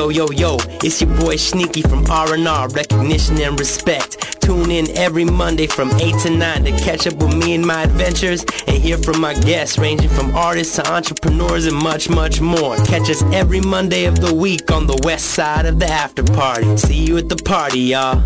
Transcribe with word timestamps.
Yo, 0.00 0.08
yo, 0.08 0.30
yo, 0.30 0.56
it's 0.82 1.02
your 1.02 1.14
boy 1.18 1.36
Sneaky 1.36 1.82
from 1.82 2.10
R&R, 2.10 2.68
recognition 2.70 3.38
and 3.42 3.60
respect. 3.60 4.40
Tune 4.40 4.70
in 4.70 4.88
every 4.96 5.26
Monday 5.26 5.66
from 5.66 5.90
8 6.00 6.14
to 6.20 6.30
9 6.30 6.64
to 6.64 6.70
catch 6.78 7.06
up 7.06 7.16
with 7.16 7.36
me 7.36 7.54
and 7.54 7.66
my 7.66 7.82
adventures 7.82 8.42
and 8.66 8.78
hear 8.78 8.96
from 8.96 9.20
my 9.20 9.34
guests 9.34 9.76
ranging 9.76 10.08
from 10.08 10.34
artists 10.34 10.76
to 10.76 10.90
entrepreneurs 10.90 11.66
and 11.66 11.76
much, 11.76 12.08
much 12.08 12.40
more. 12.40 12.76
Catch 12.86 13.10
us 13.10 13.22
every 13.24 13.60
Monday 13.60 14.06
of 14.06 14.18
the 14.20 14.34
week 14.34 14.70
on 14.72 14.86
the 14.86 14.98
west 15.04 15.34
side 15.34 15.66
of 15.66 15.78
the 15.78 15.86
after 15.86 16.24
party. 16.24 16.78
See 16.78 17.04
you 17.04 17.18
at 17.18 17.28
the 17.28 17.36
party, 17.36 17.80
y'all. 17.80 18.22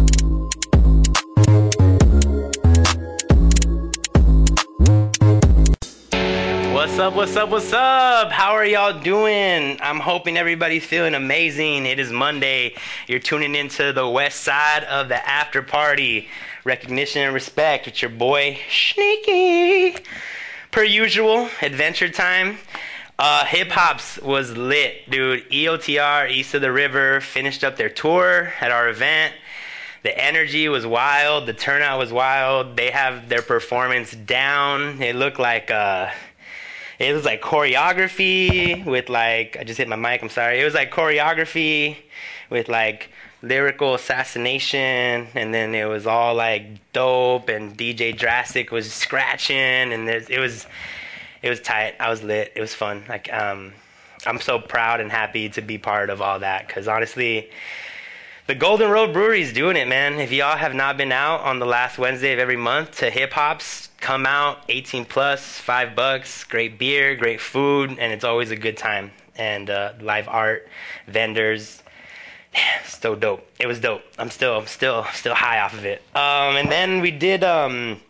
What's 6.95 7.03
up, 7.03 7.15
what's 7.17 7.37
up, 7.37 7.49
what's 7.49 7.73
up? 7.73 8.31
How 8.31 8.53
are 8.53 8.65
y'all 8.65 9.01
doing? 9.01 9.81
I'm 9.83 9.99
hoping 9.99 10.37
everybody's 10.37 10.85
feeling 10.85 11.17
amazing. 11.17 11.87
It 11.87 11.99
is 11.99 12.13
Monday. 12.13 12.77
You're 13.09 13.19
tuning 13.19 13.57
into 13.57 13.93
the 13.93 14.09
west 14.09 14.43
side 14.43 14.85
of 14.85 15.09
the 15.09 15.29
after 15.29 15.61
party. 15.61 16.29
Recognition 16.63 17.23
and 17.23 17.35
respect 17.35 17.87
with 17.87 18.01
your 18.01 18.13
boy 18.13 18.61
Sneaky. 18.71 19.97
Per 20.71 20.85
usual, 20.85 21.49
adventure 21.61 22.09
time. 22.09 22.59
Uh, 23.19 23.45
Hip 23.47 23.73
Hops 23.73 24.21
was 24.21 24.57
lit, 24.57 25.11
dude. 25.11 25.51
EOTR, 25.51 26.31
East 26.31 26.55
of 26.55 26.61
the 26.61 26.71
River, 26.71 27.21
finished 27.21 27.65
up 27.65 27.77
their 27.77 27.91
tour 27.91 28.53
at 28.61 28.71
our 28.71 28.89
event. 28.89 29.35
The 30.05 30.17
energy 30.17 30.69
was 30.69 30.87
wild. 30.87 31.47
The 31.47 31.55
turnout 31.55 31.99
was 31.99 32.13
wild. 32.13 32.77
They 32.77 32.91
have 32.91 33.29
their 33.29 33.43
performance 33.43 34.13
down. 34.13 35.03
It 35.03 35.17
looked 35.17 35.41
like 35.41 35.73
uh, 35.73 36.11
it 37.05 37.13
was 37.13 37.25
like 37.25 37.43
choreography 37.43 38.85
with 38.85 39.09
like 39.09 39.57
I 39.59 39.65
just 39.65 39.79
hit 39.79 39.89
my 39.89 39.97
mic. 39.97 40.23
I'm 40.23 40.29
sorry. 40.31 40.61
It 40.61 40.65
was 40.65 40.75
like 40.75 40.91
choreography 40.91 41.97
with 42.51 42.69
like 42.69 43.11
lyrical 43.43 43.95
assassination, 43.95 45.29
and 45.35 45.53
then 45.53 45.75
it 45.75 45.85
was 45.85 46.07
all 46.07 46.35
like 46.35 46.93
dope. 46.93 47.49
And 47.49 47.77
DJ 47.77 48.17
Drastic 48.17 48.71
was 48.71 48.93
scratching, 48.93 49.57
and 49.57 50.09
it, 50.09 50.39
was 50.39 50.67
it 51.43 51.51
was 51.51 51.61
tight. 51.61 51.95
I 52.01 52.09
was 52.09 52.23
lit. 52.23 52.53
It 52.57 52.61
was 52.61 52.75
fun. 52.75 53.05
Like 53.09 53.33
um, 53.33 53.75
I'm 54.27 54.41
so 54.41 54.59
proud 54.59 55.01
and 55.01 55.11
happy 55.11 55.49
to 55.51 55.61
be 55.61 55.77
part 55.79 56.11
of 56.11 56.23
all 56.23 56.39
that 56.41 56.67
because 56.67 56.89
honestly. 56.89 57.51
The 58.47 58.55
Golden 58.55 58.91
Road 58.91 59.15
Brewery 59.15 59.41
is 59.41 59.55
doing 59.55 59.75
it, 59.75 59.89
man. 59.89 60.21
If 60.21 60.31
y'all 60.31 60.59
have 60.59 60.75
not 60.75 60.99
been 60.99 61.13
out 61.13 61.41
on 61.41 61.61
the 61.61 61.65
last 61.65 61.97
Wednesday 61.97 62.35
of 62.35 62.39
every 62.39 62.59
month 62.59 62.99
to 62.99 63.09
hip 63.09 63.33
hops, 63.33 63.89
come 64.01 64.27
out 64.27 64.59
18 64.69 65.07
plus, 65.07 65.59
five 65.59 65.97
bucks, 65.97 66.45
great 66.45 66.79
beer, 66.79 67.17
great 67.17 67.41
food, 67.41 67.97
and 67.99 68.13
it's 68.13 68.23
always 68.23 68.51
a 68.51 68.57
good 68.57 68.77
time. 68.77 69.13
And 69.35 69.71
uh, 69.71 69.95
live 69.99 70.29
art, 70.29 70.69
vendors, 71.07 71.83
so 72.85 73.15
dope. 73.15 73.49
It 73.59 73.67
was 73.67 73.81
dope. 73.81 74.03
I'm 74.19 74.29
still, 74.29 74.59
I'm 74.59 74.67
still, 74.67 75.07
still 75.15 75.35
high 75.35 75.61
off 75.61 75.73
of 75.73 75.87
it. 75.87 76.03
Um, 76.15 76.59
and 76.59 76.71
then 76.71 77.01
we 77.01 77.13
did. 77.13 77.43
Um, 77.43 78.03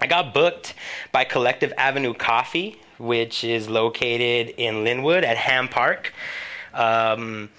I 0.00 0.06
got 0.06 0.32
booked 0.32 0.72
by 1.12 1.24
Collective 1.24 1.70
Avenue 1.76 2.14
Coffee, 2.14 2.80
which 2.96 3.44
is 3.44 3.68
located 3.68 4.54
in 4.56 4.76
Lynwood 4.76 5.22
at 5.22 5.36
Ham 5.36 5.68
Park. 5.68 6.14
Um, 6.72 7.50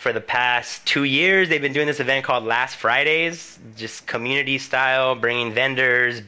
for 0.00 0.14
the 0.14 0.20
past 0.20 0.86
two 0.86 1.04
years, 1.04 1.50
they've 1.50 1.60
been 1.60 1.74
doing 1.74 1.86
this 1.86 2.00
event 2.00 2.24
called 2.24 2.42
Last 2.44 2.76
Fridays, 2.76 3.58
just 3.76 4.06
community 4.06 4.56
style, 4.56 5.14
bringing 5.14 5.52
vendors, 5.52 6.22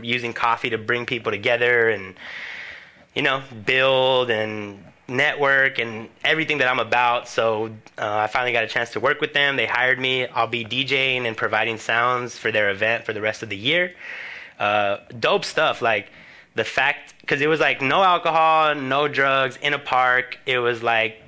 using 0.00 0.32
coffee 0.32 0.70
to 0.70 0.78
bring 0.78 1.04
people 1.04 1.30
together 1.30 1.90
and, 1.90 2.14
you 3.14 3.20
know, 3.20 3.42
build 3.66 4.30
and 4.30 4.82
network 5.08 5.78
and 5.78 6.08
everything 6.24 6.56
that 6.58 6.68
I'm 6.68 6.78
about. 6.78 7.28
So 7.28 7.66
uh, 7.98 8.16
I 8.16 8.28
finally 8.28 8.52
got 8.52 8.64
a 8.64 8.66
chance 8.66 8.92
to 8.92 9.00
work 9.00 9.20
with 9.20 9.34
them. 9.34 9.56
They 9.56 9.66
hired 9.66 9.98
me. 9.98 10.26
I'll 10.26 10.46
be 10.46 10.64
DJing 10.64 11.26
and 11.26 11.36
providing 11.36 11.76
sounds 11.76 12.38
for 12.38 12.50
their 12.50 12.70
event 12.70 13.04
for 13.04 13.12
the 13.12 13.20
rest 13.20 13.42
of 13.42 13.50
the 13.50 13.58
year. 13.58 13.92
Uh, 14.58 15.00
dope 15.20 15.44
stuff. 15.44 15.82
Like 15.82 16.10
the 16.54 16.64
fact, 16.64 17.12
because 17.20 17.42
it 17.42 17.46
was 17.46 17.60
like 17.60 17.82
no 17.82 18.02
alcohol, 18.02 18.74
no 18.74 19.06
drugs 19.06 19.58
in 19.60 19.74
a 19.74 19.78
park. 19.78 20.38
It 20.46 20.60
was 20.60 20.82
like 20.82 21.27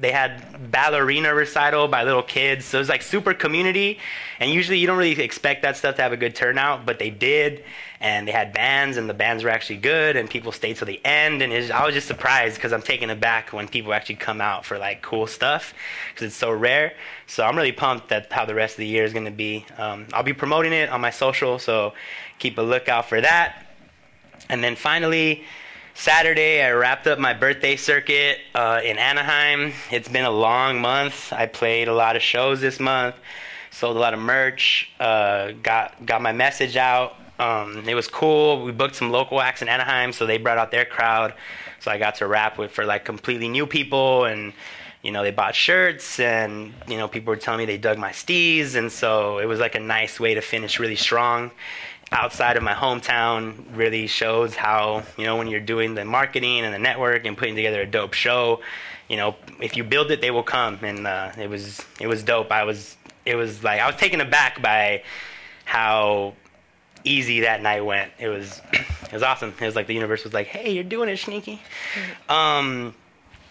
they 0.00 0.12
had 0.12 0.70
ballerina 0.70 1.34
recital 1.34 1.88
by 1.88 2.04
little 2.04 2.22
kids. 2.22 2.64
So 2.64 2.78
it 2.78 2.80
was 2.80 2.88
like 2.88 3.02
super 3.02 3.34
community. 3.34 3.98
And 4.38 4.50
usually 4.50 4.78
you 4.78 4.86
don't 4.86 4.98
really 4.98 5.20
expect 5.20 5.62
that 5.62 5.76
stuff 5.76 5.96
to 5.96 6.02
have 6.02 6.12
a 6.12 6.16
good 6.16 6.34
turnout 6.34 6.86
but 6.86 6.98
they 6.98 7.10
did. 7.10 7.64
And 8.00 8.28
they 8.28 8.32
had 8.32 8.52
bands 8.52 8.96
and 8.96 9.10
the 9.10 9.14
bands 9.14 9.42
were 9.42 9.50
actually 9.50 9.78
good 9.78 10.14
and 10.14 10.30
people 10.30 10.52
stayed 10.52 10.76
till 10.76 10.86
the 10.86 11.04
end. 11.04 11.42
And 11.42 11.52
was, 11.52 11.70
i 11.70 11.84
was 11.84 11.94
just 11.94 12.06
surprised 12.06 12.56
because 12.56 12.72
i'm 12.72 12.82
taken 12.82 13.10
aback 13.10 13.52
when 13.52 13.66
people 13.66 13.92
actually 13.92 14.16
come 14.16 14.40
out 14.40 14.64
for 14.64 14.78
like 14.78 15.02
cool 15.02 15.26
stuff 15.26 15.74
because 16.12 16.28
it's 16.28 16.36
so 16.36 16.52
rare. 16.52 16.92
So 17.26 17.44
i'm 17.44 17.56
really 17.56 17.72
pumped 17.72 18.08
that 18.10 18.32
how 18.32 18.44
the 18.44 18.54
rest 18.54 18.74
of 18.74 18.78
the 18.78 18.86
year 18.86 19.04
is 19.04 19.12
going 19.12 19.24
to 19.24 19.30
be. 19.32 19.66
Um, 19.78 20.06
i'll 20.12 20.22
be 20.22 20.32
promoting 20.32 20.72
it 20.72 20.90
on 20.90 21.00
my 21.00 21.10
social 21.10 21.58
so 21.58 21.94
keep 22.38 22.56
a 22.58 22.62
lookout 22.62 23.08
for 23.08 23.20
that. 23.20 23.66
And 24.48 24.62
then 24.62 24.76
finally 24.76 25.44
Saturday, 26.00 26.62
I 26.62 26.70
wrapped 26.70 27.08
up 27.08 27.18
my 27.18 27.34
birthday 27.34 27.74
circuit 27.74 28.38
uh, 28.54 28.80
in 28.84 28.98
Anaheim. 28.98 29.72
It's 29.90 30.08
been 30.08 30.24
a 30.24 30.30
long 30.30 30.80
month. 30.80 31.32
I 31.32 31.46
played 31.46 31.88
a 31.88 31.92
lot 31.92 32.14
of 32.14 32.22
shows 32.22 32.60
this 32.60 32.78
month, 32.78 33.16
sold 33.72 33.96
a 33.96 33.98
lot 33.98 34.14
of 34.14 34.20
merch, 34.20 34.92
uh, 35.00 35.50
got 35.60 36.06
got 36.06 36.22
my 36.22 36.30
message 36.30 36.76
out. 36.76 37.16
Um, 37.40 37.82
it 37.88 37.96
was 37.96 38.06
cool. 38.06 38.62
We 38.62 38.70
booked 38.70 38.94
some 38.94 39.10
local 39.10 39.40
acts 39.40 39.60
in 39.60 39.68
Anaheim, 39.68 40.12
so 40.12 40.24
they 40.24 40.38
brought 40.38 40.56
out 40.56 40.70
their 40.70 40.84
crowd. 40.84 41.34
So 41.80 41.90
I 41.90 41.98
got 41.98 42.14
to 42.16 42.28
rap 42.28 42.58
with 42.58 42.70
for 42.70 42.84
like 42.84 43.04
completely 43.04 43.48
new 43.48 43.66
people, 43.66 44.24
and 44.24 44.52
you 45.02 45.10
know 45.10 45.24
they 45.24 45.32
bought 45.32 45.56
shirts, 45.56 46.20
and 46.20 46.74
you 46.86 46.96
know 46.96 47.08
people 47.08 47.32
were 47.32 47.36
telling 47.36 47.58
me 47.58 47.64
they 47.64 47.76
dug 47.76 47.98
my 47.98 48.12
steez, 48.12 48.76
and 48.76 48.92
so 48.92 49.40
it 49.40 49.46
was 49.46 49.58
like 49.58 49.74
a 49.74 49.80
nice 49.80 50.20
way 50.20 50.34
to 50.34 50.42
finish 50.42 50.78
really 50.78 50.94
strong 50.94 51.50
outside 52.10 52.56
of 52.56 52.62
my 52.62 52.72
hometown 52.72 53.54
really 53.74 54.06
shows 54.06 54.54
how 54.54 55.02
you 55.16 55.24
know 55.24 55.36
when 55.36 55.46
you're 55.46 55.60
doing 55.60 55.94
the 55.94 56.04
marketing 56.04 56.60
and 56.60 56.72
the 56.72 56.78
network 56.78 57.26
and 57.26 57.36
putting 57.36 57.54
together 57.54 57.82
a 57.82 57.86
dope 57.86 58.14
show 58.14 58.60
you 59.08 59.16
know 59.16 59.34
if 59.60 59.76
you 59.76 59.84
build 59.84 60.10
it 60.10 60.20
they 60.20 60.30
will 60.30 60.42
come. 60.42 60.78
And 60.82 61.06
uh, 61.06 61.32
it 61.38 61.48
was 61.48 61.84
it 62.00 62.06
was 62.06 62.22
dope. 62.22 62.52
I 62.52 62.64
was 62.64 62.96
it 63.26 63.34
was 63.34 63.62
like 63.62 63.80
i 63.80 63.86
was 63.86 63.96
taken 63.96 64.22
aback 64.22 64.62
by 64.62 65.02
how 65.64 66.34
easy 67.04 67.40
that 67.40 67.62
night 67.62 67.84
went. 67.84 68.12
It 68.18 68.28
was 68.28 68.60
it 68.72 69.12
was 69.12 69.22
awesome. 69.22 69.54
It 69.60 69.64
was 69.64 69.76
like 69.76 69.86
the 69.86 69.94
universe 69.94 70.24
was 70.24 70.32
like 70.32 70.46
hey 70.46 70.70
you're 70.70 70.84
doing 70.84 71.08
it 71.08 71.18
sneaky. 71.18 71.60
Mm-hmm. 71.94 72.32
um, 72.32 72.94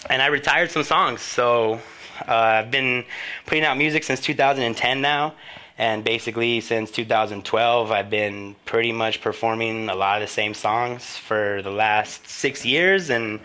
and 0.09 0.21
i 0.21 0.27
retired 0.27 0.71
some 0.71 0.83
songs. 0.83 1.21
So 1.21 1.79
uh, 2.27 2.33
i've 2.33 2.71
been 2.71 3.03
putting 3.45 3.63
out 3.63 3.77
music 3.77 4.03
since 4.03 4.19
2010 4.21 5.01
now 5.01 5.33
and 5.77 6.03
basically, 6.03 6.59
since 6.61 6.89
2012, 6.89 7.91
I've 7.91 8.09
been 8.09 8.55
pretty 8.65 8.91
much 8.91 9.21
performing 9.21 9.89
a 9.89 9.95
lot 9.95 10.21
of 10.21 10.27
the 10.27 10.33
same 10.33 10.55
songs 10.55 11.15
for 11.17 11.61
the 11.61 11.69
last 11.69 12.27
six 12.27 12.65
years. 12.65 13.11
And 13.11 13.39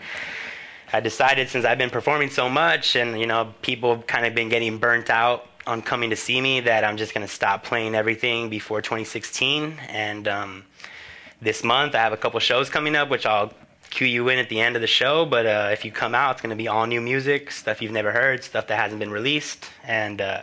I 0.91 0.99
decided 0.99 1.49
since 1.49 1.63
I've 1.63 1.77
been 1.77 1.91
performing 1.91 2.31
so 2.31 2.49
much 2.49 2.95
and, 2.95 3.19
you 3.19 3.27
know, 3.27 3.53
people 3.61 3.95
have 3.95 4.07
kind 4.07 4.25
of 4.25 4.33
been 4.33 4.49
getting 4.49 4.79
burnt 4.79 5.11
out 5.11 5.45
on 5.67 5.83
coming 5.83 6.09
to 6.09 6.15
see 6.15 6.41
me 6.41 6.59
that 6.61 6.83
I'm 6.83 6.97
just 6.97 7.13
going 7.13 7.25
to 7.25 7.31
stop 7.31 7.63
playing 7.63 7.93
everything 7.93 8.49
before 8.49 8.81
2016. 8.81 9.77
And 9.89 10.27
um, 10.27 10.65
this 11.39 11.63
month, 11.63 11.93
I 11.93 11.99
have 11.99 12.13
a 12.13 12.17
couple 12.17 12.39
shows 12.39 12.67
coming 12.67 12.95
up, 12.95 13.09
which 13.09 13.27
I'll 13.27 13.53
cue 13.91 14.07
you 14.07 14.29
in 14.29 14.39
at 14.39 14.49
the 14.49 14.59
end 14.59 14.75
of 14.75 14.81
the 14.81 14.87
show. 14.87 15.23
But 15.23 15.45
uh, 15.45 15.69
if 15.71 15.85
you 15.85 15.91
come 15.91 16.15
out, 16.15 16.31
it's 16.31 16.41
going 16.41 16.49
to 16.49 16.55
be 16.55 16.67
all 16.67 16.87
new 16.87 16.99
music, 16.99 17.51
stuff 17.51 17.79
you've 17.79 17.91
never 17.91 18.11
heard, 18.11 18.43
stuff 18.43 18.65
that 18.67 18.79
hasn't 18.79 18.99
been 18.99 19.11
released. 19.11 19.69
And, 19.83 20.19
uh, 20.19 20.41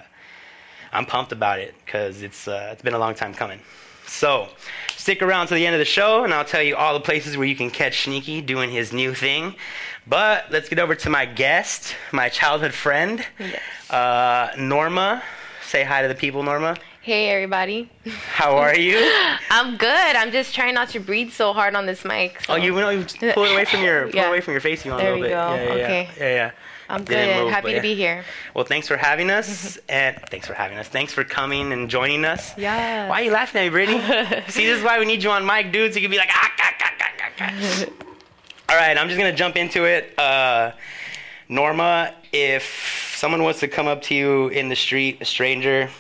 I'm 0.93 1.07
pumped 1.07 1.33
about 1.33 1.59
it 1.59 1.75
because 1.85 2.23
it's 2.23 2.49
uh, 2.49 2.71
it's 2.73 2.83
been 2.83 2.95
a 2.95 2.99
long 2.99 3.15
time 3.15 3.35
coming. 3.35 3.61
So 4.07 4.49
stick 4.97 5.23
around 5.23 5.47
to 5.49 5.55
the 5.55 5.65
end 5.65 5.75
of 5.75 5.79
the 5.79 5.85
show, 5.85 6.25
and 6.25 6.35
I'll 6.35 6.45
tell 6.45 6.63
you 6.63 6.75
all 6.75 6.95
the 6.95 7.01
places 7.01 7.37
where 7.37 7.47
you 7.47 7.55
can 7.55 7.71
catch 7.71 8.05
Sneaky 8.05 8.41
doing 8.41 8.71
his 8.71 8.93
new 8.93 9.15
thing. 9.15 9.55
But 10.07 10.51
let's 10.51 10.69
get 10.69 10.79
over 10.79 10.95
to 10.97 11.11
my 11.11 11.27
guest, 11.27 11.95
my 12.11 12.29
childhood 12.29 12.75
friend, 12.75 13.25
yes. 13.39 13.91
uh, 13.91 14.51
Norma. 14.59 15.23
Say 15.63 15.85
hi 15.85 16.03
to 16.03 16.09
the 16.09 16.15
people, 16.17 16.43
Norma. 16.43 16.77
Hey 17.03 17.31
everybody. 17.31 17.89
How 18.33 18.59
are 18.59 18.77
you? 18.77 18.99
I'm 19.51 19.77
good. 19.77 20.17
I'm 20.17 20.33
just 20.33 20.55
trying 20.55 20.75
not 20.75 20.91
to 20.91 21.01
breathe 21.01 21.31
so 21.31 21.53
hard 21.53 21.75
on 21.75 21.87
this 21.87 22.05
mic. 22.05 22.45
So. 22.45 22.55
Oh, 22.55 22.57
you, 22.57 22.75
know 22.75 22.91
you 22.91 23.07
pull 23.33 23.45
it 23.45 23.53
away 23.53 23.65
from 23.65 23.83
your 23.83 24.07
pull 24.07 24.17
yeah. 24.17 24.29
away 24.29 24.41
from 24.41 24.53
your 24.53 24.61
face. 24.61 24.85
You 24.85 24.91
want 24.91 25.03
there 25.03 25.15
a 25.15 25.19
little 25.19 25.29
bit. 25.29 25.35
Go. 25.35 25.55
Yeah, 25.55 25.63
yeah, 25.63 25.85
okay. 25.85 26.09
Yeah, 26.19 26.35
yeah. 26.35 26.51
I'm 26.91 27.05
good. 27.05 27.45
Move, 27.45 27.53
Happy 27.53 27.73
to 27.75 27.81
be 27.81 27.95
here. 27.95 28.25
Well, 28.53 28.65
thanks 28.65 28.89
for 28.89 28.97
having 28.97 29.31
us, 29.31 29.79
and 29.89 30.17
thanks 30.29 30.47
for 30.47 30.55
having 30.55 30.77
us. 30.77 30.89
Thanks 30.89 31.13
for 31.13 31.23
coming 31.23 31.73
and 31.73 31.89
joining 31.89 32.25
us. 32.25 32.57
Yeah. 32.59 33.09
Why 33.09 33.21
are 33.21 33.25
you 33.25 33.31
laughing 33.31 33.61
at 33.61 33.65
me, 33.65 33.71
Brittany? 33.71 34.01
See, 34.49 34.67
this 34.67 34.79
is 34.79 34.85
why 34.85 34.99
we 34.99 35.05
need 35.05 35.23
you 35.23 35.31
on 35.31 35.47
mic, 35.47 35.71
dude, 35.71 35.93
so 35.93 36.01
you 36.01 36.03
can 36.03 36.11
be 36.11 36.19
like, 36.19 36.31
ah, 36.33 36.53
ah, 36.59 36.75
ah, 36.81 36.93
ah, 37.01 37.43
ah. 37.43 37.87
All 38.69 38.77
right, 38.77 38.99
I'm 38.99 39.07
just 39.09 39.19
gonna 39.19 39.33
jump 39.33 39.57
into 39.57 39.85
it. 39.85 40.19
Uh, 40.19 40.73
Norma, 41.49 42.13
if 42.33 43.15
someone 43.17 43.45
was 43.45 43.61
to 43.61 43.69
come 43.69 43.87
up 43.87 44.03
to 44.03 44.15
you 44.15 44.49
in 44.49 44.69
the 44.69 44.77
street, 44.77 45.19
a 45.21 45.25
stranger, 45.25 45.91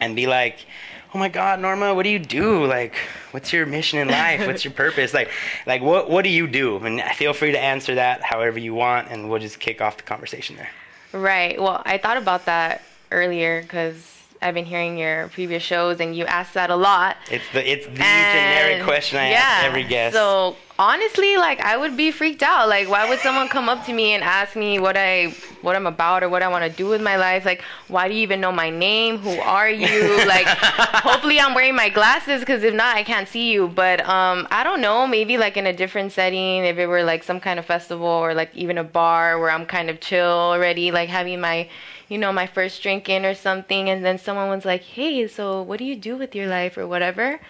and 0.00 0.16
be 0.16 0.26
like, 0.26 0.66
oh 1.14 1.18
my 1.18 1.28
god 1.28 1.60
norma 1.60 1.94
what 1.94 2.04
do 2.04 2.08
you 2.08 2.18
do 2.18 2.64
like 2.64 2.94
what's 3.32 3.52
your 3.52 3.66
mission 3.66 3.98
in 3.98 4.08
life 4.08 4.46
what's 4.46 4.64
your 4.64 4.72
purpose 4.84 5.12
like 5.12 5.30
like 5.66 5.82
what 5.82 6.08
what 6.08 6.22
do 6.22 6.30
you 6.30 6.46
do 6.46 6.76
and 6.78 7.00
feel 7.16 7.32
free 7.32 7.52
to 7.52 7.58
answer 7.58 7.94
that 7.94 8.22
however 8.22 8.58
you 8.58 8.74
want 8.74 9.08
and 9.10 9.28
we'll 9.28 9.38
just 9.40 9.60
kick 9.60 9.80
off 9.80 9.96
the 9.96 10.02
conversation 10.02 10.56
there 10.56 10.70
Right. 11.12 11.60
Well, 11.60 11.82
I 11.84 11.98
thought 11.98 12.16
about 12.16 12.46
that 12.46 12.80
earlier 13.10 13.60
because 13.60 14.22
I've 14.40 14.54
been 14.54 14.64
hearing 14.64 14.96
your 14.96 15.28
previous 15.28 15.62
shows 15.62 16.00
and 16.00 16.16
you 16.16 16.24
ask 16.24 16.54
that 16.54 16.70
a 16.70 16.74
lot. 16.74 17.18
It's 17.30 17.44
the 17.52 17.70
it's 17.70 17.84
the 17.84 18.02
And, 18.02 18.32
generic 18.32 18.82
question 18.82 19.18
I 19.18 19.28
ask 19.32 19.64
every 19.64 19.84
guest. 19.84 20.14
So 20.14 20.56
honestly, 20.82 21.36
like 21.36 21.60
I 21.60 21.76
would 21.76 21.96
be 21.96 22.10
freaked 22.10 22.42
out. 22.42 22.68
Like, 22.68 22.88
why 22.88 23.08
would 23.08 23.20
someone 23.20 23.48
come 23.48 23.68
up 23.68 23.86
to 23.86 23.92
me 23.92 24.14
and 24.14 24.22
ask 24.22 24.56
me 24.56 24.80
what 24.80 24.96
I 24.96 25.34
what 25.60 25.76
I'm 25.76 25.86
about 25.86 26.24
or 26.24 26.28
what 26.28 26.42
I 26.42 26.48
want 26.48 26.64
to 26.64 26.70
do 26.70 26.88
with 26.88 27.00
my 27.00 27.16
life? 27.16 27.44
Like, 27.44 27.62
why 27.86 28.08
do 28.08 28.14
you 28.14 28.22
even 28.22 28.40
know 28.40 28.50
my 28.50 28.68
name? 28.68 29.18
Who 29.18 29.38
are 29.40 29.70
you? 29.70 30.18
Like, 30.32 30.46
hopefully 30.46 31.38
I'm 31.38 31.54
wearing 31.54 31.74
my 31.74 31.88
glasses 31.88 32.40
because 32.40 32.62
if 32.62 32.72
not, 32.74 32.96
I 32.96 33.02
can't 33.02 33.28
see 33.28 33.52
you. 33.52 33.68
But 33.68 34.00
um, 34.08 34.48
I 34.50 34.64
don't 34.64 34.80
know. 34.80 35.06
Maybe 35.06 35.36
like 35.36 35.56
in 35.56 35.66
a 35.66 35.72
different 35.72 36.12
setting, 36.12 36.64
if 36.64 36.78
it 36.78 36.86
were 36.86 37.02
like 37.02 37.22
some 37.22 37.38
kind 37.38 37.58
of 37.58 37.66
festival 37.66 38.06
or 38.06 38.34
like 38.34 38.50
even 38.54 38.78
a 38.78 38.84
bar 38.84 39.38
where 39.38 39.50
I'm 39.50 39.66
kind 39.66 39.90
of 39.90 40.00
chill 40.00 40.34
already, 40.52 40.90
like 40.90 41.08
having 41.08 41.40
my 41.40 41.68
you 42.08 42.18
know, 42.18 42.32
my 42.32 42.46
first 42.46 42.82
drink 42.82 43.08
in 43.08 43.24
or 43.24 43.34
something, 43.34 43.88
and 43.88 44.04
then 44.04 44.18
someone 44.18 44.48
was 44.50 44.66
like, 44.66 44.82
"Hey, 44.82 45.26
so 45.28 45.62
what 45.62 45.78
do 45.78 45.84
you 45.84 45.96
do 45.96 46.16
with 46.16 46.34
your 46.34 46.46
life 46.46 46.76
or 46.76 46.86
whatever?" 46.86 47.40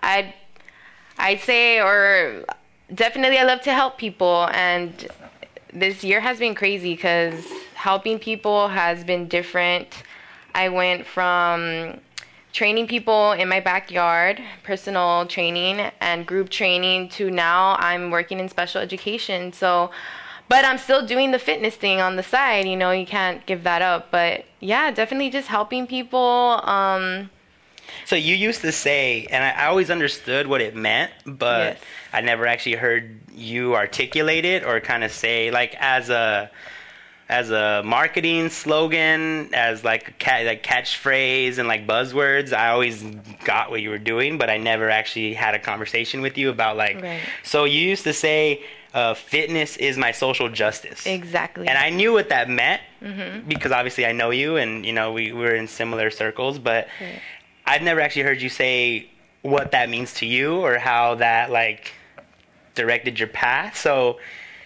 I'd 0.00 0.34
I'd 1.18 1.40
say, 1.40 1.80
or 1.80 2.44
definitely, 2.94 3.38
I 3.38 3.44
love 3.44 3.60
to 3.62 3.72
help 3.72 3.98
people, 3.98 4.48
and 4.52 5.08
this 5.72 6.04
year 6.04 6.20
has 6.20 6.38
been 6.38 6.54
crazy 6.54 6.94
because 6.94 7.46
helping 7.74 8.18
people 8.18 8.68
has 8.68 9.04
been 9.04 9.28
different. 9.28 10.02
I 10.54 10.68
went 10.68 11.06
from 11.06 11.98
training 12.52 12.86
people 12.86 13.32
in 13.32 13.48
my 13.48 13.60
backyard, 13.60 14.40
personal 14.62 15.26
training 15.26 15.90
and 16.00 16.26
group 16.26 16.50
training, 16.50 17.08
to 17.10 17.30
now 17.30 17.76
I'm 17.78 18.10
working 18.10 18.38
in 18.38 18.48
special 18.48 18.80
education. 18.80 19.52
So 19.52 19.90
but 20.52 20.66
I'm 20.66 20.76
still 20.76 21.06
doing 21.06 21.30
the 21.30 21.38
fitness 21.38 21.76
thing 21.76 22.02
on 22.02 22.16
the 22.16 22.22
side. 22.22 22.66
You 22.66 22.76
know, 22.76 22.90
you 22.90 23.06
can't 23.06 23.46
give 23.46 23.62
that 23.64 23.80
up. 23.80 24.10
But 24.10 24.44
yeah, 24.60 24.90
definitely 24.90 25.30
just 25.30 25.48
helping 25.48 25.86
people. 25.86 26.60
Um, 26.64 27.30
So 28.06 28.16
you 28.16 28.34
used 28.34 28.60
to 28.62 28.72
say, 28.72 29.26
and 29.30 29.42
I, 29.44 29.64
I 29.64 29.66
always 29.66 29.90
understood 29.90 30.46
what 30.46 30.60
it 30.60 30.74
meant, 30.76 31.12
but 31.24 31.58
Yes. 31.74 31.78
I 32.12 32.20
never 32.20 32.46
actually 32.46 32.76
heard 32.76 33.20
you 33.32 33.74
articulate 33.74 34.44
it 34.44 34.64
or 34.64 34.80
kind 34.80 35.02
of 35.04 35.12
say 35.12 35.50
like 35.50 35.74
as 35.80 36.10
a 36.10 36.50
as 37.28 37.50
a 37.50 37.82
marketing 37.84 38.50
slogan, 38.50 39.54
as 39.54 39.82
like 39.84 40.08
a 40.08 40.12
ca- 40.12 40.44
like 40.44 40.62
catchphrase 40.62 41.56
and 41.58 41.66
like 41.66 41.86
buzzwords. 41.86 42.52
I 42.52 42.68
always 42.70 43.02
got 43.44 43.70
what 43.70 43.80
you 43.80 43.88
were 43.90 43.98
doing, 43.98 44.36
but 44.36 44.50
I 44.50 44.58
never 44.58 44.90
actually 44.90 45.32
had 45.32 45.54
a 45.54 45.58
conversation 45.58 46.20
with 46.20 46.36
you 46.36 46.50
about 46.50 46.76
like. 46.76 47.00
Right. 47.00 47.22
So 47.42 47.64
you 47.64 47.80
used 47.80 48.04
to 48.04 48.12
say, 48.12 48.62
uh, 48.92 49.14
"Fitness 49.14 49.78
is 49.78 49.96
my 49.96 50.12
social 50.12 50.50
justice." 50.50 51.06
exactly. 51.06 51.66
and 51.68 51.78
I 51.78 51.88
knew 51.90 52.12
what 52.12 52.28
that 52.28 52.48
meant 52.50 52.82
Mm-hmm. 53.02 53.48
because 53.48 53.72
obviously 53.72 54.06
I 54.06 54.12
know 54.12 54.30
you, 54.30 54.56
and 54.56 54.84
you 54.86 54.92
know 54.92 55.12
we, 55.12 55.32
we 55.32 55.40
were 55.40 55.54
in 55.54 55.66
similar 55.68 56.10
circles. 56.10 56.58
But 56.58 56.86
Right. 57.00 57.20
I've 57.66 57.82
never 57.82 58.00
actually 58.00 58.22
heard 58.22 58.42
you 58.42 58.48
say 58.48 59.08
what 59.42 59.72
that 59.72 59.88
means 59.88 60.14
to 60.14 60.26
you 60.26 60.56
or 60.60 60.78
how 60.78 61.16
that 61.16 61.50
like 61.50 61.92
directed 62.74 63.18
your 63.18 63.28
path. 63.28 63.76
So 63.76 64.18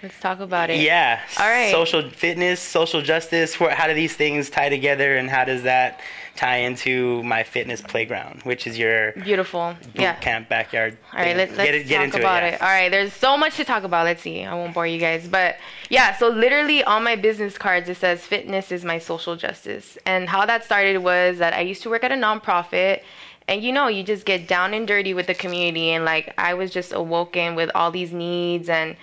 Let's 0.03 0.21
talk 0.21 0.41
about 0.41 0.71
it. 0.71 0.81
yeah, 0.81 1.21
All 1.39 1.47
right. 1.49 1.71
social 1.71 2.11
fitness, 2.11 2.61
social 2.61 3.03
justice. 3.03 3.55
How 3.55 3.87
do 3.87 3.95
these 3.95 4.15
things 4.15 4.51
tie 4.51 4.69
together, 4.69 5.17
and 5.17 5.29
how 5.29 5.45
does 5.45 5.63
that 5.65 6.01
tie 6.37 6.59
into 6.59 7.23
my 7.23 7.43
fitness 7.43 7.81
playground, 7.81 8.43
which 8.43 8.67
is 8.67 8.79
your 8.79 9.13
Beautiful. 9.13 9.75
boot 9.95 10.03
yeah. 10.03 10.15
camp 10.17 10.49
backyard? 10.49 10.97
All 11.13 11.19
right, 11.19 11.29
thing? 11.29 11.37
let's, 11.37 11.57
let's 11.57 11.65
get, 11.71 11.75
it- 11.75 11.87
get 11.89 12.11
talk 12.13 12.21
about 12.21 12.43
it. 12.43 12.47
it. 12.47 12.53
yeah. 12.61 12.67
All 12.67 12.73
right, 12.73 12.91
there's 12.91 13.13
so 13.13 13.37
much 13.37 13.57
to 13.57 13.65
talk 13.65 13.83
about. 13.83 14.05
Let's 14.05 14.23
see. 14.23 14.45
I 14.45 14.55
won't 14.55 14.75
bore 14.75 14.87
you 14.87 14.99
guys, 14.99 15.27
but 15.27 15.57
yeah. 15.89 16.17
So 16.17 16.29
literally 16.29 16.85
on 16.85 17.03
my 17.03 17.17
business 17.17 17.59
cards 17.59 17.89
it 17.89 17.97
says 17.97 18.21
"Fitness 18.23 18.71
is 18.71 18.85
my 18.85 18.99
social 18.99 19.37
justice," 19.37 19.99
and 20.07 20.29
how 20.29 20.47
that 20.47 20.65
started 20.65 20.99
was 20.99 21.39
that 21.39 21.55
I 21.55 21.61
used 21.61 21.83
to 21.83 21.91
work 21.91 22.05
at 22.05 22.13
a 22.13 22.17
nonprofit, 22.17 23.03
and 23.49 23.63
you 23.63 23.73
know, 23.73 23.89
you 23.89 24.03
just 24.03 24.25
get 24.25 24.47
down 24.49 24.75
and 24.75 24.87
dirty 24.87 25.15
with 25.15 25.27
the 25.27 25.35
community, 25.35 25.91
and 25.91 26.05
like 26.05 26.35
I 26.39 26.55
was 26.55 26.71
just 26.71 26.93
awoken 26.93 27.55
with 27.55 27.71
all 27.75 27.91
these 27.91 28.13
needs, 28.13 28.69
and 28.69 28.97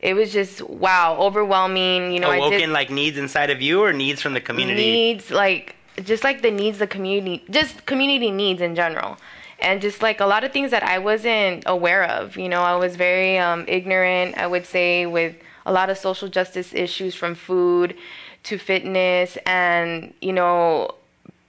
it 0.00 0.14
was 0.14 0.32
just 0.32 0.60
wow, 0.62 1.16
overwhelming. 1.18 2.12
You 2.12 2.20
know, 2.20 2.30
I 2.30 2.36
Awoken 2.36 2.58
did 2.58 2.68
like 2.68 2.90
needs 2.90 3.16
inside 3.16 3.50
of 3.50 3.62
you 3.62 3.82
or 3.82 3.92
needs 3.92 4.20
from 4.20 4.34
the 4.34 4.40
community. 4.40 4.90
needs 4.92 5.30
like 5.30 5.74
just 6.02 6.24
like 6.24 6.42
the 6.42 6.50
needs 6.50 6.78
the 6.78 6.86
community 6.86 7.44
just 7.50 7.86
community 7.86 8.30
needs 8.30 8.60
in 8.60 8.74
general. 8.74 9.16
And 9.58 9.80
just 9.80 10.02
like 10.02 10.20
a 10.20 10.26
lot 10.26 10.44
of 10.44 10.52
things 10.52 10.70
that 10.70 10.82
i 10.82 10.98
wasn't 10.98 11.62
aware 11.66 12.04
of 12.04 12.36
you 12.36 12.48
know 12.48 12.60
i 12.60 12.76
was 12.76 12.94
very 12.96 13.38
um, 13.38 13.64
ignorant 13.66 14.36
i 14.36 14.46
would 14.46 14.66
say 14.66 15.06
with 15.06 15.34
a 15.64 15.72
lot 15.72 15.88
of 15.88 15.96
social 15.96 16.28
justice 16.28 16.74
issues 16.74 17.14
from 17.14 17.34
food 17.34 17.96
to 18.42 18.58
fitness 18.58 19.38
and 19.46 20.12
you 20.20 20.32
know 20.32 20.94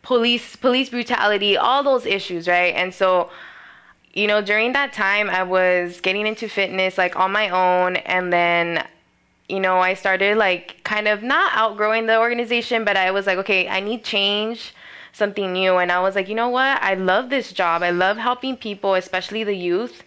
police 0.03 0.55
police 0.55 0.89
brutality 0.89 1.57
all 1.57 1.83
those 1.83 2.05
issues 2.05 2.47
right? 2.47 2.73
And 2.75 2.93
so 2.93 3.29
you 4.13 4.25
know 4.25 4.41
during 4.41 4.71
that 4.73 4.93
time 4.93 5.29
i 5.29 5.43
was 5.43 5.99
getting 6.01 6.25
into 6.25 6.47
fitness 6.47 6.97
like 6.97 7.15
on 7.17 7.31
my 7.31 7.49
own 7.49 7.97
and 7.97 8.31
then 8.31 8.87
you 9.49 9.59
know, 9.59 9.79
I 9.79 9.93
started 9.93 10.37
like 10.37 10.83
kind 10.83 11.07
of 11.07 11.23
not 11.23 11.53
outgrowing 11.55 12.05
the 12.05 12.19
organization, 12.19 12.83
but 12.83 12.97
I 12.97 13.11
was 13.11 13.25
like, 13.27 13.37
okay, 13.39 13.67
I 13.67 13.79
need 13.79 14.03
change, 14.03 14.73
something 15.13 15.53
new. 15.53 15.77
And 15.77 15.91
I 15.91 16.01
was 16.01 16.15
like, 16.15 16.27
you 16.27 16.35
know 16.35 16.49
what? 16.49 16.81
I 16.81 16.95
love 16.95 17.29
this 17.29 17.53
job. 17.53 17.81
I 17.81 17.91
love 17.91 18.17
helping 18.17 18.57
people, 18.57 18.95
especially 18.95 19.43
the 19.43 19.55
youth. 19.55 20.03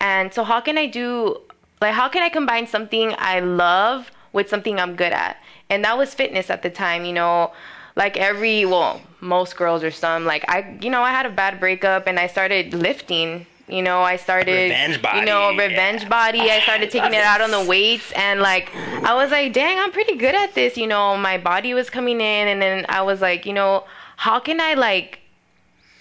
And 0.00 0.32
so, 0.32 0.44
how 0.44 0.60
can 0.60 0.78
I 0.78 0.86
do, 0.86 1.40
like, 1.80 1.94
how 1.94 2.08
can 2.08 2.22
I 2.22 2.28
combine 2.28 2.66
something 2.68 3.14
I 3.18 3.40
love 3.40 4.12
with 4.32 4.48
something 4.48 4.78
I'm 4.78 4.94
good 4.94 5.12
at? 5.12 5.42
And 5.70 5.84
that 5.84 5.98
was 5.98 6.14
fitness 6.14 6.50
at 6.50 6.62
the 6.62 6.70
time, 6.70 7.04
you 7.04 7.12
know. 7.12 7.52
Like 7.96 8.16
every, 8.16 8.64
well, 8.64 9.00
most 9.20 9.56
girls 9.56 9.82
or 9.82 9.90
some, 9.90 10.24
like 10.24 10.44
I, 10.48 10.78
you 10.80 10.88
know, 10.88 11.02
I 11.02 11.10
had 11.10 11.26
a 11.26 11.30
bad 11.30 11.58
breakup 11.58 12.06
and 12.06 12.16
I 12.16 12.28
started 12.28 12.72
lifting. 12.72 13.44
You 13.68 13.82
know, 13.82 14.00
I 14.00 14.16
started, 14.16 14.70
Revenge 14.70 15.02
body, 15.02 15.18
you 15.20 15.26
know, 15.26 15.50
revenge 15.50 16.02
yeah. 16.02 16.08
body. 16.08 16.40
I 16.40 16.60
started 16.60 16.90
taking 16.90 17.12
it 17.12 17.22
out 17.22 17.40
on 17.40 17.50
the 17.50 17.62
weights 17.64 18.12
and 18.12 18.40
like 18.40 18.74
I 18.74 19.14
was 19.14 19.30
like, 19.30 19.52
dang, 19.52 19.78
I'm 19.78 19.92
pretty 19.92 20.16
good 20.16 20.34
at 20.34 20.54
this. 20.54 20.76
You 20.76 20.86
know, 20.86 21.16
my 21.16 21.36
body 21.36 21.74
was 21.74 21.90
coming 21.90 22.20
in, 22.20 22.48
and 22.48 22.62
then 22.62 22.86
I 22.88 23.02
was 23.02 23.20
like, 23.20 23.44
you 23.44 23.52
know, 23.52 23.84
how 24.16 24.40
can 24.40 24.60
I 24.60 24.74
like 24.74 25.20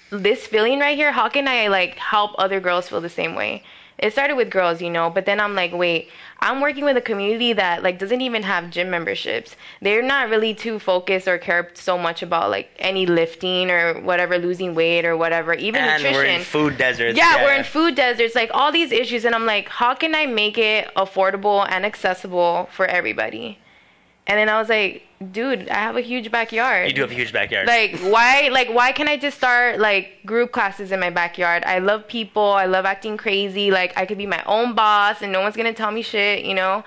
this 0.10 0.48
feeling 0.48 0.80
right 0.80 0.98
here? 0.98 1.12
How 1.12 1.28
can 1.28 1.48
I 1.48 1.68
like 1.68 1.96
help 1.98 2.32
other 2.38 2.60
girls 2.60 2.88
feel 2.88 3.02
the 3.02 3.10
same 3.10 3.36
way? 3.36 3.64
It 3.98 4.14
started 4.14 4.36
with 4.36 4.52
girls, 4.52 4.82
you 4.82 4.92
know, 4.92 5.10
but 5.10 5.26
then 5.26 5.40
I'm 5.40 5.56
like, 5.56 5.74
wait, 5.74 6.10
I'm 6.40 6.62
working 6.62 6.86
with 6.86 6.98
a 6.98 7.02
community 7.02 7.54
that 7.54 7.82
like 7.82 7.98
doesn't 7.98 8.22
even 8.22 8.44
have 8.44 8.70
gym 8.70 8.92
memberships. 8.92 9.56
They're 9.82 10.04
not 10.04 10.30
really 10.30 10.54
too 10.54 10.78
focused 10.78 11.28
or 11.28 11.40
care 11.40 11.72
so 11.74 11.98
much 11.98 12.22
about 12.22 12.52
like 12.52 12.70
any 12.78 13.08
lifting 13.08 13.72
or 13.72 14.00
whatever, 14.02 14.38
losing 14.38 14.76
weight 14.76 15.04
or 15.04 15.18
whatever, 15.18 15.54
even 15.54 15.82
and 15.82 16.04
nutrition. 16.04 16.14
we're 16.14 16.26
in 16.26 16.44
food 16.44 16.78
deserts. 16.78 17.18
Yeah, 17.18 17.44
we're 17.44 17.56
in 17.56 17.64
food 17.64 17.96
deserts, 17.96 18.36
like 18.36 18.52
all 18.54 18.72
these 18.72 18.92
issues, 18.92 19.26
and 19.26 19.34
I'm 19.34 19.46
like, 19.46 19.68
how 19.68 19.96
can 19.96 20.14
I 20.14 20.28
make 20.28 20.58
it 20.60 20.94
affordable 20.96 21.68
and 21.68 21.86
accessible 21.86 22.70
for 22.72 22.86
everybody? 22.86 23.58
And 24.28 24.38
then 24.38 24.50
I 24.50 24.60
was 24.60 24.68
like, 24.68 25.04
dude, 25.32 25.70
I 25.70 25.76
have 25.76 25.96
a 25.96 26.02
huge 26.02 26.30
backyard. 26.32 26.90
You 26.90 26.94
do 26.94 27.02
have 27.02 27.12
a 27.12 27.16
huge 27.16 27.32
backyard. 27.32 27.66
Like 27.66 27.98
why 28.00 28.50
like 28.52 28.70
why 28.70 28.92
can't 28.92 29.10
I 29.10 29.18
just 29.18 29.38
start 29.38 29.80
like 29.80 30.20
group 30.26 30.52
classes 30.52 30.92
in 30.92 31.00
my 31.00 31.10
backyard? 31.10 31.64
I 31.66 31.80
love 31.80 32.08
people, 32.08 32.44
I 32.44 32.66
love 32.66 32.86
acting 32.86 33.16
crazy, 33.16 33.72
like 33.72 33.98
I 33.98 34.06
could 34.06 34.18
be 34.18 34.26
my 34.26 34.44
own 34.46 34.76
boss 34.76 35.22
and 35.22 35.32
no 35.32 35.42
one's 35.42 35.56
gonna 35.56 35.74
tell 35.74 35.92
me 35.92 36.02
shit, 36.02 36.44
you 36.44 36.54
know? 36.54 36.84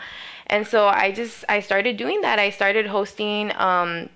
And 0.48 0.66
so 0.66 0.86
I 0.86 1.12
just 1.12 1.44
I 1.48 1.60
started 1.60 1.96
doing 1.96 2.20
that. 2.20 2.38
I 2.38 2.50
started 2.50 2.86
hosting 2.86 3.52
um 3.56 4.10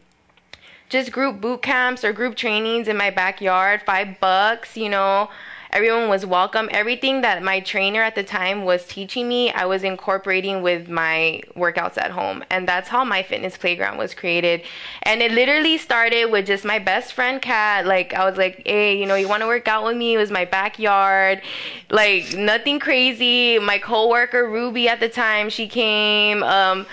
just 0.90 1.10
group 1.10 1.40
boot 1.40 1.62
camps 1.62 2.04
or 2.04 2.12
group 2.12 2.36
trainings 2.36 2.88
in 2.88 2.96
my 2.96 3.10
backyard, 3.10 3.82
five 3.86 4.20
bucks, 4.20 4.76
you 4.76 4.90
know. 4.90 5.30
Everyone 5.74 6.08
was 6.08 6.24
welcome. 6.24 6.68
Everything 6.70 7.22
that 7.22 7.42
my 7.42 7.58
trainer 7.58 8.00
at 8.00 8.14
the 8.14 8.22
time 8.22 8.64
was 8.64 8.86
teaching 8.86 9.26
me, 9.26 9.50
I 9.50 9.64
was 9.64 9.82
incorporating 9.82 10.62
with 10.62 10.88
my 10.88 11.40
workouts 11.56 11.98
at 11.98 12.12
home. 12.12 12.44
And 12.48 12.68
that's 12.68 12.88
how 12.88 13.04
my 13.04 13.24
fitness 13.24 13.56
playground 13.56 13.98
was 13.98 14.14
created. 14.14 14.62
And 15.02 15.20
it 15.20 15.32
literally 15.32 15.76
started 15.78 16.26
with 16.26 16.46
just 16.46 16.64
my 16.64 16.78
best 16.78 17.12
friend, 17.12 17.42
Kat. 17.42 17.86
Like, 17.86 18.14
I 18.14 18.24
was 18.24 18.38
like, 18.38 18.62
hey, 18.64 18.96
you 18.96 19.04
know, 19.04 19.16
you 19.16 19.26
want 19.26 19.40
to 19.40 19.48
work 19.48 19.66
out 19.66 19.84
with 19.84 19.96
me? 19.96 20.14
It 20.14 20.18
was 20.18 20.30
my 20.30 20.44
backyard. 20.44 21.42
Like, 21.90 22.36
nothing 22.36 22.78
crazy. 22.78 23.58
My 23.58 23.78
coworker, 23.78 24.48
Ruby, 24.48 24.88
at 24.88 25.00
the 25.00 25.08
time, 25.08 25.50
she 25.50 25.66
came. 25.66 26.44
Um, 26.44 26.86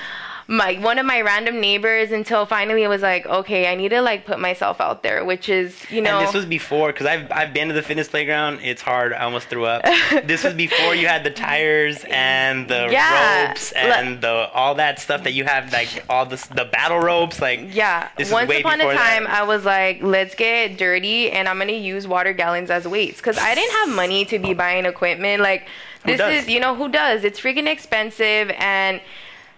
my 0.48 0.74
one 0.76 0.98
of 1.00 1.06
my 1.06 1.22
random 1.22 1.60
neighbors 1.62 2.12
until 2.12 2.46
finally 2.46 2.84
it 2.84 2.88
was 2.88 3.02
like 3.02 3.26
okay 3.28 3.72
i 3.72 3.76
need 3.76 3.90
to 3.90 4.02
like 4.02 4.26
put 4.26 4.40
myself 4.40 4.82
out 4.82 5.04
there 5.04 5.24
which 5.24 5.48
is 5.50 5.90
you 5.92 6.02
know 6.02 6.18
And 6.18 6.28
this 6.28 6.34
was 6.34 6.46
before, 6.46 6.88
because 6.92 7.06
I've, 7.08 7.32
I've 7.32 7.54
been 7.54 7.68
to 7.70 7.74
the 7.74 7.82
fitness 7.82 8.08
playground. 8.10 8.60
It's 8.64 8.82
hard. 8.82 9.14
I 9.14 9.24
almost 9.24 9.48
threw 9.48 9.66
up. 9.66 9.84
this 10.24 10.44
was 10.44 10.54
before 10.54 10.96
you 10.96 11.08
had 11.08 11.24
the 11.24 11.30
tires 11.32 12.04
and 12.10 12.68
the 12.68 12.90
Yeah. 12.92 13.48
ropes 13.50 13.72
and 13.74 14.22
the 14.22 14.50
all 14.54 14.76
that 14.76 15.00
stuff 15.00 15.24
that 15.24 15.34
you 15.34 15.44
have, 15.46 15.72
like 15.72 16.04
all 16.10 16.26
the 16.26 16.38
the 16.54 16.66
battle 16.66 17.00
ropes. 17.00 17.40
Like 17.42 17.74
yeah 17.74 18.10
this 18.18 18.32
once 18.32 18.50
way 18.50 18.62
upon 18.62 18.76
a 18.76 18.78
before 18.84 18.94
that. 18.94 19.14
time 19.20 19.28
i 19.28 19.44
was 19.44 19.64
like 19.66 20.02
let's 20.02 20.36
get 20.36 20.78
dirty 20.78 21.32
and 21.32 21.48
i'm 21.48 21.58
gonna 21.60 21.72
use 21.74 22.08
water 22.08 22.34
gallons 22.34 22.70
as 22.70 22.88
weights 22.88 23.18
because 23.18 23.38
i 23.38 23.54
didn't 23.56 23.72
have 23.80 23.90
money 23.96 24.26
to 24.26 24.40
be 24.40 24.54
buying 24.54 24.86
equipment 24.86 25.42
like 25.42 25.68
Who 26.04 26.12
this 26.12 26.18
does? 26.18 26.44
is 26.44 26.50
you 26.50 26.60
know 26.60 26.76
who 26.76 26.90
does 26.90 27.24
it's 27.24 27.40
freaking 27.40 27.68
expensive 27.68 28.52
and 28.58 29.02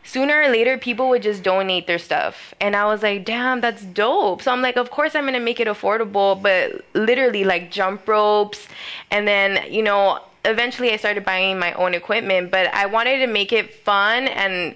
sooner 0.03 0.41
or 0.41 0.49
later 0.49 0.77
people 0.77 1.09
would 1.09 1.21
just 1.21 1.43
donate 1.43 1.87
their 1.87 1.99
stuff 1.99 2.53
and 2.59 2.75
i 2.75 2.85
was 2.85 3.03
like 3.03 3.25
damn 3.25 3.61
that's 3.61 3.83
dope 3.83 4.41
so 4.41 4.51
i'm 4.51 4.61
like 4.61 4.77
of 4.77 4.89
course 4.91 5.15
i'm 5.15 5.25
gonna 5.25 5.39
make 5.39 5.59
it 5.59 5.67
affordable 5.67 6.41
but 6.41 6.83
literally 6.93 7.43
like 7.43 7.71
jump 7.71 8.07
ropes 8.07 8.67
and 9.11 9.27
then 9.27 9.71
you 9.71 9.81
know 9.81 10.19
eventually 10.45 10.91
i 10.91 10.97
started 10.97 11.23
buying 11.23 11.57
my 11.57 11.73
own 11.73 11.93
equipment 11.93 12.51
but 12.51 12.67
i 12.73 12.85
wanted 12.85 13.19
to 13.19 13.27
make 13.27 13.53
it 13.53 13.73
fun 13.73 14.27
and 14.27 14.75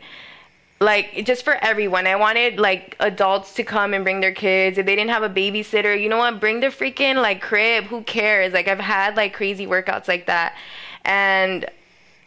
like 0.79 1.25
just 1.25 1.43
for 1.43 1.55
everyone. 1.55 2.05
I 2.05 2.15
wanted 2.15 2.59
like 2.59 2.95
adults 2.99 3.53
to 3.55 3.63
come 3.63 3.93
and 3.93 4.03
bring 4.03 4.19
their 4.19 4.33
kids. 4.33 4.77
If 4.77 4.85
they 4.85 4.95
didn't 4.95 5.09
have 5.09 5.23
a 5.23 5.29
babysitter, 5.29 5.99
you 5.99 6.09
know 6.09 6.17
what? 6.17 6.39
Bring 6.39 6.59
the 6.59 6.67
freaking 6.67 7.15
like 7.15 7.41
crib. 7.41 7.85
Who 7.85 8.03
cares? 8.03 8.53
Like 8.53 8.67
I've 8.67 8.79
had 8.79 9.15
like 9.15 9.33
crazy 9.33 9.65
workouts 9.65 10.07
like 10.07 10.27
that. 10.27 10.55
And 11.03 11.65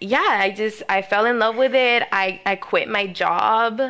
yeah, 0.01 0.19
I 0.41 0.51
just 0.51 0.83
I 0.89 1.03
fell 1.03 1.27
in 1.27 1.39
love 1.39 1.57
with 1.57 1.75
it. 1.75 2.03
I 2.13 2.41
I 2.47 2.57
quit 2.57 2.89
my 2.89 3.07
job. 3.07 3.81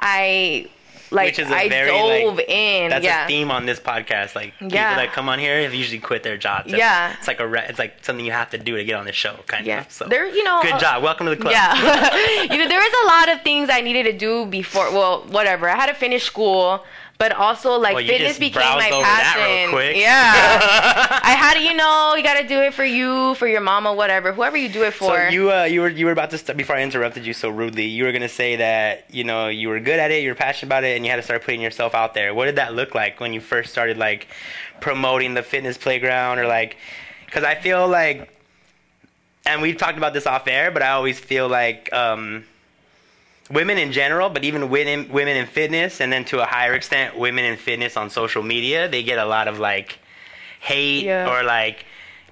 I 0.00 0.68
like 1.10 1.26
Which 1.26 1.38
is 1.40 1.50
a 1.50 1.54
I 1.56 1.68
very, 1.68 1.90
dove 1.90 2.36
like, 2.36 2.48
in. 2.48 2.88
That's 2.88 3.04
yeah. 3.04 3.24
a 3.24 3.28
theme 3.28 3.50
on 3.50 3.66
this 3.66 3.78
podcast. 3.78 4.34
Like 4.34 4.54
people 4.58 4.70
that 4.70 5.12
come 5.12 5.28
on 5.28 5.38
here 5.38 5.62
have 5.62 5.74
usually 5.74 5.98
quit 5.98 6.22
their 6.22 6.38
jobs. 6.38 6.68
It's- 6.68 6.78
Yeah. 6.78 7.14
it's 7.18 7.28
like 7.28 7.38
a 7.38 7.46
re- 7.46 7.66
it's 7.68 7.78
like 7.78 8.02
something 8.02 8.24
you 8.24 8.32
have 8.32 8.48
to 8.50 8.58
do 8.58 8.76
to 8.78 8.84
get 8.84 8.94
on 8.94 9.04
the 9.04 9.12
show, 9.12 9.36
kind 9.46 9.66
Yeah. 9.66 9.82
of. 9.82 9.92
So 9.92 10.06
There 10.08 10.26
you 10.26 10.42
know 10.42 10.60
good 10.62 10.72
uh, 10.72 10.78
job. 10.78 11.02
Welcome 11.02 11.26
to 11.26 11.34
the 11.34 11.40
club. 11.40 11.52
Yeah. 11.52 11.74
you 12.50 12.56
know, 12.58 12.66
there 12.66 12.80
was 12.80 12.94
a 13.04 13.06
lot 13.06 13.36
of 13.36 13.42
things 13.44 13.68
I 13.70 13.82
needed 13.82 14.04
to 14.04 14.12
do 14.16 14.46
before. 14.46 14.90
Well, 14.90 15.24
whatever. 15.28 15.68
I 15.68 15.76
had 15.76 15.86
to 15.88 15.94
finish 15.94 16.24
school, 16.24 16.82
but 17.22 17.30
also 17.30 17.78
like 17.78 17.94
Well, 17.94 18.04
fitness 18.04 18.36
became 18.36 18.62
my 18.62 18.90
over 18.90 19.02
that 19.02 19.36
real 19.36 19.70
passion. 19.70 20.00
Yeah. 20.00 21.20
I 21.22 21.34
had 21.34 21.62
you 21.62 21.72
know, 21.72 22.16
you 22.16 22.22
got 22.24 22.40
to 22.40 22.48
do 22.48 22.62
it 22.62 22.74
for 22.74 22.84
you, 22.84 23.36
for 23.36 23.46
your 23.46 23.60
mama, 23.60 23.94
whatever, 23.94 24.32
whoever 24.32 24.56
you 24.56 24.68
do 24.68 24.82
it 24.82 24.92
for. 24.92 25.16
So 25.16 25.28
you 25.28 25.52
uh, 25.52 25.62
you 25.62 25.82
were 25.82 25.88
you 25.88 26.06
were 26.06 26.10
about 26.10 26.30
to 26.30 26.38
start 26.38 26.56
before 26.56 26.74
I 26.74 26.82
interrupted 26.82 27.24
you 27.24 27.32
so 27.32 27.48
rudely. 27.48 27.84
You 27.84 28.02
were 28.06 28.10
gonna 28.10 28.28
say 28.28 28.56
that 28.56 29.04
you 29.08 29.22
know 29.22 29.46
you 29.46 29.68
were 29.68 29.78
good 29.78 30.00
at 30.00 30.10
it, 30.10 30.24
you 30.24 30.30
were 30.30 30.34
passionate 30.34 30.66
about 30.66 30.82
it, 30.82 30.96
and 30.96 31.04
you 31.04 31.12
had 31.12 31.18
to 31.18 31.22
start 31.22 31.44
putting 31.44 31.60
yourself 31.60 31.94
out 31.94 32.12
there. 32.12 32.34
What 32.34 32.46
did 32.46 32.56
that 32.56 32.74
look 32.74 32.92
like 32.92 33.20
when 33.20 33.32
you 33.32 33.40
first 33.40 33.70
started 33.70 33.98
like 33.98 34.26
promoting 34.80 35.34
the 35.34 35.44
fitness 35.44 35.78
playground 35.78 36.40
or 36.40 36.48
like? 36.48 36.76
Because 37.26 37.44
I 37.44 37.54
feel 37.54 37.86
like, 37.86 38.36
and 39.46 39.62
we've 39.62 39.76
talked 39.76 39.96
about 39.96 40.12
this 40.12 40.26
off 40.26 40.48
air, 40.48 40.72
but 40.72 40.82
I 40.82 40.90
always 40.90 41.20
feel 41.20 41.46
like 41.46 41.88
um, 41.92 42.44
women 43.50 43.78
in 43.78 43.92
general, 43.92 44.30
but 44.30 44.44
even 44.44 44.70
women 44.70 45.08
women 45.10 45.36
in 45.36 45.46
fitness, 45.46 46.00
and 46.00 46.12
then 46.12 46.24
to 46.26 46.40
a 46.42 46.46
higher 46.46 46.74
extent, 46.74 47.18
women 47.18 47.44
in 47.44 47.56
fitness 47.56 47.96
on 47.96 48.10
social 48.10 48.42
media, 48.42 48.88
they 48.88 49.02
get 49.02 49.18
a 49.18 49.24
lot 49.26 49.48
of 49.48 49.58
like 49.58 49.98
hate 50.60 51.04
Yeah. 51.04 51.28
or 51.34 51.42
like 51.42 51.84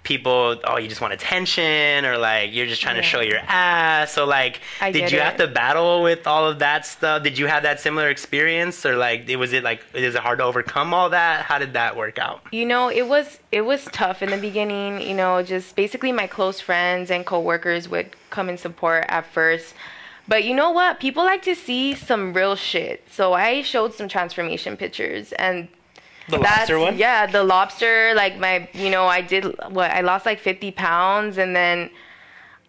people 0.02 0.59
oh 0.64 0.79
you 0.79 0.88
just 0.88 1.02
want 1.02 1.12
attention 1.12 2.07
or 2.07 2.17
like 2.17 2.55
you're 2.55 2.64
just 2.67 2.81
trying 2.81 2.97
to 2.97 3.02
show 3.02 3.21
your 3.21 3.37
ass 3.47 4.11
so 4.11 4.25
like 4.25 4.61
I 4.81 4.90
did 4.93 5.12
you 5.12 5.19
it. 5.19 5.23
have 5.23 5.37
to 5.37 5.47
battle 5.47 6.02
with 6.02 6.26
all 6.26 6.49
of 6.49 6.61
that 6.61 6.87
stuff 6.87 7.23
did 7.23 7.37
you 7.37 7.47
have 7.47 7.64
that 7.64 7.81
similar 7.81 8.09
experience 8.09 8.87
or 8.87 8.97
like 8.97 9.29
it 9.29 9.37
was 9.37 9.52
it 9.52 9.62
like 9.62 9.83
is 9.93 10.14
it 10.14 10.21
hard 10.23 10.38
to 10.38 10.45
overcome 10.45 10.95
all 10.95 11.11
that 11.11 11.43
how 11.45 11.59
did 11.59 11.75
that 11.75 11.97
work 11.99 12.19
out 12.19 12.40
you 12.50 12.64
know 12.64 12.88
it 12.90 13.07
was 13.07 13.40
it 13.52 13.61
was 13.61 13.85
tough 13.93 14.23
in 14.23 14.31
the 14.31 14.38
beginning 14.38 15.02
you 15.02 15.14
know 15.14 15.43
just 15.43 15.76
basically 15.76 16.12
my 16.12 16.26
close 16.26 16.61
friends 16.62 17.11
and 17.11 17.26
coworkers 17.26 17.87
would 17.87 18.09
come 18.31 18.49
and 18.49 18.59
support 18.59 19.05
at 19.09 19.26
first 19.26 19.75
but 20.30 20.44
you 20.44 20.54
know 20.54 20.70
what? 20.70 21.00
People 21.00 21.25
like 21.25 21.42
to 21.42 21.56
see 21.56 21.92
some 21.94 22.32
real 22.32 22.54
shit. 22.56 23.04
So 23.10 23.34
i 23.34 23.62
showed 23.62 23.92
some 23.92 24.08
transformation 24.08 24.76
pictures 24.76 25.32
and 25.32 25.68
the 26.28 26.38
that's 26.38 26.70
lobster 26.70 26.78
one? 26.78 26.96
Yeah 26.96 27.26
the 27.26 27.42
lobster 27.42 28.14
like 28.14 28.38
my 28.38 28.68
you 28.72 28.90
know 28.90 29.06
i 29.06 29.20
did 29.20 29.44
what 29.78 29.90
i 29.90 30.00
lost 30.00 30.25
like 30.25 30.38
50 30.38 30.70
pounds 30.70 31.37
and 31.37 31.56
then 31.56 31.90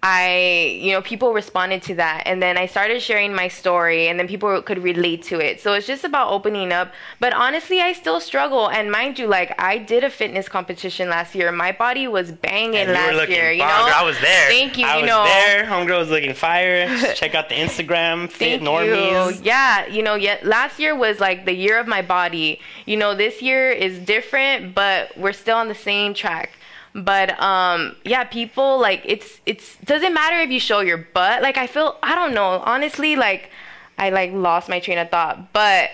I, 0.03 0.79
you 0.81 0.93
know, 0.93 1.01
people 1.03 1.31
responded 1.31 1.83
to 1.83 1.95
that. 1.95 2.23
And 2.25 2.41
then 2.41 2.57
I 2.57 2.65
started 2.65 3.03
sharing 3.03 3.35
my 3.35 3.47
story, 3.47 4.07
and 4.07 4.19
then 4.19 4.27
people 4.27 4.59
could 4.63 4.81
relate 4.81 5.21
to 5.23 5.39
it. 5.39 5.61
So 5.61 5.73
it's 5.73 5.85
just 5.85 6.03
about 6.03 6.31
opening 6.31 6.71
up. 6.71 6.91
But 7.19 7.33
honestly, 7.33 7.81
I 7.81 7.93
still 7.93 8.19
struggle. 8.19 8.67
And 8.69 8.91
mind 8.91 9.19
you, 9.19 9.27
like, 9.27 9.53
I 9.61 9.77
did 9.77 10.03
a 10.03 10.09
fitness 10.09 10.49
competition 10.49 11.07
last 11.09 11.35
year. 11.35 11.51
My 11.51 11.71
body 11.71 12.07
was 12.07 12.31
banging 12.31 12.77
And 12.77 12.91
last 12.93 13.29
year, 13.29 13.51
you 13.51 13.59
know? 13.59 13.65
I 13.67 14.03
was 14.03 14.19
there. 14.21 14.49
Thank 14.49 14.79
you, 14.79 14.87
I 14.87 14.95
you 14.95 15.01
was 15.03 15.09
know. 15.09 15.23
there. 15.23 15.65
Homegirl 15.65 15.99
was 15.99 16.09
looking 16.09 16.33
fire. 16.33 16.87
Check 17.13 17.35
out 17.35 17.49
the 17.49 17.55
Instagram, 17.55 18.27
Fit 18.27 18.59
Thank 18.59 18.63
Normies. 18.63 19.35
you. 19.37 19.41
Yeah, 19.43 19.85
you 19.85 20.01
know, 20.01 20.15
yet 20.15 20.43
last 20.43 20.79
year 20.79 20.95
was 20.95 21.19
like 21.19 21.45
the 21.45 21.53
year 21.53 21.79
of 21.79 21.87
my 21.87 22.01
body. 22.01 22.59
You 22.87 22.97
know, 22.97 23.13
this 23.13 23.39
year 23.43 23.69
is 23.69 23.99
different, 23.99 24.73
but 24.73 25.15
we're 25.15 25.31
still 25.33 25.57
on 25.57 25.67
the 25.67 25.75
same 25.75 26.15
track. 26.15 26.57
But 26.93 27.39
um 27.41 27.95
yeah, 28.03 28.23
people 28.25 28.79
like 28.79 29.01
it's 29.05 29.39
it's 29.45 29.77
doesn't 29.77 30.13
matter 30.13 30.39
if 30.39 30.49
you 30.49 30.59
show 30.59 30.81
your 30.81 30.97
butt. 30.97 31.41
Like 31.41 31.57
I 31.57 31.67
feel 31.67 31.97
I 32.03 32.15
don't 32.15 32.33
know, 32.33 32.61
honestly 32.65 33.15
like 33.15 33.49
I 33.97 34.09
like 34.09 34.31
lost 34.33 34.67
my 34.67 34.79
train 34.79 34.97
of 34.97 35.09
thought, 35.09 35.53
but 35.53 35.91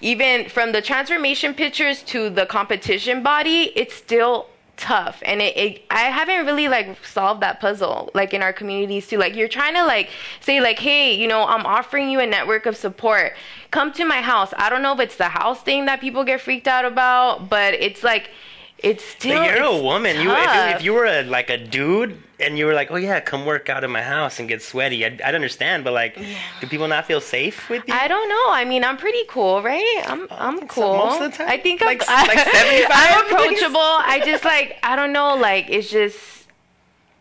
even 0.00 0.48
from 0.48 0.72
the 0.72 0.82
transformation 0.82 1.54
pictures 1.54 2.02
to 2.02 2.28
the 2.28 2.44
competition 2.44 3.22
body, 3.22 3.72
it's 3.74 3.94
still 3.94 4.48
tough. 4.76 5.22
And 5.24 5.40
it, 5.40 5.56
it 5.56 5.82
i 5.90 6.02
haven't 6.02 6.44
really 6.44 6.68
like 6.68 7.04
solved 7.04 7.40
that 7.40 7.60
puzzle 7.60 8.10
like 8.14 8.34
in 8.34 8.42
our 8.42 8.52
communities 8.52 9.06
too. 9.08 9.16
Like 9.16 9.34
you're 9.34 9.48
trying 9.48 9.74
to 9.74 9.84
like 9.84 10.10
say 10.40 10.60
like 10.60 10.78
hey 10.78 11.14
you 11.14 11.26
know 11.26 11.44
i'm 11.44 11.64
offering 11.64 12.10
you 12.10 12.20
a 12.20 12.26
network 12.26 12.66
of 12.66 12.76
support. 12.76 13.32
Come 13.70 13.92
to 13.94 14.04
my 14.04 14.20
house. 14.20 14.52
I 14.58 14.68
don't 14.68 14.82
know 14.82 14.92
if 14.92 15.00
it's 15.00 15.16
the 15.16 15.28
house 15.28 15.62
thing 15.62 15.86
that 15.86 16.00
people 16.00 16.24
get 16.24 16.40
freaked 16.40 16.68
out 16.68 16.84
about 16.84 17.48
but 17.48 17.74
it's 17.74 18.02
like 18.04 18.30
it's 18.78 19.02
still 19.04 19.38
But 19.42 19.54
you're 19.56 19.64
a 19.64 19.82
woman. 19.82 20.20
You 20.20 20.30
if, 20.32 20.76
if 20.76 20.82
you 20.84 20.92
were 20.92 21.06
a, 21.06 21.22
like 21.22 21.48
a 21.50 21.56
dude 21.56 22.22
and 22.38 22.58
you 22.58 22.66
were 22.66 22.74
like, 22.74 22.90
oh 22.90 22.96
yeah, 22.96 23.20
come 23.20 23.46
work 23.46 23.70
out 23.70 23.82
in 23.84 23.90
my 23.90 24.02
house 24.02 24.38
and 24.38 24.48
get 24.48 24.60
sweaty, 24.62 25.04
I'd, 25.06 25.20
I'd 25.22 25.34
understand. 25.34 25.82
But 25.84 25.94
like, 25.94 26.16
do 26.60 26.66
people 26.66 26.86
not 26.86 27.06
feel 27.06 27.20
safe 27.20 27.70
with 27.70 27.82
you? 27.88 27.94
I 27.94 28.06
don't 28.08 28.28
know. 28.28 28.44
I 28.50 28.64
mean, 28.66 28.84
I'm 28.84 28.98
pretty 28.98 29.22
cool, 29.28 29.62
right? 29.62 30.02
I'm 30.06 30.28
oh, 30.30 30.36
I'm 30.38 30.58
think 30.58 30.72
so, 30.72 30.82
cool. 30.82 30.96
most 30.98 31.22
of 31.22 31.30
the 31.32 31.38
time? 31.38 31.48
I 31.48 31.56
think 31.58 31.80
Like- 31.80 32.02
I'm 32.08 32.26
like 32.28 32.38
75 32.38 32.90
I'm 32.92 33.26
approachable. 33.26 33.80
I 33.80 34.20
just 34.24 34.44
like 34.44 34.76
I 34.82 34.94
don't 34.96 35.12
know. 35.12 35.36
Like 35.36 35.70
it's 35.70 35.90
just 35.90 36.46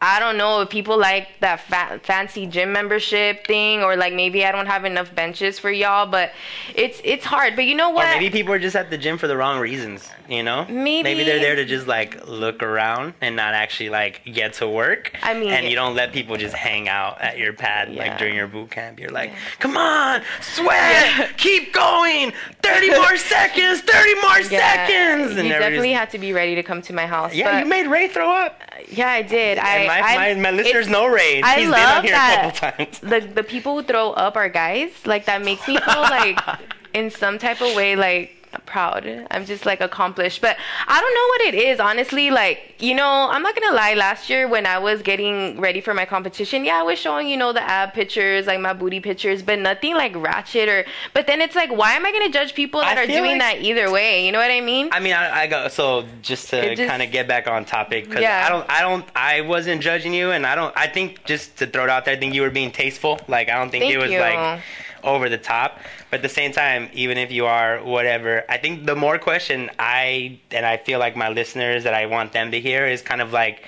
I 0.01 0.19
don't 0.19 0.37
know 0.37 0.61
if 0.61 0.69
people 0.69 0.97
like 0.99 1.29
that 1.39 1.61
fa- 1.61 1.99
fancy 2.03 2.45
gym 2.45 2.73
membership 2.73 3.47
thing, 3.47 3.81
or 3.81 3.95
like 3.95 4.13
maybe 4.13 4.45
I 4.45 4.51
don't 4.51 4.67
have 4.67 4.83
enough 4.83 5.15
benches 5.15 5.57
for 5.57 5.71
y'all. 5.71 6.05
But 6.05 6.31
it's 6.75 6.99
it's 7.05 7.23
hard. 7.25 7.55
But 7.55 7.63
you 7.65 7.75
know 7.75 7.91
Or 7.91 7.95
what? 7.95 8.17
maybe 8.17 8.29
people 8.29 8.53
are 8.53 8.59
just 8.59 8.75
at 8.75 8.89
the 8.89 8.97
gym 8.97 9.17
for 9.17 9.27
the 9.27 9.37
wrong 9.37 9.57
reasons, 9.59 10.07
you 10.29 10.43
know? 10.43 10.65
Maybe. 10.65 11.03
Maybe 11.03 11.23
they're 11.23 11.39
there 11.39 11.55
to 11.55 11.65
just 11.65 11.87
like 11.87 12.27
look 12.27 12.63
around 12.63 13.13
and 13.21 13.35
not 13.35 13.53
actually 13.53 13.89
like 13.89 14.21
get 14.25 14.53
to 14.53 14.67
work. 14.67 15.11
I 15.23 15.33
mean- 15.33 15.49
and 15.51 15.67
you 15.67 15.75
don't 15.75 15.95
let 15.95 16.11
people 16.13 16.37
just 16.37 16.55
hang 16.55 16.87
out 16.89 17.21
at 17.21 17.37
your 17.37 17.53
pad 17.53 17.93
Yeah. 17.93 18.03
like 18.03 18.17
during 18.17 18.35
your 18.35 18.47
boot 18.47 18.71
camp. 18.71 18.99
You're 18.99 19.09
like, 19.11 19.33
come 19.59 19.77
on, 19.77 20.21
sweat, 20.41 21.31
keep 21.37 21.73
going, 21.73 22.33
30 22.63 22.89
more 22.91 23.17
seconds, 23.35 23.81
30 23.81 24.15
more 24.21 24.39
yeah, 24.39 24.87
seconds. 24.87 25.33
you 25.33 25.39
And 25.41 25.51
they're 25.51 25.59
definitely 25.59 25.89
just- 25.91 25.99
had 25.99 26.09
to 26.11 26.19
be 26.19 26.33
ready 26.33 26.55
to 26.55 26.63
come 26.63 26.81
to 26.83 26.93
my 26.93 27.05
house. 27.05 27.33
yeah, 27.33 27.59
you 27.59 27.65
made 27.65 27.87
Ray 27.87 28.07
throw 28.07 28.29
up. 28.29 28.61
yeah, 28.89 29.09
I 29.09 29.21
did. 29.21 29.57
I, 29.57 29.75
and 29.77 29.87
my, 29.87 29.99
I 30.01 30.33
my, 30.33 30.41
my 30.41 30.51
listeners 30.51 30.87
know 30.87 31.07
Ray. 31.07 31.41
I 31.41 31.59
He's 31.59 31.69
love 31.69 31.75
been 31.77 31.85
on 31.97 32.03
here 32.03 32.11
that 32.13 32.55
a 32.55 32.59
couple 32.59 32.85
times. 32.85 32.99
the 32.99 33.19
the 33.33 33.43
people 33.43 33.75
who 33.75 33.83
throw 33.83 34.11
up 34.11 34.35
are 34.35 34.49
guys. 34.49 34.91
Like 35.05 35.25
that 35.25 35.43
makes 35.43 35.67
me 35.67 35.77
feel 35.77 36.01
like 36.01 36.39
in 36.93 37.09
some 37.11 37.37
type 37.37 37.61
of 37.61 37.75
way 37.75 37.95
like 37.95 38.34
proud. 38.65 39.05
I'm 39.31 39.45
just 39.45 39.65
like 39.65 39.81
accomplished. 39.81 40.41
But 40.41 40.57
I 40.87 40.99
don't 41.01 41.13
know 41.13 41.27
what 41.27 41.53
it 41.53 41.67
is, 41.67 41.79
honestly. 41.79 42.31
Like, 42.31 42.75
you 42.79 42.93
know, 42.95 43.27
I'm 43.31 43.41
not 43.41 43.55
gonna 43.55 43.75
lie, 43.75 43.93
last 43.93 44.29
year 44.29 44.47
when 44.47 44.65
I 44.65 44.79
was 44.79 45.01
getting 45.01 45.59
ready 45.59 45.81
for 45.81 45.93
my 45.93 46.05
competition, 46.05 46.63
yeah, 46.65 46.79
I 46.79 46.83
was 46.83 46.99
showing, 46.99 47.27
you 47.27 47.37
know, 47.37 47.53
the 47.53 47.61
ab 47.61 47.93
pictures, 47.93 48.47
like 48.47 48.59
my 48.59 48.73
booty 48.73 48.99
pictures, 48.99 49.41
but 49.41 49.59
nothing 49.59 49.95
like 49.95 50.15
ratchet 50.15 50.69
or 50.69 50.85
but 51.13 51.27
then 51.27 51.41
it's 51.41 51.55
like 51.55 51.71
why 51.71 51.93
am 51.93 52.05
I 52.05 52.11
gonna 52.11 52.29
judge 52.29 52.53
people 52.53 52.81
that 52.81 52.97
I 52.97 53.03
are 53.03 53.07
doing 53.07 53.37
like- 53.39 53.57
that 53.57 53.61
either 53.61 53.91
way? 53.91 54.25
You 54.25 54.31
know 54.31 54.39
what 54.39 54.51
I 54.51 54.61
mean? 54.61 54.89
I 54.91 54.99
mean, 54.99 55.13
I, 55.13 55.41
I 55.41 55.47
go 55.47 55.67
so 55.67 56.05
just 56.21 56.49
to 56.51 56.75
kind 56.75 57.01
of 57.01 57.11
get 57.11 57.27
back 57.27 57.47
on 57.47 57.65
topic 57.65 58.05
because 58.05 58.21
Yeah. 58.21 58.43
I 58.45 58.49
don't, 58.49 58.69
I 58.69 58.81
don't, 58.81 59.05
I 59.15 59.41
wasn't 59.41 59.81
judging 59.81 60.13
you, 60.13 60.31
and 60.31 60.45
I 60.45 60.55
don't. 60.55 60.73
I 60.77 60.87
think 60.87 61.23
just 61.25 61.57
to 61.57 61.67
throw 61.67 61.83
it 61.85 61.89
out 61.89 62.05
there, 62.05 62.15
I 62.15 62.19
think 62.19 62.33
you 62.33 62.41
were 62.41 62.49
being 62.49 62.71
tasteful. 62.71 63.19
Like 63.27 63.49
I 63.49 63.55
don't 63.57 63.69
think 63.69 63.83
Thank 63.83 63.93
it 63.95 63.97
was 63.97 64.11
you. 64.11 64.19
like 64.19 64.61
over 65.05 65.29
the 65.29 65.37
top. 65.37 65.79
But 66.09 66.17
at 66.17 66.21
the 66.23 66.29
same 66.29 66.51
time, 66.51 66.89
even 66.93 67.17
if 67.17 67.31
you 67.31 67.45
are 67.45 67.79
whatever, 67.83 68.43
I 68.49 68.57
think 68.57 68.85
the 68.85 68.95
more 68.95 69.17
question 69.19 69.69
I 69.79 70.39
and 70.51 70.65
I 70.65 70.77
feel 70.77 70.99
like 70.99 71.15
my 71.15 71.29
listeners 71.29 71.83
that 71.85 71.93
I 71.93 72.07
want 72.07 72.33
them 72.33 72.51
to 72.51 72.59
hear 72.59 72.85
is 72.87 73.01
kind 73.01 73.21
of 73.21 73.31
like 73.31 73.63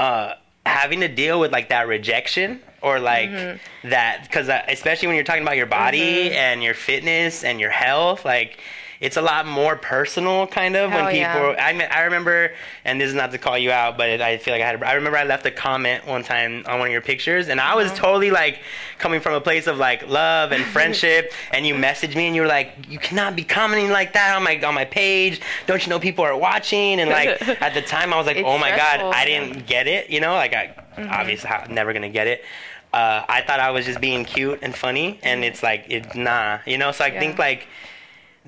uh, 0.00 0.34
having 0.66 1.00
to 1.00 1.08
deal 1.08 1.40
with 1.40 1.52
like 1.52 1.68
that 1.70 1.86
rejection 1.88 2.60
or 2.82 2.98
like 3.00 3.30
Mm-hmm. 3.30 3.88
that 3.90 4.22
because 4.22 4.48
uh, 4.48 4.62
especially 4.68 5.08
when 5.08 5.14
you're 5.16 5.24
talking 5.24 5.42
about 5.42 5.56
your 5.56 5.66
body 5.66 6.30
and 6.32 6.62
your 6.62 6.74
fitness 6.74 7.42
and 7.44 7.58
your 7.60 7.70
health 7.70 8.24
like 8.24 8.58
it's 9.00 9.16
a 9.16 9.22
lot 9.22 9.46
more 9.46 9.76
personal 9.76 10.46
kind 10.46 10.74
of 10.74 10.90
when 10.90 11.00
Hell 11.04 11.08
people 11.12 11.52
yeah. 11.52 11.64
I, 11.66 11.72
me- 11.72 11.84
I 11.84 12.02
remember 12.02 12.52
and 12.84 13.00
this 13.00 13.08
is 13.08 13.14
not 13.14 13.30
to 13.30 13.38
call 13.38 13.56
you 13.56 13.70
out 13.70 13.96
but 13.96 14.20
i 14.20 14.38
feel 14.38 14.52
like 14.54 14.62
i 14.62 14.66
had 14.66 14.82
i 14.82 14.94
remember 14.94 15.16
i 15.18 15.24
left 15.24 15.46
a 15.46 15.50
comment 15.50 16.06
one 16.06 16.24
time 16.24 16.64
on 16.66 16.78
one 16.80 16.88
of 16.88 16.92
your 16.92 17.00
pictures 17.00 17.48
and 17.48 17.60
i 17.60 17.74
was 17.74 17.86
Uh-huh. 17.92 17.96
totally 17.96 18.30
like 18.30 18.60
coming 18.98 19.20
from 19.20 19.34
a 19.34 19.40
place 19.40 19.66
of 19.68 19.78
like 19.78 20.08
love 20.08 20.50
and 20.52 20.64
friendship 20.64 21.32
and 21.52 21.66
you 21.66 21.74
messaged 21.74 22.16
me 22.16 22.26
and 22.26 22.34
you 22.34 22.42
were 22.42 22.48
like 22.48 22.72
you 22.88 22.98
cannot 22.98 23.36
be 23.36 23.44
commenting 23.44 23.90
like 23.90 24.12
that 24.14 24.34
on 24.36 24.42
my 24.42 24.60
on 24.62 24.74
my 24.74 24.84
page 24.84 25.40
don't 25.66 25.84
you 25.86 25.90
know 25.90 26.00
people 26.00 26.24
are 26.24 26.36
watching 26.36 26.98
and 27.00 27.08
like 27.10 27.28
at 27.62 27.74
the 27.74 27.82
time 27.82 28.12
i 28.12 28.16
was 28.16 28.26
like 28.26 28.36
It's 28.38 28.46
oh 28.48 28.58
my 28.58 28.70
god 28.76 29.00
i 29.00 29.24
didn't 29.24 29.66
get 29.66 29.86
it 29.86 30.10
you 30.10 30.20
know 30.20 30.32
like 30.34 30.52
i 30.54 30.74
obviously 30.98 31.48
i'm 31.50 31.72
never 31.72 31.92
gonna 31.92 32.08
get 32.08 32.26
it 32.26 32.44
uh, 32.90 33.22
I 33.28 33.42
thought 33.42 33.60
I 33.60 33.70
was 33.70 33.84
just 33.84 34.00
being 34.00 34.24
cute 34.24 34.60
and 34.62 34.74
funny, 34.74 35.20
and 35.22 35.44
it's 35.44 35.62
like 35.62 35.84
it's 35.90 36.14
nah, 36.14 36.60
you 36.64 36.78
know. 36.78 36.90
So 36.90 37.04
I 37.04 37.08
Yeah. 37.08 37.20
think 37.20 37.38
like 37.38 37.68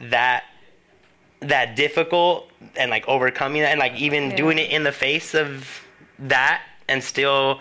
that 0.01 0.45
that 1.41 1.75
difficult 1.77 2.51
and 2.77 2.91
like 2.91 3.07
overcoming 3.09 3.63
that 3.63 3.71
and 3.71 3.79
like 3.81 3.95
even 3.95 4.31
Yeah. 4.31 4.37
doing 4.37 4.59
it 4.59 4.71
in 4.71 4.83
the 4.83 4.93
face 4.93 5.35
of 5.35 5.83
that 6.19 6.63
and 6.89 7.03
still 7.03 7.61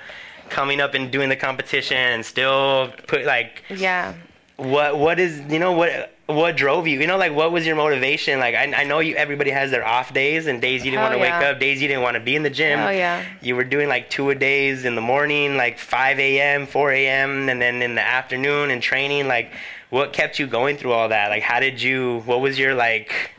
coming 0.50 0.82
up 0.82 0.94
and 0.96 1.12
doing 1.12 1.30
the 1.30 1.36
competition 1.36 1.96
and 1.98 2.26
still 2.26 2.92
put 3.08 3.26
like 3.26 3.64
Yeah. 3.70 4.14
what 4.58 4.98
what 4.98 5.20
is 5.20 5.40
you 5.50 5.60
know 5.60 5.72
what 5.72 6.14
what 6.26 6.56
drove 6.58 6.88
you 6.88 7.00
you 7.00 7.08
know 7.08 7.18
like 7.18 7.34
what 7.34 7.52
was 7.52 7.66
your 7.66 7.76
motivation 7.76 8.38
like 8.40 8.54
i, 8.54 8.82
I 8.82 8.84
know 8.84 9.00
you 9.00 9.16
everybody 9.16 9.50
has 9.50 9.72
their 9.72 9.84
off 9.86 10.14
days 10.14 10.46
and 10.46 10.62
days 10.62 10.84
you 10.86 10.92
didn't 10.92 11.02
want 11.04 11.14
to 11.14 11.20
wake 11.20 11.32
up 11.34 11.60
days 11.60 11.82
you 11.82 11.88
didn't 11.88 12.04
want 12.04 12.16
to 12.16 12.20
be 12.20 12.36
in 12.36 12.44
the 12.44 12.52
gym 12.52 12.78
Hell 12.78 12.94
yeah. 12.94 13.24
you 13.42 13.56
were 13.56 13.64
doing 13.64 13.88
like 13.88 14.10
two 14.12 14.30
a 14.30 14.36
days 14.36 14.86
in 14.86 14.94
the 14.96 15.02
morning 15.02 15.56
like 15.58 15.80
5 15.80 16.20
a.m 16.20 16.68
4 16.68 16.92
a.m 16.92 17.50
and 17.50 17.60
then 17.62 17.82
in 17.82 17.96
the 17.96 18.02
afternoon 18.02 18.70
and 18.70 18.80
training 18.82 19.28
like 19.28 19.52
what 19.90 20.14
kept 20.14 20.40
you 20.40 20.48
going 20.48 20.78
through 20.78 20.92
all 20.92 21.10
that? 21.10 21.30
Like 21.30 21.44
how 21.44 21.60
did 21.60 21.82
you 21.82 22.22
what 22.26 22.42
was 22.42 22.58
your 22.58 22.76
like 22.76 23.32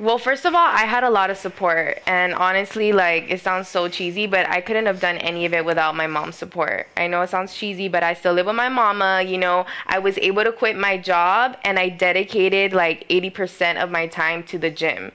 Well, 0.00 0.18
first 0.18 0.44
of 0.44 0.54
all, 0.54 0.66
I 0.66 0.84
had 0.84 1.02
a 1.02 1.10
lot 1.10 1.28
of 1.28 1.36
support, 1.36 2.00
and 2.06 2.32
honestly, 2.32 2.92
like 2.92 3.28
it 3.30 3.40
sounds 3.40 3.66
so 3.66 3.88
cheesy, 3.88 4.28
but 4.28 4.48
I 4.48 4.60
couldn't 4.60 4.86
have 4.86 5.00
done 5.00 5.18
any 5.18 5.44
of 5.44 5.52
it 5.52 5.64
without 5.64 5.96
my 5.96 6.06
mom's 6.06 6.36
support. 6.36 6.86
I 6.96 7.08
know 7.08 7.22
it 7.22 7.30
sounds 7.30 7.52
cheesy, 7.52 7.88
but 7.88 8.04
I 8.04 8.14
still 8.14 8.32
live 8.32 8.46
with 8.46 8.54
my 8.54 8.68
mama. 8.68 9.22
You 9.22 9.38
know, 9.38 9.66
I 9.86 9.98
was 9.98 10.16
able 10.18 10.44
to 10.44 10.52
quit 10.52 10.76
my 10.76 10.98
job, 10.98 11.56
and 11.64 11.80
I 11.80 11.88
dedicated 11.88 12.72
like 12.72 13.06
eighty 13.10 13.28
percent 13.28 13.78
of 13.78 13.90
my 13.90 14.06
time 14.06 14.44
to 14.44 14.58
the 14.58 14.70
gym. 14.70 15.10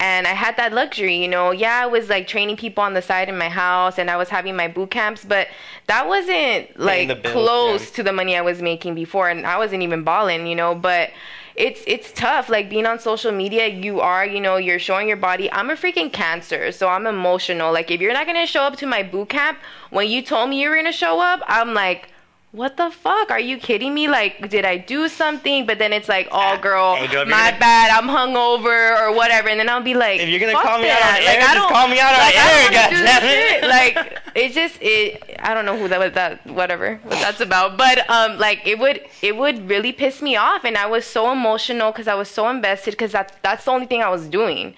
And 0.00 0.26
I 0.26 0.32
had 0.32 0.56
that 0.56 0.72
luxury, 0.72 1.16
you 1.16 1.28
know. 1.28 1.52
Yeah, 1.52 1.82
I 1.84 1.86
was 1.86 2.08
like 2.08 2.26
training 2.26 2.56
people 2.56 2.82
on 2.82 2.94
the 2.94 3.02
side 3.02 3.28
in 3.28 3.38
my 3.38 3.48
house, 3.48 4.00
and 4.00 4.10
I 4.10 4.16
was 4.16 4.30
having 4.30 4.56
my 4.56 4.66
boot 4.66 4.90
camps, 4.90 5.24
but 5.24 5.46
that 5.86 6.08
wasn't 6.08 6.76
like 6.76 7.06
the 7.06 7.14
bills, 7.14 7.32
close 7.32 7.90
yeah. 7.90 7.96
to 7.96 8.02
the 8.02 8.12
money 8.12 8.36
I 8.36 8.40
was 8.40 8.60
making 8.60 8.96
before, 8.96 9.28
and 9.28 9.46
I 9.46 9.58
wasn't 9.58 9.84
even 9.84 10.02
balling, 10.02 10.48
you 10.48 10.56
know. 10.56 10.74
But 10.74 11.10
it's 11.56 11.82
it's 11.86 12.12
tough. 12.12 12.48
Like 12.48 12.68
being 12.68 12.86
on 12.86 12.98
social 12.98 13.32
media, 13.32 13.68
you 13.68 14.00
are, 14.00 14.26
you 14.26 14.40
know, 14.40 14.56
you're 14.56 14.78
showing 14.78 15.08
your 15.08 15.16
body. 15.16 15.50
I'm 15.52 15.70
a 15.70 15.74
freaking 15.74 16.12
cancer, 16.12 16.72
so 16.72 16.88
I'm 16.88 17.06
emotional. 17.06 17.72
Like 17.72 17.90
if 17.90 18.00
you're 18.00 18.12
not 18.12 18.26
gonna 18.26 18.46
show 18.46 18.62
up 18.62 18.76
to 18.78 18.86
my 18.86 19.02
boot 19.02 19.28
camp 19.28 19.58
when 19.90 20.08
you 20.08 20.22
told 20.22 20.50
me 20.50 20.60
you 20.60 20.70
were 20.70 20.76
gonna 20.76 20.92
show 20.92 21.20
up, 21.20 21.40
I'm 21.46 21.74
like. 21.74 22.08
What 22.54 22.76
the 22.76 22.88
fuck? 22.88 23.32
Are 23.32 23.40
you 23.40 23.58
kidding 23.58 23.92
me? 23.92 24.06
Like, 24.06 24.48
did 24.48 24.64
I 24.64 24.76
do 24.76 25.08
something? 25.08 25.66
But 25.66 25.80
then 25.80 25.92
it's 25.92 26.08
like, 26.08 26.28
oh, 26.30 26.56
girl, 26.62 26.94
Hey, 26.94 27.08
girl, 27.08 27.24
my 27.26 27.48
gonna- 27.50 27.58
bad. 27.58 27.90
I'm 27.90 28.08
hungover 28.08 28.96
or 29.00 29.12
whatever. 29.12 29.48
And 29.48 29.58
then 29.58 29.68
I'll 29.68 29.82
be 29.82 29.94
like, 29.94 30.20
If 30.20 30.28
you're 30.28 30.38
gonna 30.38 30.52
call 30.52 30.78
me 30.78 30.88
out 30.88 31.00
that. 31.00 31.18
on 31.18 31.24
like, 31.26 31.50
I 31.50 31.54
just 31.54 31.68
call 31.68 31.88
me 31.88 31.98
out 31.98 32.12
on 32.14 32.20
like, 32.20 32.36
air, 32.36 32.70
don't 32.70 32.74
wanna 32.74 32.90
do 32.90 33.26
goddammit. 33.26 33.60
this. 33.60 33.70
Like, 34.04 34.20
it 34.36 34.52
just 34.52 34.78
it. 34.80 35.36
I 35.40 35.52
don't 35.52 35.66
know 35.66 35.76
who 35.76 35.88
that 35.88 35.98
was. 35.98 36.12
That 36.12 36.46
whatever 36.46 37.00
what 37.02 37.18
that's 37.18 37.40
about. 37.40 37.76
But 37.76 38.08
um, 38.08 38.38
like 38.38 38.64
it 38.64 38.78
would 38.78 39.00
it 39.20 39.36
would 39.36 39.68
really 39.68 39.90
piss 39.90 40.22
me 40.22 40.36
off, 40.36 40.64
and 40.64 40.76
I 40.78 40.86
was 40.86 41.04
so 41.04 41.32
emotional 41.32 41.90
because 41.90 42.06
I 42.06 42.14
was 42.14 42.28
so 42.30 42.48
invested 42.48 42.92
because 42.92 43.10
that's 43.10 43.32
that's 43.42 43.64
the 43.64 43.72
only 43.72 43.86
thing 43.86 44.00
I 44.00 44.10
was 44.10 44.28
doing. 44.28 44.74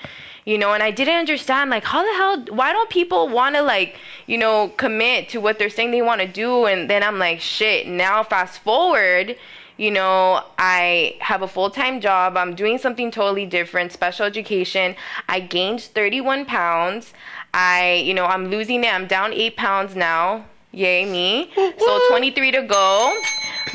You 0.46 0.56
know, 0.58 0.72
and 0.72 0.82
I 0.82 0.92
didn't 0.92 1.16
understand 1.16 1.70
like 1.70 1.84
how 1.84 2.02
the 2.02 2.16
hell 2.16 2.56
why 2.56 2.72
don't 2.72 2.88
people 2.88 3.28
want 3.28 3.56
to 3.56 3.62
like 3.62 3.96
you 4.26 4.38
know 4.38 4.68
commit 4.76 5.28
to 5.30 5.40
what 5.40 5.58
they're 5.58 5.68
saying 5.68 5.90
they 5.90 6.02
want 6.02 6.22
to 6.22 6.26
do, 6.26 6.64
and 6.64 6.88
then 6.88 7.02
I'm 7.02 7.18
like 7.18 7.40
shit. 7.40 7.86
Now 7.86 8.22
fast 8.22 8.60
forward, 8.60 9.36
you 9.76 9.90
know, 9.90 10.42
I 10.58 11.16
have 11.20 11.42
a 11.42 11.48
full 11.48 11.70
time 11.70 12.00
job. 12.00 12.36
I'm 12.36 12.54
doing 12.54 12.78
something 12.78 13.10
totally 13.10 13.46
different, 13.46 13.92
special 13.92 14.24
education. 14.24 14.96
I 15.28 15.40
gained 15.40 15.82
31 15.82 16.46
pounds. 16.46 17.12
I, 17.52 18.02
you 18.04 18.14
know, 18.14 18.26
I'm 18.26 18.46
losing 18.46 18.84
it. 18.84 18.92
I'm 18.92 19.06
down 19.06 19.32
eight 19.32 19.56
pounds 19.56 19.94
now. 19.94 20.46
Yay, 20.72 21.04
me. 21.04 21.50
So 21.78 22.08
23 22.08 22.52
to 22.52 22.62
go. 22.62 23.18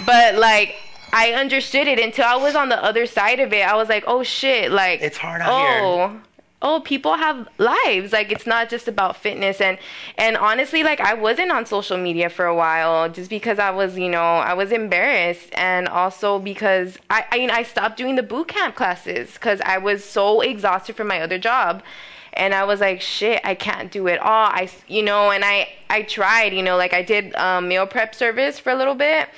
But 0.05 0.35
like, 0.35 0.75
I 1.13 1.33
understood 1.33 1.87
it 1.87 1.99
until 1.99 2.25
I 2.25 2.35
was 2.35 2.55
on 2.55 2.69
the 2.69 2.83
other 2.83 3.05
side 3.05 3.39
of 3.39 3.53
it. 3.53 3.67
I 3.67 3.75
was 3.75 3.89
like, 3.89 4.03
oh 4.07 4.23
shit, 4.23 4.71
like, 4.71 5.01
It's 5.01 5.17
hard 5.17 5.41
out 5.41 5.61
here. 5.61 5.81
Oh. 5.83 6.21
Oh, 6.61 6.79
people 6.81 7.15
have 7.15 7.47
lives. 7.57 8.13
Like 8.13 8.31
it's 8.31 8.45
not 8.45 8.69
just 8.69 8.87
about 8.87 9.17
fitness. 9.17 9.59
And 9.59 9.77
and 10.17 10.37
honestly 10.37 10.83
like 10.83 10.99
i 10.99 11.13
wasn't 11.13 11.51
on 11.51 11.65
social 11.65 11.97
media 11.97 12.29
for 12.29 12.45
a 12.45 12.55
while 12.55 13.09
just 13.09 13.29
because 13.29 13.59
i 13.59 13.69
was 13.69 13.97
you 13.97 14.09
know 14.09 14.21
i 14.21 14.53
was 14.53 14.71
embarrassed. 14.71 15.49
And 15.53 15.87
also 15.87 16.39
because 16.39 16.97
i 17.09 17.25
i, 17.31 17.37
mean, 17.37 17.51
I 17.51 17.63
stopped 17.63 17.97
doing 17.97 18.15
the 18.15 18.23
boot 18.23 18.47
camp 18.47 18.75
classes 18.75 19.33
because 19.33 19.61
i 19.61 19.77
was 19.77 20.03
so 20.03 20.41
exhausted 20.41 20.95
from 20.95 21.07
my 21.07 21.21
other 21.21 21.37
job. 21.37 21.83
And 22.33 22.53
i 22.53 22.63
was 22.63 22.79
like 22.79 23.01
shit 23.01 23.41
i 23.43 23.55
can't 23.55 23.91
do 23.91 24.07
it 24.07 24.19
all. 24.19 24.47
I 24.47 24.69
you 24.87 25.03
know 25.03 25.31
and 25.31 25.43
i 25.43 25.67
i 25.89 26.03
tried 26.03 26.53
you 26.53 26.63
know 26.63 26.77
like 26.77 26.93
i 26.93 27.01
did 27.01 27.35
um, 27.35 27.67
meal 27.67 27.87
prep 27.87 28.13
service 28.15 28.59
for 28.59 28.71
a 28.71 28.75
little 28.75 28.95
bit 28.95 29.29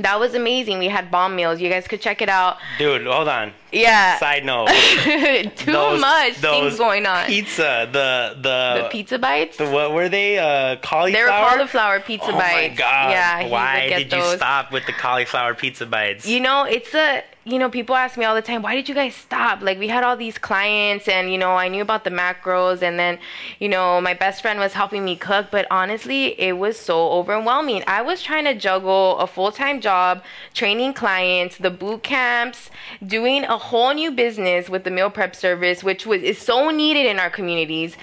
that 0.00 0.18
was 0.20 0.34
amazing. 0.34 0.78
We 0.78 0.88
had 0.88 1.10
bomb 1.10 1.34
meals. 1.36 1.60
You 1.60 1.68
guys 1.70 1.86
could 1.88 2.00
check 2.00 2.22
it 2.22 2.28
out. 2.28 2.58
Dude 2.78 3.06
hold 3.06 3.28
on. 3.28 3.52
Yeah. 3.72 4.18
Side 4.18 4.44
note. 4.44 4.68
Too 5.56 5.72
those- 5.72 6.00
much 6.00 6.40
those 6.40 6.60
things 6.60 6.78
going 6.78 7.06
on. 7.06 7.26
pizza 7.26 7.88
the 7.90 8.34
the, 8.36 8.82
the 8.82 8.88
pizza 8.90 9.18
bites. 9.18 9.56
the 9.58 9.68
what 9.70 9.92
were 9.92 10.08
they? 10.08 10.38
Uh 10.38 10.76
cauliflower? 10.76 11.10
They 11.12 11.22
were 11.22 11.28
cauliflower 11.50 12.00
pizza 12.00 12.28
oh 12.30 12.32
bites. 12.38 12.54
Oh 12.54 12.60
my 12.60 12.68
god. 12.68 13.10
Yeah, 13.10 13.48
why 13.48 13.88
did 13.88 14.10
those. 14.10 14.32
you 14.32 14.36
stop 14.36 14.72
with 14.72 14.86
the 14.86 14.92
cauliflower 14.92 15.54
pizza 15.54 15.86
bites? 15.86 16.26
You 16.26 16.40
know, 16.40 16.64
it's 16.64 16.94
a 16.94 17.22
you 17.48 17.58
know, 17.58 17.70
people 17.70 17.96
ask 17.96 18.16
me 18.16 18.24
all 18.24 18.34
the 18.34 18.42
time, 18.42 18.62
why 18.62 18.74
did 18.74 18.88
you 18.88 18.94
guys 18.94 19.14
stop? 19.14 19.62
Like 19.62 19.78
we 19.78 19.88
had 19.88 20.04
all 20.04 20.16
these 20.16 20.36
clients 20.38 21.08
and 21.08 21.32
you 21.32 21.38
know, 21.38 21.52
I 21.52 21.68
knew 21.68 21.82
about 21.82 22.04
the 22.04 22.10
macros 22.10 22.82
and 22.82 22.98
then, 22.98 23.18
you 23.58 23.68
know, 23.68 24.00
my 24.00 24.14
best 24.14 24.42
friend 24.42 24.58
was 24.58 24.74
helping 24.74 25.04
me 25.04 25.16
cook, 25.16 25.46
but 25.50 25.66
honestly, 25.70 26.38
it 26.38 26.58
was 26.58 26.78
so 26.78 27.08
overwhelming. 27.10 27.82
I 27.86 28.02
was 28.02 28.22
trying 28.22 28.44
to 28.44 28.54
juggle 28.54 29.18
a 29.18 29.26
full-time 29.26 29.80
job, 29.80 30.22
training 30.52 30.92
clients, 30.94 31.56
the 31.56 31.70
boot 31.70 32.02
camps, 32.02 32.70
doing 33.06 33.44
a 33.44 33.56
whole 33.56 33.94
new 33.94 34.10
business 34.10 34.68
with 34.68 34.84
the 34.84 34.90
meal 34.90 35.10
prep 35.10 35.34
service, 35.34 35.82
which 35.82 36.06
was 36.06 36.22
is 36.22 36.38
so 36.38 36.70
needed 36.70 37.06
in 37.06 37.18
our 37.18 37.30
communities. 37.30 37.96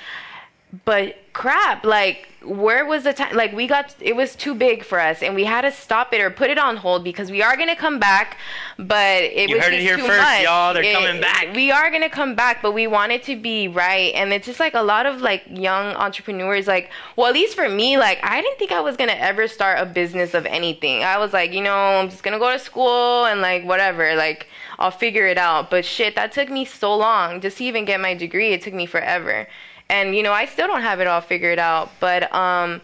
But 0.83 1.17
crap, 1.33 1.85
like 1.85 2.27
where 2.43 2.85
was 2.85 3.03
the 3.03 3.13
time? 3.13 3.35
Like 3.35 3.53
we 3.53 3.65
got 3.67 3.95
it 4.01 4.15
was 4.15 4.35
too 4.35 4.55
big 4.55 4.83
for 4.83 4.99
us, 4.99 5.21
and 5.21 5.35
we 5.35 5.43
had 5.45 5.61
to 5.61 5.71
stop 5.71 6.11
it 6.13 6.19
or 6.21 6.29
put 6.31 6.49
it 6.49 6.57
on 6.57 6.75
hold 6.77 7.03
because 7.03 7.29
we 7.29 7.41
are 7.43 7.55
gonna 7.55 7.75
come 7.75 7.99
back. 7.99 8.37
But 8.77 9.23
it 9.23 9.49
You 9.49 9.55
was 9.57 9.63
heard 9.65 9.73
it 9.73 9.81
here 9.81 9.95
too 9.95 10.03
first, 10.07 10.21
much. 10.21 10.43
y'all. 10.43 10.73
They're 10.73 10.83
It- 10.83 10.93
coming 10.93 11.21
back. 11.21 11.53
We 11.53 11.71
are 11.71 11.89
gonna 11.91 12.09
come 12.09 12.33
back, 12.35 12.61
but 12.61 12.71
we 12.71 12.87
want 12.87 13.11
it 13.11 13.23
to 13.23 13.35
be 13.35 13.67
right. 13.67 14.13
And 14.15 14.33
it's 14.33 14.45
just 14.47 14.59
like 14.59 14.73
a 14.73 14.81
lot 14.81 15.05
of 15.05 15.21
like 15.21 15.43
young 15.49 15.93
entrepreneurs, 15.95 16.67
like 16.67 16.89
well, 17.15 17.27
at 17.27 17.33
least 17.33 17.55
for 17.55 17.69
me, 17.69 17.97
like 17.97 18.19
I 18.23 18.41
didn't 18.41 18.57
think 18.57 18.71
I 18.71 18.81
was 18.81 18.97
gonna 18.97 19.13
ever 19.13 19.47
start 19.47 19.79
a 19.79 19.85
business 19.85 20.33
of 20.33 20.45
anything. 20.47 21.03
I 21.03 21.17
was 21.19 21.31
like, 21.31 21.53
you 21.53 21.61
know, 21.61 21.75
I'm 21.99 22.09
just 22.09 22.23
gonna 22.23 22.39
go 22.39 22.51
to 22.51 22.59
school 22.59 23.25
and 23.25 23.39
like 23.39 23.63
whatever, 23.65 24.15
like. 24.15 24.47
I'll 24.77 24.91
figure 24.91 25.25
it 25.25 25.37
out. 25.37 25.69
But 25.69 25.85
shit, 25.85 26.15
that 26.17 26.33
took 26.33 26.49
me 26.49 26.65
so 26.65 26.93
long 26.97 27.39
just 27.39 27.59
to 27.59 27.63
even 27.63 27.85
get 27.85 28.01
my 28.01 28.13
degree. 28.13 28.51
It 28.51 28.61
took 28.61 28.73
me 28.73 28.85
forever. 28.85 29.47
And 29.89 30.15
you 30.15 30.23
know, 30.23 30.33
I 30.33 30.45
still 30.45 30.67
don't 30.67 30.81
have 30.81 30.99
it 30.99 31.07
all 31.07 31.21
figured 31.21 31.59
out, 31.59 31.89
but 31.99 32.33
um 32.33 32.81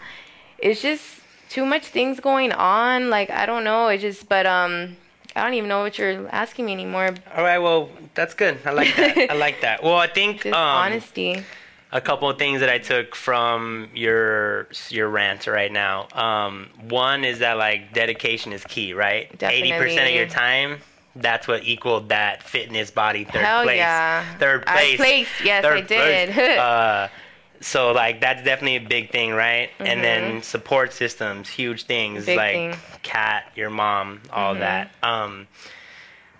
it's 0.57 0.81
just 0.81 1.21
too 1.49 1.65
much 1.65 1.85
things 1.85 2.19
going 2.19 2.51
on. 2.51 3.09
Like 3.09 3.29
I 3.29 3.45
don't 3.45 3.63
know, 3.63 3.87
it 3.87 3.99
just 3.99 4.29
but 4.29 4.45
um 4.45 4.97
I 5.35 5.43
don't 5.43 5.53
even 5.53 5.69
know 5.69 5.81
what 5.81 5.97
you're 5.97 6.27
asking 6.29 6.65
me 6.65 6.73
anymore. 6.73 7.15
all 7.35 7.43
right 7.43 7.59
well 7.59 7.89
that's 8.13 8.33
good 8.33 8.57
i 8.65 8.71
like 8.71 8.93
that 8.97 9.31
i 9.31 9.33
like 9.33 9.61
that 9.61 9.81
well 9.81 9.95
i 9.95 10.05
think 10.05 10.45
um 10.47 10.53
honesty. 10.53 11.41
a 11.93 12.01
couple 12.01 12.29
of 12.29 12.37
things 12.37 12.59
that 12.59 12.69
I 12.69 12.77
took 12.77 13.15
from 13.15 13.89
your 13.93 14.67
your 14.89 15.07
rant 15.09 15.47
right 15.47 15.71
now. 15.71 16.07
Um, 16.13 16.69
one 16.89 17.23
is 17.23 17.39
that 17.39 17.57
like 17.57 17.93
dedication 17.93 18.53
is 18.53 18.63
key, 18.65 18.93
right? 18.93 19.29
Eighty 19.41 19.71
percent 19.73 20.07
of 20.09 20.13
your 20.13 20.27
time. 20.27 20.79
That's 21.15 21.47
what 21.47 21.63
equaled 21.65 22.09
that 22.09 22.41
fitness 22.43 22.89
body 22.91 23.25
third 23.25 23.43
Hell 23.43 23.63
place. 23.63 23.77
yeah. 23.77 24.23
Third 24.37 24.63
I 24.67 24.73
place. 24.73 24.95
placed. 24.97 25.31
Yes, 25.43 25.65
I 25.65 25.81
did. 25.81 26.29
place. 26.31 26.57
uh, 26.59 27.09
so 27.59 27.91
like 27.91 28.21
that's 28.21 28.43
definitely 28.43 28.77
a 28.77 28.87
big 28.87 29.11
thing, 29.11 29.31
right? 29.33 29.69
And 29.79 30.03
then 30.03 30.41
support 30.41 30.93
systems, 30.93 31.49
huge 31.49 31.83
things 31.83 32.19
Mm-hmm. 32.23 32.25
Big 32.25 32.37
like 32.37 32.53
thing. 32.53 32.75
Kat, 33.03 33.51
your 33.55 33.69
mom, 33.69 34.21
all 34.31 34.55
Mhm. 34.55 34.59
that. 34.59 34.91
Um, 35.03 35.47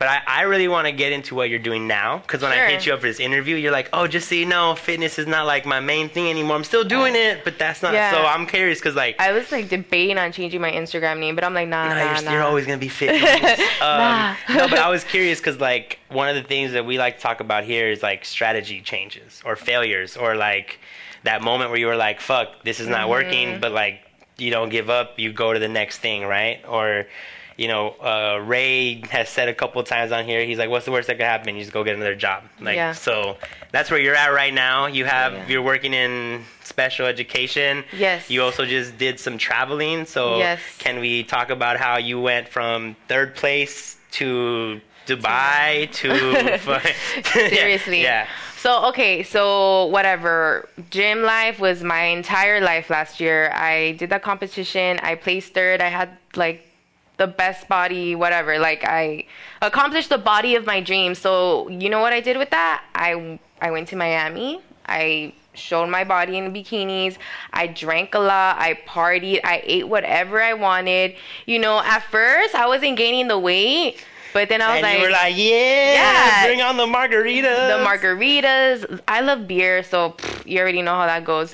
but 0.01 0.07
I, 0.09 0.21
I 0.25 0.41
really 0.45 0.67
want 0.67 0.87
to 0.87 0.91
get 0.91 1.11
into 1.11 1.35
what 1.35 1.51
you're 1.51 1.59
doing 1.59 1.85
now 1.85 2.17
because 2.17 2.41
when 2.41 2.51
I 2.51 2.65
hit 2.71 2.87
you 2.87 2.93
up 2.95 3.01
for 3.01 3.05
this 3.05 3.19
interview, 3.19 3.55
you're 3.55 3.71
like, 3.71 3.87
oh, 3.93 4.07
just 4.07 4.27
so 4.27 4.33
you 4.33 4.47
know, 4.47 4.73
fitness 4.73 5.19
is 5.19 5.27
not 5.27 5.45
like 5.45 5.63
my 5.63 5.79
main 5.79 6.09
thing 6.09 6.27
anymore. 6.27 6.55
I'm 6.55 6.63
still 6.63 6.83
doing 6.83 7.15
it, 7.15 7.43
but 7.43 7.59
that's 7.59 7.83
not. 7.83 7.93
Yeah. 7.93 8.09
So 8.09 8.25
I'm 8.25 8.47
curious 8.47 8.79
because 8.79 8.95
like, 8.95 9.17
I 9.19 9.31
was 9.31 9.51
like 9.51 9.69
debating 9.69 10.17
on 10.17 10.31
changing 10.31 10.59
my 10.59 10.71
Instagram 10.71 11.19
name, 11.19 11.35
but 11.35 11.43
I'm 11.43 11.53
like, 11.53 11.67
nah, 11.67 11.89
no, 11.89 11.93
nah, 11.93 12.13
you're, 12.15 12.23
nah. 12.23 12.31
you're 12.31 12.41
always 12.41 12.65
gonna 12.65 12.79
be 12.79 12.87
fitness. 12.87 13.59
um, 13.79 13.99
Nah. 13.99 14.35
no, 14.49 14.67
but 14.67 14.79
I 14.79 14.89
was 14.89 15.03
curious 15.03 15.39
because 15.39 15.59
like 15.59 15.99
one 16.09 16.27
of 16.27 16.33
the 16.33 16.41
things 16.41 16.71
that 16.71 16.83
we 16.83 16.97
like 16.97 17.17
to 17.17 17.21
talk 17.21 17.39
about 17.39 17.63
here 17.63 17.87
is 17.87 18.01
like 18.01 18.25
strategy 18.25 18.81
changes 18.81 19.39
or 19.45 19.55
failures 19.55 20.17
or 20.17 20.33
like 20.33 20.79
that 21.25 21.43
moment 21.43 21.69
where 21.69 21.77
you 21.79 21.85
were 21.85 21.95
like, 21.95 22.21
fuck, 22.21 22.63
this 22.63 22.79
is 22.79 22.87
not 22.87 23.01
Mm-hmm. 23.01 23.09
working, 23.11 23.59
but 23.59 23.71
like 23.71 24.01
you 24.39 24.49
don't 24.49 24.69
give 24.69 24.89
up, 24.89 25.19
you 25.19 25.31
go 25.31 25.53
to 25.53 25.59
the 25.59 25.67
next 25.69 25.99
thing, 25.99 26.23
right? 26.25 26.59
Or 26.67 27.05
you 27.61 27.67
know, 27.67 27.85
uh, 28.11 28.37
Ray 28.53 29.01
has 29.11 29.27
said 29.29 29.47
a 29.47 29.53
couple 29.61 29.83
times 29.83 30.11
on 30.11 30.25
here. 30.25 30.41
He's 30.49 30.57
like, 30.57 30.69
"What's 30.73 30.85
the 30.85 30.91
worst 30.95 31.07
that 31.09 31.17
could 31.19 31.25
happen? 31.35 31.55
You 31.55 31.61
just 31.61 31.73
go 31.73 31.83
get 31.83 31.95
another 31.95 32.15
job." 32.27 32.39
Like, 32.59 32.75
Yeah. 32.75 32.93
so 32.93 33.37
that's 33.71 33.89
where 33.91 33.99
you're 34.05 34.15
at 34.25 34.31
right 34.41 34.53
now. 34.67 34.77
You 34.97 35.05
have 35.05 35.31
Yeah. 35.33 35.47
you're 35.49 35.61
working 35.73 35.93
in 35.93 36.43
special 36.63 37.05
education. 37.05 37.83
Yes. 38.05 38.29
You 38.31 38.39
also 38.47 38.63
just 38.65 38.97
did 38.97 39.19
some 39.19 39.37
traveling. 39.37 40.05
So 40.15 40.21
Yes. 40.39 40.59
can 40.79 40.95
we 41.05 41.23
talk 41.35 41.47
about 41.57 41.75
how 41.85 41.95
you 42.09 42.19
went 42.19 42.45
from 42.55 42.95
third 43.07 43.35
place 43.35 43.97
to 44.19 44.81
Dubai 45.05 45.91
to 46.01 46.09
Seriously. 47.49 48.01
yeah. 48.01 48.25
So 48.57 48.85
okay, 48.89 49.23
so 49.23 49.85
whatever. 49.87 50.67
Gym 50.89 51.19
life 51.23 51.59
was 51.59 51.83
my 51.83 52.03
entire 52.19 52.59
life 52.61 52.89
last 52.89 53.19
year. 53.19 53.51
I 53.53 53.93
did 53.99 54.09
that 54.09 54.23
competition. 54.23 54.99
I 55.03 55.13
placed 55.15 55.53
third. 55.53 55.81
I 55.81 55.89
had 55.89 56.09
like 56.35 56.59
the 57.21 57.27
best 57.27 57.67
body, 57.67 58.15
whatever. 58.15 58.57
Like 58.57 58.83
I 58.83 59.25
accomplished 59.61 60.09
the 60.09 60.17
body 60.17 60.55
of 60.55 60.65
my 60.65 60.79
dreams. 60.81 61.19
So 61.19 61.69
you 61.69 61.87
know 61.93 62.01
what 62.05 62.13
I 62.13 62.19
did 62.19 62.37
with 62.37 62.49
that? 62.49 62.83
I 62.95 63.39
I 63.61 63.69
went 63.69 63.87
to 63.89 63.95
Miami. 63.95 64.59
I 64.87 65.33
showed 65.53 65.87
my 65.97 66.03
body 66.03 66.37
in 66.39 66.51
bikinis. 66.51 67.17
I 67.53 67.67
drank 67.67 68.15
a 68.15 68.19
lot. 68.19 68.57
I 68.57 68.73
partied. 68.87 69.41
I 69.43 69.61
ate 69.63 69.87
whatever 69.87 70.41
I 70.41 70.53
wanted. 70.53 71.15
You 71.45 71.59
know, 71.59 71.79
at 71.79 71.99
first 72.09 72.55
I 72.55 72.65
wasn't 72.65 72.97
gaining 72.97 73.27
the 73.27 73.37
weight, 73.37 74.03
but 74.33 74.49
then 74.49 74.61
I 74.63 74.67
was 74.69 74.75
And 74.77 74.83
like, 74.87 74.97
you 74.97 75.03
were 75.05 75.11
like, 75.11 75.35
yeah, 75.37 75.93
Yeah. 76.01 76.45
bring 76.47 76.61
on 76.61 76.77
the 76.77 76.87
margaritas. 76.97 77.67
the 77.73 77.79
margaritas. 77.85 78.99
I 79.07 79.21
love 79.21 79.47
beer, 79.47 79.83
so 79.83 80.11
pff, 80.17 80.45
you 80.49 80.57
already 80.59 80.81
know 80.81 80.95
how 80.95 81.05
that 81.05 81.23
goes. 81.23 81.53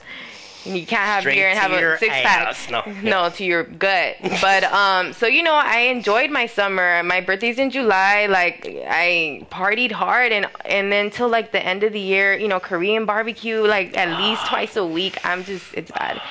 You 0.76 0.86
can't 0.86 1.02
have 1.06 1.22
Straight 1.22 1.36
beer 1.36 1.50
and 1.50 1.58
have 1.58 1.72
a 1.72 1.98
six 1.98 2.14
ass. 2.14 2.68
pack. 2.68 3.04
No. 3.04 3.24
no, 3.24 3.30
to 3.30 3.44
your 3.44 3.64
gut. 3.64 4.16
But 4.42 4.64
um, 4.66 5.14
so 5.14 5.28
you 5.28 5.44
know, 5.44 5.56
I 5.56 5.80
enjoyed 5.80 6.30
my 6.30 6.46
summer. 6.46 7.02
My 7.04 7.22
birthday's 7.22 7.58
in 7.58 7.70
July. 7.70 8.26
Like 8.28 8.66
I 8.88 9.46
partied 9.52 9.92
hard, 9.92 10.32
and 10.32 10.48
and 10.66 10.92
then 10.92 11.10
till 11.10 11.30
like 11.30 11.52
the 11.52 11.66
end 11.66 11.84
of 11.84 11.94
the 11.94 12.00
year, 12.00 12.36
you 12.36 12.48
know, 12.48 12.60
Korean 12.60 13.06
barbecue 13.06 13.62
like 13.62 13.98
at 13.98 14.20
least 14.20 14.46
twice 14.48 14.76
a 14.76 14.86
week. 14.86 15.18
I'm 15.26 15.44
just 15.44 15.74
it's 15.74 15.92
bad. 15.92 16.22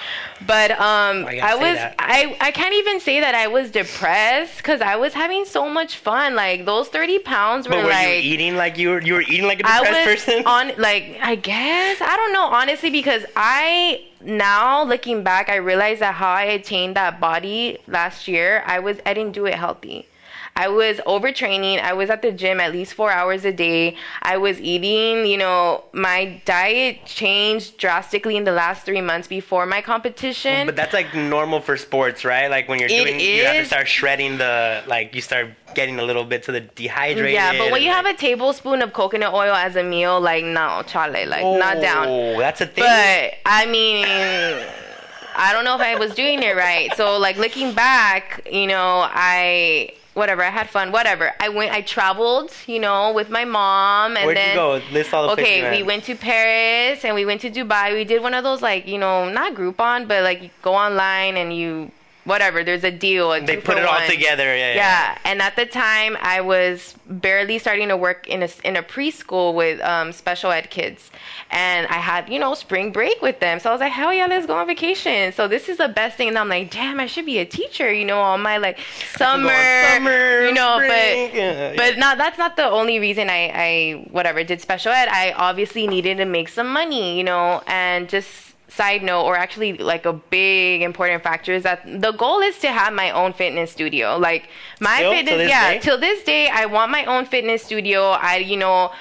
But 0.46 0.72
um, 0.72 1.24
I 1.26 1.54
was? 1.54 1.78
I 1.98 2.36
I 2.40 2.50
can't 2.50 2.74
even 2.74 3.00
say 3.00 3.20
that 3.20 3.34
I 3.34 3.46
was 3.46 3.70
depressed 3.70 4.58
because 4.58 4.80
I 4.82 4.96
was 4.96 5.14
having 5.14 5.46
so 5.46 5.68
much 5.70 5.96
fun. 5.96 6.34
Like 6.34 6.66
those 6.66 6.88
thirty 6.88 7.18
pounds 7.18 7.68
were 7.68 7.76
were 7.76 7.88
like 7.88 8.08
you 8.08 8.32
eating 8.32 8.56
like 8.56 8.76
you 8.76 8.90
were 8.90 9.02
you 9.02 9.14
were 9.14 9.22
eating 9.22 9.46
like 9.46 9.60
a 9.60 9.62
depressed 9.62 10.26
person? 10.26 10.46
on 10.46 10.72
like 10.78 11.18
I 11.22 11.36
guess 11.36 12.00
I 12.00 12.16
don't 12.16 12.32
know 12.32 12.44
honestly 12.44 12.90
because 12.90 13.24
I 13.34 14.04
now 14.26 14.82
looking 14.82 15.22
back 15.22 15.48
I 15.48 15.56
realized 15.56 16.00
that 16.00 16.14
how 16.14 16.32
I 16.32 16.42
attained 16.44 16.96
that 16.96 17.20
body 17.20 17.78
last 17.86 18.28
year 18.28 18.62
I 18.66 18.78
was 18.80 18.98
I 19.06 19.14
didn't 19.14 19.32
do 19.32 19.46
it 19.46 19.54
healthy. 19.54 20.08
I 20.56 20.68
was 20.68 20.96
overtraining. 21.06 21.80
I 21.82 21.92
was 21.92 22.08
at 22.08 22.22
the 22.22 22.32
gym 22.32 22.60
at 22.60 22.72
least 22.72 22.94
four 22.94 23.10
hours 23.10 23.44
a 23.44 23.52
day. 23.52 23.94
I 24.22 24.38
was 24.38 24.58
eating, 24.58 25.26
you 25.26 25.36
know, 25.36 25.84
my 25.92 26.40
diet 26.46 27.04
changed 27.04 27.76
drastically 27.76 28.38
in 28.38 28.44
the 28.44 28.52
last 28.52 28.86
three 28.86 29.02
months 29.02 29.28
before 29.28 29.66
my 29.66 29.82
competition. 29.82 30.66
But 30.66 30.74
that's 30.74 30.94
like 30.94 31.14
normal 31.14 31.60
for 31.60 31.76
sports, 31.76 32.24
right? 32.24 32.48
Like 32.48 32.70
when 32.70 32.78
you're 32.78 32.88
It 32.88 33.04
doing, 33.04 33.20
you 33.20 33.44
have 33.44 33.56
to 33.56 33.64
start 33.66 33.86
shredding 33.86 34.38
the, 34.38 34.82
like 34.86 35.14
you 35.14 35.20
start 35.20 35.50
getting 35.74 35.98
a 35.98 36.02
little 36.02 36.24
bit 36.24 36.42
to 36.44 36.52
the 36.52 36.60
dehydrated. 36.60 37.34
yeah, 37.34 37.58
but 37.58 37.70
when 37.70 37.82
you 37.82 37.90
have 37.90 38.06
a 38.06 38.14
tablespoon 38.14 38.80
of 38.80 38.94
coconut 38.94 39.34
oil 39.34 39.54
as 39.54 39.76
a 39.76 39.82
meal, 39.82 40.18
like 40.22 40.42
no, 40.42 40.82
chale, 40.86 41.28
like 41.28 41.44
not 41.44 41.76
oh, 41.76 41.80
down. 41.82 42.06
Oh, 42.08 42.38
that's 42.38 42.62
a 42.62 42.66
thing. 42.66 42.82
But 42.82 43.34
I 43.44 43.66
mean, 43.66 44.06
I 44.06 45.52
don't 45.52 45.64
know 45.66 45.74
if 45.74 45.82
I 45.82 45.96
was 45.96 46.14
doing 46.14 46.42
it 46.42 46.56
right. 46.56 46.94
So 46.96 47.18
like 47.18 47.36
looking 47.36 47.74
back, 47.74 48.48
you 48.50 48.66
know, 48.66 49.06
I 49.06 49.90
whatever, 50.16 50.42
I 50.42 50.50
had 50.50 50.68
fun, 50.70 50.92
whatever. 50.92 51.32
I 51.38 51.48
went, 51.50 51.72
I 51.72 51.82
traveled, 51.82 52.50
you 52.66 52.80
know, 52.80 53.12
with 53.12 53.28
my 53.28 53.44
mom, 53.44 54.16
and 54.16 54.26
Where'd 54.26 54.36
then 54.36 54.50
you 54.50 54.54
go? 54.54 54.80
List 54.92 55.12
all 55.12 55.26
the 55.26 55.32
okay, 55.34 55.62
we 55.62 55.82
went. 55.82 55.86
went 55.86 56.04
to 56.04 56.16
Paris 56.16 57.04
and 57.04 57.14
we 57.14 57.24
went 57.24 57.42
to 57.42 57.50
Dubai. 57.50 57.92
We 57.92 58.04
did 58.04 58.22
one 58.22 58.34
of 58.34 58.42
those 58.42 58.62
like 58.62 58.88
you 58.88 58.98
know 58.98 59.28
not 59.28 59.54
Groupon, 59.54 60.08
but 60.08 60.22
like 60.22 60.42
you 60.42 60.50
go 60.62 60.74
online 60.74 61.36
and 61.36 61.56
you 61.56 61.90
whatever. 62.26 62.62
There's 62.62 62.84
a 62.84 62.90
deal. 62.90 63.32
A 63.32 63.40
They 63.40 63.56
put 63.56 63.78
it 63.78 63.84
all 63.84 64.06
together. 64.06 64.44
Yeah, 64.44 64.74
yeah. 64.74 64.74
Yeah, 64.74 65.18
and 65.24 65.40
at 65.40 65.56
the 65.56 65.64
time 65.64 66.16
I 66.20 66.40
was 66.40 66.94
barely 67.08 67.58
starting 67.58 67.88
to 67.88 67.96
work 67.96 68.28
in 68.28 68.42
a 68.42 68.48
in 68.64 68.76
a 68.76 68.82
preschool 68.82 69.54
with 69.54 69.80
um, 69.80 70.12
special 70.12 70.50
ed 70.50 70.68
kids, 70.70 71.10
and 71.50 71.86
I 71.86 71.94
had 71.94 72.28
you 72.28 72.38
know 72.38 72.54
spring 72.54 72.92
break 72.92 73.22
with 73.22 73.40
them. 73.40 73.60
So 73.60 73.70
I 73.70 73.72
was 73.72 73.80
like, 73.80 73.92
hell 73.92 74.12
yeah, 74.12 74.26
let's 74.26 74.46
go 74.46 74.56
on 74.56 74.66
vacation. 74.66 75.32
So 75.32 75.48
this 75.48 75.68
is 75.68 75.78
the 75.78 75.88
best 75.88 76.16
thing, 76.16 76.28
and 76.28 76.38
I'm 76.38 76.48
like, 76.48 76.70
damn, 76.70 77.00
I 77.00 77.06
should 77.06 77.26
be 77.26 77.38
a 77.38 77.46
teacher. 77.46 77.92
You 77.92 78.04
know, 78.04 78.18
all 78.18 78.38
my 78.38 78.58
like 78.58 78.78
summer, 79.16 79.48
summer, 79.88 80.46
you 80.46 80.52
know, 80.52 80.76
spring, 80.76 81.30
but 81.30 81.34
yeah, 81.34 81.74
but 81.76 81.98
not 81.98 82.18
that's 82.18 82.38
not 82.38 82.56
the 82.56 82.68
only 82.68 82.98
reason 82.98 83.30
I 83.30 83.50
I 83.54 84.08
whatever 84.10 84.42
did 84.44 84.60
special 84.60 84.92
ed. 84.92 85.08
I 85.08 85.32
obviously 85.32 85.86
needed 85.86 86.18
to 86.18 86.24
make 86.24 86.48
some 86.48 86.72
money, 86.72 87.16
you 87.16 87.24
know, 87.24 87.62
and 87.66 88.08
just 88.08 88.45
side 88.68 89.02
note 89.02 89.22
or 89.22 89.36
actually 89.36 89.74
like 89.74 90.04
a 90.06 90.12
big 90.12 90.82
important 90.82 91.22
factor 91.22 91.52
is 91.52 91.62
that 91.62 91.82
the 92.00 92.12
goal 92.12 92.40
is 92.40 92.58
to 92.58 92.68
have 92.68 92.92
my 92.92 93.10
own 93.12 93.32
fitness 93.32 93.70
studio 93.70 94.16
like 94.16 94.48
my 94.80 94.96
Still? 94.98 95.12
Fitness 95.12 95.36
this 95.36 95.48
yeah 95.50 95.72
day? 95.74 95.78
till 95.78 95.98
this 95.98 96.24
day 96.24 96.48
i 96.48 96.66
want 96.66 96.90
my 96.90 97.04
own 97.04 97.24
fitness 97.26 97.62
studio 97.62 98.10
i 98.10 98.38
you 98.38 98.56
know 98.56 98.92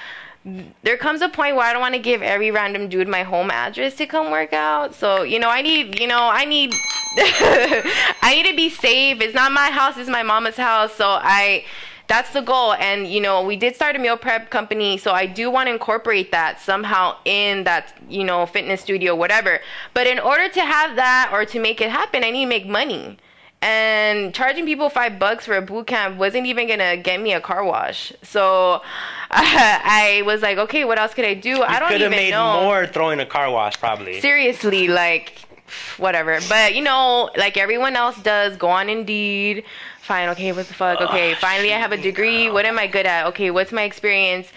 there 0.82 0.96
comes 0.96 1.22
a 1.22 1.28
point 1.28 1.56
where 1.56 1.66
I 1.66 1.72
don't 1.72 1.82
want 1.82 1.94
to 1.94 2.00
give 2.00 2.22
every 2.22 2.52
random 2.52 2.88
dude 2.88 3.08
my 3.08 3.24
home 3.24 3.50
address 3.50 3.96
to 3.96 4.06
come 4.06 4.30
work 4.30 4.52
out. 4.52 4.94
So, 4.94 5.22
you 5.22 5.40
know, 5.40 5.48
I 5.48 5.60
need, 5.60 5.98
you 5.98 6.06
know, 6.06 6.22
I 6.22 6.44
need 6.44 6.72
I 7.18 8.32
need 8.36 8.48
to 8.48 8.56
be 8.56 8.70
safe. 8.70 9.20
It's 9.20 9.34
not 9.34 9.50
my 9.50 9.70
house, 9.70 9.96
it's 9.96 10.08
my 10.08 10.22
mama's 10.22 10.56
house. 10.56 10.94
So 10.94 11.06
I 11.08 11.64
that's 12.08 12.32
the 12.32 12.40
goal. 12.40 12.74
And 12.74 13.06
you 13.06 13.20
know, 13.20 13.42
we 13.42 13.56
did 13.56 13.74
start 13.74 13.96
a 13.96 13.98
meal 13.98 14.16
prep 14.16 14.50
company, 14.50 14.98
so 14.98 15.12
I 15.12 15.26
do 15.26 15.50
want 15.50 15.68
to 15.68 15.72
incorporate 15.72 16.32
that 16.32 16.60
somehow 16.60 17.16
in 17.24 17.64
that, 17.64 17.94
you 18.08 18.24
know, 18.24 18.46
fitness 18.46 18.80
studio, 18.80 19.14
whatever. 19.14 19.60
But 19.94 20.06
in 20.06 20.18
order 20.18 20.48
to 20.48 20.60
have 20.60 20.96
that 20.96 21.30
or 21.32 21.44
to 21.46 21.60
make 21.60 21.80
it 21.80 21.90
happen, 21.90 22.24
I 22.24 22.30
need 22.30 22.44
to 22.44 22.48
make 22.48 22.66
money. 22.66 23.18
And 23.62 24.34
charging 24.34 24.66
people 24.66 24.90
five 24.90 25.18
bucks 25.18 25.46
for 25.46 25.56
a 25.56 25.62
boot 25.62 25.86
camp 25.86 26.18
wasn't 26.18 26.46
even 26.46 26.68
gonna 26.68 26.96
get 26.96 27.20
me 27.20 27.32
a 27.32 27.40
car 27.40 27.64
wash. 27.64 28.12
So 28.22 28.82
I 29.30 30.22
was 30.26 30.42
like, 30.42 30.58
okay, 30.58 30.84
what 30.84 30.98
else 30.98 31.14
could 31.14 31.24
I 31.24 31.34
do? 31.34 31.62
I 31.62 31.80
don't 31.80 31.88
even 31.88 31.88
know. 31.88 31.88
could 31.88 32.00
have 32.02 32.10
made 32.10 32.30
know 32.30 32.62
more 32.62 32.86
throwing 32.86 33.18
a 33.18 33.26
car 33.26 33.50
wash, 33.50 33.78
probably. 33.78 34.20
seriously 34.20 34.88
like 34.88 35.40
whatever 35.96 36.38
but 36.48 36.76
you 36.76 36.82
know 36.82 37.28
like 37.36 37.56
everyone 37.56 37.96
else 37.96 38.16
does 38.22 38.56
go 38.56 38.68
on 38.68 38.88
indeed 38.88 39.64
fine 40.06 40.28
okay 40.28 40.52
what 40.52 40.66
the 40.68 40.74
fuck 40.74 41.00
okay 41.00 41.32
Ugh, 41.32 41.38
finally 41.38 41.72
i 41.74 41.78
have 41.78 41.92
a 41.92 41.96
degree 41.96 42.50
what 42.50 42.64
am 42.64 42.78
i 42.78 42.86
good 42.86 43.06
at 43.06 43.26
okay 43.26 43.50
what's 43.50 43.72
my 43.72 43.82
experience 43.82 44.48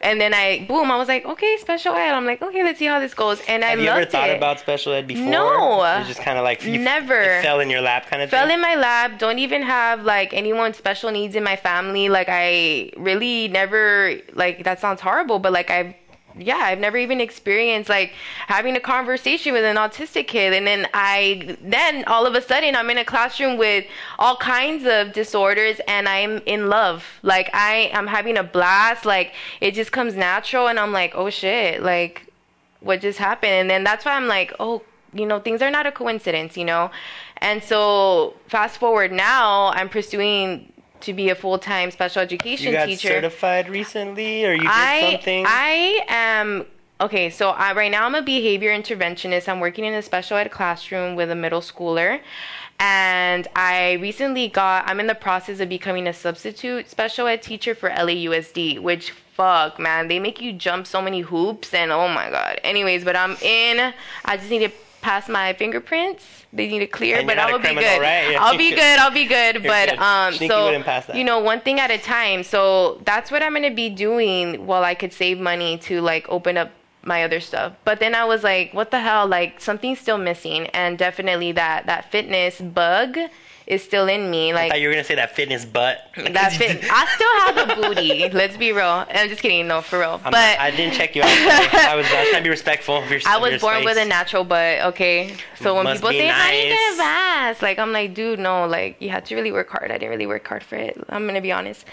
and 0.00 0.20
then 0.20 0.34
i 0.34 0.64
boom 0.68 0.90
i 0.90 0.96
was 0.96 1.08
like 1.08 1.24
okay 1.24 1.56
special 1.58 1.94
ed 1.94 2.12
i'm 2.12 2.26
like 2.26 2.42
okay 2.42 2.62
let's 2.62 2.78
see 2.78 2.84
how 2.84 2.98
this 3.00 3.14
goes 3.14 3.40
and 3.48 3.64
i 3.64 3.68
have 3.68 3.80
you 3.80 3.88
ever 3.88 4.04
thought 4.04 4.28
it 4.28 4.36
about 4.36 4.60
special 4.60 4.92
ed 4.92 5.06
before? 5.06 5.24
No. 5.24 5.98
You 5.98 6.04
just 6.04 6.20
kind 6.20 6.36
of 6.38 6.44
like 6.44 6.64
you, 6.64 6.78
Never. 6.78 7.40
Fell 7.42 7.60
in 7.60 7.70
your 7.70 7.80
lap, 7.80 8.06
kind 8.06 8.20
of 8.22 8.28
fell 8.30 8.46
thing. 8.46 8.56
in 8.56 8.60
my 8.60 8.74
lap 8.74 9.18
don't 9.18 9.38
even 9.38 9.62
have 9.62 10.02
like 10.02 10.34
anyone 10.34 10.74
special 10.74 11.10
needs 11.10 11.34
in 11.34 11.42
my 11.44 11.56
family 11.56 12.08
like 12.08 12.28
i 12.28 12.90
really 12.96 13.48
never 13.48 14.16
like 14.34 14.64
that 14.64 14.80
sounds 14.80 15.00
horrible 15.00 15.38
but 15.38 15.52
like 15.52 15.70
i've 15.70 15.94
yeah 16.38 16.56
i've 16.56 16.78
never 16.78 16.96
even 16.96 17.20
experienced 17.20 17.88
like 17.88 18.12
having 18.46 18.76
a 18.76 18.80
conversation 18.80 19.52
with 19.52 19.64
an 19.64 19.76
autistic 19.76 20.26
kid. 20.26 20.52
And 20.52 20.66
then 20.66 20.88
i 20.92 21.56
then 21.62 22.04
all 22.04 22.26
of 22.26 22.34
a 22.34 22.42
sudden 22.42 22.76
i'm 22.76 22.90
in 22.90 22.98
a 22.98 23.04
classroom 23.04 23.56
with 23.56 23.84
all 24.18 24.36
kinds 24.36 24.84
of 24.86 25.12
disorders 25.12 25.80
and 25.88 26.08
i'm 26.08 26.42
in 26.46 26.68
love. 26.68 27.04
Like 27.22 27.50
i 27.54 27.90
am 27.92 28.06
having 28.06 28.36
a 28.36 28.42
blast. 28.42 29.04
Like 29.04 29.34
it 29.60 29.74
just 29.74 29.92
comes 29.92 30.14
natural 30.14 30.68
and 30.68 30.78
i'm 30.78 30.92
like 30.92 31.14
oh 31.14 31.30
shit. 31.30 31.82
Like 31.82 32.32
what 32.80 33.00
just 33.00 33.18
happened? 33.18 33.52
And 33.52 33.70
then 33.70 33.84
that's 33.84 34.04
why 34.04 34.12
i'm 34.12 34.26
like 34.26 34.52
oh 34.60 34.82
you 35.12 35.24
know 35.24 35.40
things 35.40 35.62
are 35.62 35.70
not 35.70 35.86
a 35.86 35.92
coincidence 35.92 36.56
you 36.56 36.64
know? 36.64 36.90
And 37.38 37.62
so 37.62 38.34
fast 38.48 38.78
forward 38.78 39.12
now 39.12 39.68
i'm 39.72 39.88
pursuing 39.88 40.72
to 41.06 41.12
be 41.14 41.30
a 41.30 41.34
full-time 41.34 41.90
special 41.90 42.20
education 42.20 42.66
you 42.66 42.72
got 42.72 42.86
teacher 42.86 43.08
certified 43.08 43.68
recently, 43.68 44.44
or 44.44 44.52
you 44.52 44.60
did 44.60 44.70
I 44.70 45.12
something? 45.12 45.44
I 45.46 46.04
am 46.08 46.66
okay. 47.00 47.30
So 47.30 47.50
I, 47.50 47.72
right 47.72 47.90
now 47.90 48.04
I'm 48.04 48.14
a 48.14 48.22
behavior 48.22 48.70
interventionist. 48.70 49.48
I'm 49.48 49.60
working 49.60 49.84
in 49.84 49.94
a 49.94 50.02
special 50.02 50.36
ed 50.36 50.50
classroom 50.50 51.16
with 51.16 51.30
a 51.30 51.34
middle 51.34 51.60
schooler, 51.60 52.20
and 52.78 53.48
I 53.56 53.94
recently 53.94 54.48
got. 54.48 54.88
I'm 54.88 55.00
in 55.00 55.06
the 55.06 55.14
process 55.14 55.60
of 55.60 55.68
becoming 55.68 56.06
a 56.06 56.12
substitute 56.12 56.90
special 56.90 57.26
ed 57.26 57.42
teacher 57.42 57.74
for 57.74 57.88
LAUSD, 57.88 58.80
which 58.80 59.12
fuck 59.36 59.78
man, 59.78 60.08
they 60.08 60.18
make 60.18 60.40
you 60.40 60.52
jump 60.52 60.86
so 60.86 61.00
many 61.02 61.20
hoops, 61.20 61.72
and 61.74 61.92
oh 61.92 62.08
my 62.08 62.30
god. 62.30 62.60
Anyways, 62.64 63.04
but 63.04 63.16
I'm 63.16 63.36
in. 63.42 63.92
I 64.24 64.36
just 64.36 64.50
need 64.50 64.60
to 64.60 64.72
pass 65.06 65.28
my 65.28 65.52
fingerprints. 65.52 66.24
They 66.52 66.66
need 66.66 66.80
to 66.80 66.88
clear, 66.88 67.18
but 67.22 67.36
you're 67.36 67.36
not 67.36 67.46
I 67.46 67.50
a 67.50 67.52
will 67.52 67.60
be 67.60 67.74
good. 67.74 68.00
right? 68.00 68.32
Yeah, 68.32 68.42
I'll 68.42 68.58
be 68.58 68.70
good. 68.70 68.98
I'll 68.98 69.12
be 69.12 69.24
good. 69.24 69.62
but 69.74 69.90
good. 69.90 69.98
um, 70.00 70.34
Sneaky 70.34 70.48
so 70.48 70.64
wouldn't 70.64 70.84
pass 70.84 71.06
that. 71.06 71.14
you 71.14 71.22
know, 71.22 71.38
one 71.38 71.60
thing 71.60 71.78
at 71.78 71.92
a 71.92 71.98
time. 71.98 72.42
So 72.42 73.00
that's 73.04 73.30
what 73.30 73.40
I'm 73.40 73.54
gonna 73.54 73.70
be 73.70 73.88
doing 73.88 74.66
while 74.66 74.82
I 74.82 74.94
could 74.94 75.12
save 75.12 75.38
money 75.38 75.78
to 75.86 76.00
like 76.00 76.28
open 76.28 76.56
up 76.56 76.72
my 77.04 77.22
other 77.22 77.38
stuff. 77.38 77.74
But 77.84 78.00
then 78.00 78.16
I 78.16 78.24
was 78.24 78.42
like, 78.42 78.74
what 78.74 78.90
the 78.90 78.98
hell? 78.98 79.28
Like 79.28 79.60
something's 79.60 80.00
still 80.00 80.18
missing, 80.18 80.66
and 80.68 80.98
definitely 80.98 81.52
that 81.52 81.86
that 81.86 82.10
fitness 82.10 82.60
bug 82.60 83.16
is 83.66 83.82
still 83.82 84.06
in 84.08 84.30
me. 84.30 84.52
I 84.52 84.54
Like 84.54 84.70
thought 84.70 84.80
you 84.80 84.88
were 84.88 84.94
gonna 84.94 85.04
say 85.04 85.16
that 85.16 85.34
fitness 85.34 85.64
butt. 85.64 85.98
that 86.16 86.52
fit. 86.52 86.84
I 86.90 87.06
still 87.14 87.64
have 87.66 87.78
a 87.78 87.82
booty. 87.94 88.28
Let's 88.32 88.56
be 88.56 88.72
real. 88.72 89.04
I'm 89.08 89.28
just 89.28 89.42
kidding. 89.42 89.66
No, 89.66 89.80
for 89.82 89.98
real. 89.98 90.20
I'm 90.24 90.30
but 90.30 90.32
not- 90.32 90.60
I 90.60 90.70
didn't 90.70 90.94
check 90.94 91.16
you 91.16 91.22
out. 91.22 91.28
I 91.28 91.96
was, 91.96 92.06
I 92.06 92.20
was 92.20 92.28
trying 92.30 92.42
to 92.42 92.42
be 92.42 92.50
respectful 92.50 92.96
of 92.98 93.10
your. 93.10 93.20
I 93.26 93.38
was 93.38 93.50
your 93.50 93.60
born 93.60 93.84
with 93.84 93.98
a 93.98 94.04
natural 94.04 94.44
butt, 94.44 94.80
okay? 94.86 95.34
So 95.56 95.74
when 95.74 95.84
Must 95.84 96.00
people 96.00 96.10
say, 96.12 96.26
how 96.28 96.50
do 96.50 96.56
you 96.56 96.68
get 96.68 96.98
a 96.98 97.02
ass? 97.02 97.62
Like, 97.62 97.78
I'm 97.78 97.92
like, 97.92 98.14
dude, 98.14 98.38
no, 98.38 98.66
like, 98.66 99.00
you 99.00 99.08
had 99.10 99.24
to 99.26 99.34
really 99.34 99.52
work 99.52 99.68
hard. 99.68 99.90
I 99.90 99.94
didn't 99.98 100.10
really 100.10 100.26
work 100.26 100.46
hard 100.46 100.62
for 100.62 100.76
it. 100.76 100.96
I'm 101.08 101.26
gonna 101.26 101.40
be 101.40 101.52
honest. 101.52 101.84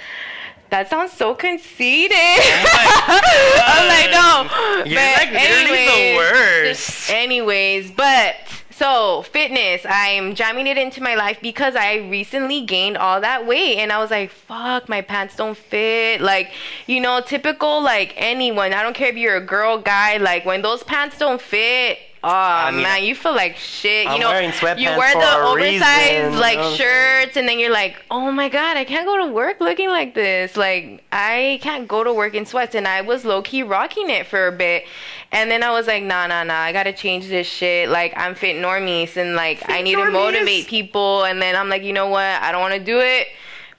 That 0.70 0.90
sounds 0.90 1.12
so 1.12 1.36
conceited. 1.36 2.18
Oh 2.18 3.62
I'm 3.66 3.88
like, 3.88 4.12
no. 4.12 4.84
You're 4.86 5.00
like 5.02 5.32
literally 5.32 5.86
the 5.86 6.16
worst. 6.18 7.10
Anyways, 7.12 7.92
but 7.92 8.36
so 8.84 9.22
fitness, 9.22 9.86
I'm 9.88 10.36
jamming 10.36 10.68
it 10.68 10.78
into 10.78 11.02
my 11.02 11.16
life 11.16 11.40
because 11.42 11.74
I 11.74 11.96
recently 12.10 12.66
gained 12.66 12.98
all 12.98 13.22
that 13.22 13.48
weight 13.48 13.78
and 13.78 13.94
I 13.94 14.00
was 14.00 14.12
like, 14.12 14.30
fuck, 14.30 14.90
my 14.90 15.00
pants 15.00 15.38
don't 15.38 15.58
fit. 15.58 16.20
Like, 16.20 16.52
you 16.86 17.00
know, 17.00 17.22
typical 17.22 17.82
like 17.82 18.14
anyone. 18.18 18.74
I 18.74 18.84
don't 18.84 18.94
care 18.94 19.08
if 19.08 19.16
you're 19.16 19.38
a 19.38 19.46
girl, 19.46 19.78
guy, 19.78 20.18
like 20.18 20.46
when 20.46 20.62
those 20.64 20.84
pants 20.84 21.18
don't 21.18 21.42
fit. 21.42 21.98
Oh 22.26 22.72
mean, 22.72 22.84
man, 22.84 23.04
you 23.04 23.16
feel 23.16 23.36
like 23.36 23.58
shit. 23.58 24.08
I'm 24.08 24.16
you 24.16 24.20
know, 24.22 24.32
you 24.78 24.98
wear 24.98 25.14
the 25.14 25.46
oversized 25.46 26.26
reason. 26.26 26.40
like 26.40 26.58
Um, 26.58 26.74
shirts, 26.76 27.36
and 27.36 27.46
then 27.48 27.60
you're 27.60 27.72
like, 27.72 28.02
oh 28.10 28.32
my 28.32 28.48
god, 28.48 28.78
I 28.78 28.86
can't 28.86 29.06
go 29.06 29.26
to 29.26 29.32
work 29.34 29.60
looking 29.60 29.90
like 29.90 30.16
this. 30.16 30.56
Like 30.56 31.04
I 31.12 31.60
can't 31.62 31.86
go 31.86 32.02
to 32.02 32.14
work 32.14 32.34
in 32.34 32.46
sweats, 32.46 32.76
and 32.76 32.88
I 32.88 33.02
was 33.02 33.26
low 33.26 33.42
key 33.42 33.62
rocking 33.62 34.10
it 34.10 34.26
for 34.26 34.48
a 34.48 34.54
bit, 34.54 34.86
and 35.34 35.50
then 35.50 35.64
I 35.64 35.72
was 35.72 35.88
like, 35.88 36.04
nah, 36.04 36.28
nah, 36.28 36.44
nah, 36.44 36.60
I 36.60 36.72
gotta 36.72 36.94
change 36.94 37.28
this 37.28 37.48
shit. 37.48 37.90
Like 37.90 38.14
I'm 38.16 38.36
fit 38.36 38.56
normies, 38.56 39.18
and 39.18 39.36
like 39.36 39.68
I 39.68 39.82
need 39.82 39.96
to 39.96 40.12
motivate 40.12 40.68
people, 40.68 41.24
and 41.24 41.42
then 41.42 41.56
I'm 41.56 41.70
like, 41.70 41.84
you 41.84 41.92
know 41.92 42.08
what, 42.08 42.22
I 42.22 42.52
don't 42.52 42.62
want 42.62 42.76
to 42.76 42.80
do 42.80 43.00
it. 43.00 43.28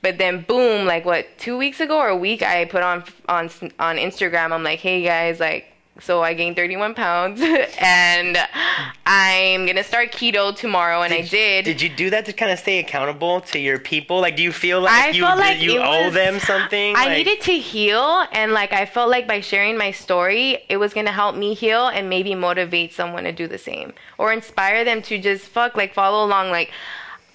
But 0.03 0.19
then 0.19 0.43
boom, 0.43 0.85
like 0.85 1.05
what 1.05 1.27
two 1.39 1.57
weeks 1.57 1.81
ago 1.81 1.97
or 1.97 2.09
a 2.09 2.17
week, 2.17 2.43
I 2.43 2.65
put 2.67 2.83
on 2.83 3.05
on 3.29 3.51
on 3.79 3.97
Instagram. 3.97 4.53
I'm 4.53 4.65
like, 4.65 4.81
hey 4.81 5.03
guys, 5.03 5.41
like 5.41 5.74
so 6.01 6.23
I 6.23 6.35
gained 6.35 6.57
31 6.57 6.95
pounds, 6.95 7.41
and 7.81 8.37
I'm 9.07 9.65
gonna 9.67 9.85
start 9.85 10.11
keto 10.11 10.55
tomorrow, 10.57 11.03
and 11.03 11.15
I 11.15 11.23
did. 11.23 11.65
Did 11.65 11.81
you 11.81 11.89
do 11.89 12.11
that 12.11 12.25
to 12.27 12.33
kind 12.33 12.51
of 12.51 12.59
stay 12.59 12.79
accountable 12.81 13.41
to 13.43 13.59
your 13.59 13.79
people? 13.79 14.21
Like, 14.21 14.37
do 14.37 14.43
you 14.43 14.53
feel 14.53 14.81
like 14.81 14.93
I 14.93 15.09
you 15.11 15.23
felt 15.23 15.39
like 15.39 15.61
you 15.61 15.79
owe 15.81 16.07
was- 16.07 16.15
them 16.15 16.41
something? 16.41 16.95
I 16.97 17.07
Like, 17.07 17.19
needed 17.19 17.41
to 17.43 17.53
heal, 17.53 18.27
and 18.33 18.53
like 18.53 18.73
I 18.73 18.87
felt 18.87 19.09
like 19.11 19.29
by 19.29 19.41
sharing 19.41 19.79
my 19.79 19.93
story, 19.93 20.65
it 20.69 20.79
was 20.79 20.93
gonna 20.93 21.13
help 21.13 21.37
me 21.37 21.55
heal 21.55 21.87
and 21.89 22.09
maybe 22.11 22.35
motivate 22.35 22.93
someone 22.93 23.25
to 23.25 23.33
do 23.33 23.47
the 23.47 23.59
same 23.59 23.93
or 24.19 24.33
inspire 24.33 24.85
them 24.85 25.01
to 25.03 25.19
just 25.19 25.47
fuck 25.47 25.77
like 25.77 25.95
follow 25.95 26.25
along. 26.27 26.51
Like 26.51 26.73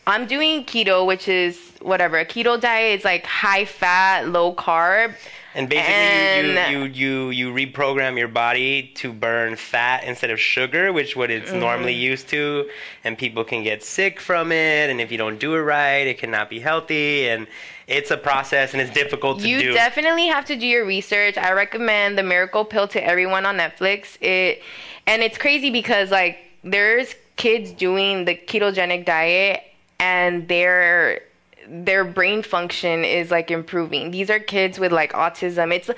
I'm 0.06 0.26
doing 0.26 0.66
keto, 0.66 1.06
which 1.06 1.28
is 1.28 1.58
whatever. 1.82 2.18
A 2.20 2.26
keto 2.26 2.60
diet 2.60 3.00
is 3.00 3.06
like 3.06 3.26
high 3.26 3.64
fat, 3.66 4.28
low 4.28 4.54
carb. 4.54 5.14
And 5.56 5.68
basically, 5.68 5.94
And- 5.94 6.72
you, 6.74 6.84
you 6.84 7.30
you 7.30 7.30
you 7.32 7.54
reprogram 7.54 8.18
your 8.18 8.28
body 8.28 8.92
to 8.96 9.12
burn 9.12 9.56
fat 9.56 10.04
instead 10.04 10.30
of 10.30 10.40
sugar, 10.40 10.94
which 10.94 11.16
what 11.16 11.32
it's 11.32 11.50
Mm-hmm. 11.50 11.60
normally 11.60 11.94
used 11.94 12.30
to, 12.30 12.70
and 13.04 13.18
people 13.18 13.44
can 13.44 13.64
get 13.64 13.84
sick 13.84 14.20
from 14.20 14.52
it. 14.52 14.90
And 14.90 15.02
if 15.02 15.12
you 15.12 15.18
don't 15.18 15.40
do 15.40 15.56
it 15.56 15.60
right, 15.60 16.06
it 16.06 16.18
cannot 16.20 16.50
be 16.50 16.60
healthy. 16.60 17.28
And 17.30 17.48
it's 17.88 18.12
a 18.12 18.18
process, 18.18 18.74
and 18.74 18.82
it's 18.82 18.94
difficult 18.94 19.40
to 19.42 19.50
You 19.50 19.60
do. 19.60 19.66
You 19.68 19.74
definitely 19.74 20.28
have 20.28 20.46
to 20.46 20.56
do 20.56 20.68
your 20.68 20.86
research. 20.86 21.36
I 21.38 21.52
recommend 21.54 22.18
the 22.20 22.24
Miracle 22.24 22.64
Pill 22.64 22.88
to 22.90 23.04
everyone 23.04 23.46
on 23.48 23.58
Netflix. 23.58 24.22
It 24.22 24.62
and 25.08 25.24
it's 25.24 25.40
crazy 25.40 25.72
because 25.72 26.12
like 26.12 26.38
there's 26.64 27.16
kids 27.38 27.72
doing 27.72 28.26
the 28.26 28.36
ketogenic 28.36 29.06
diet 29.06 29.64
and 30.00 30.48
their 30.48 31.22
their 31.70 32.04
brain 32.04 32.44
function 32.44 33.04
is 33.06 33.32
like 33.32 33.52
improving. 33.52 34.12
These 34.12 34.30
are 34.30 34.40
kids 34.40 34.80
with 34.80 34.92
like 34.92 35.14
autism. 35.14 35.74
It's 35.74 35.90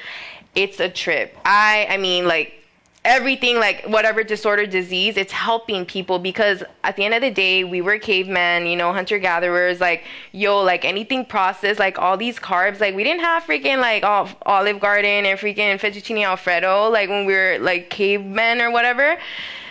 it's 0.56 0.80
a 0.80 0.90
trip. 0.90 1.38
I 1.46 1.88
I 1.90 1.98
mean 1.98 2.28
like 2.28 2.62
everything 3.04 3.58
like 3.58 3.84
whatever 3.86 4.24
disorder 4.24 4.68
disease 4.68 5.18
it's 5.18 5.32
helping 5.32 5.84
people 5.84 6.20
because 6.20 6.64
at 6.84 6.96
the 6.96 7.04
end 7.04 7.16
of 7.16 7.22
the 7.22 7.32
day 7.32 7.64
we 7.64 7.82
were 7.82 7.98
cavemen 7.98 8.68
you 8.68 8.76
know 8.76 8.94
hunter 8.94 9.18
gatherers 9.18 9.82
like 9.82 10.04
yo 10.34 10.62
like 10.62 10.86
anything 10.86 11.26
processed 11.26 11.80
like 11.80 11.98
all 11.98 12.16
these 12.16 12.38
carbs 12.38 12.80
like 12.80 12.94
we 12.94 13.04
didn't 13.04 13.22
have 13.22 13.42
freaking 13.42 13.80
like 13.80 14.04
olive 14.46 14.80
garden 14.80 15.26
and 15.26 15.40
freaking 15.40 15.80
fettuccine 15.80 16.24
alfredo 16.24 16.90
like 16.90 17.10
when 17.10 17.26
we 17.26 17.34
were 17.34 17.58
like 17.60 17.90
cavemen 17.90 18.62
or 18.62 18.70
whatever 18.70 19.18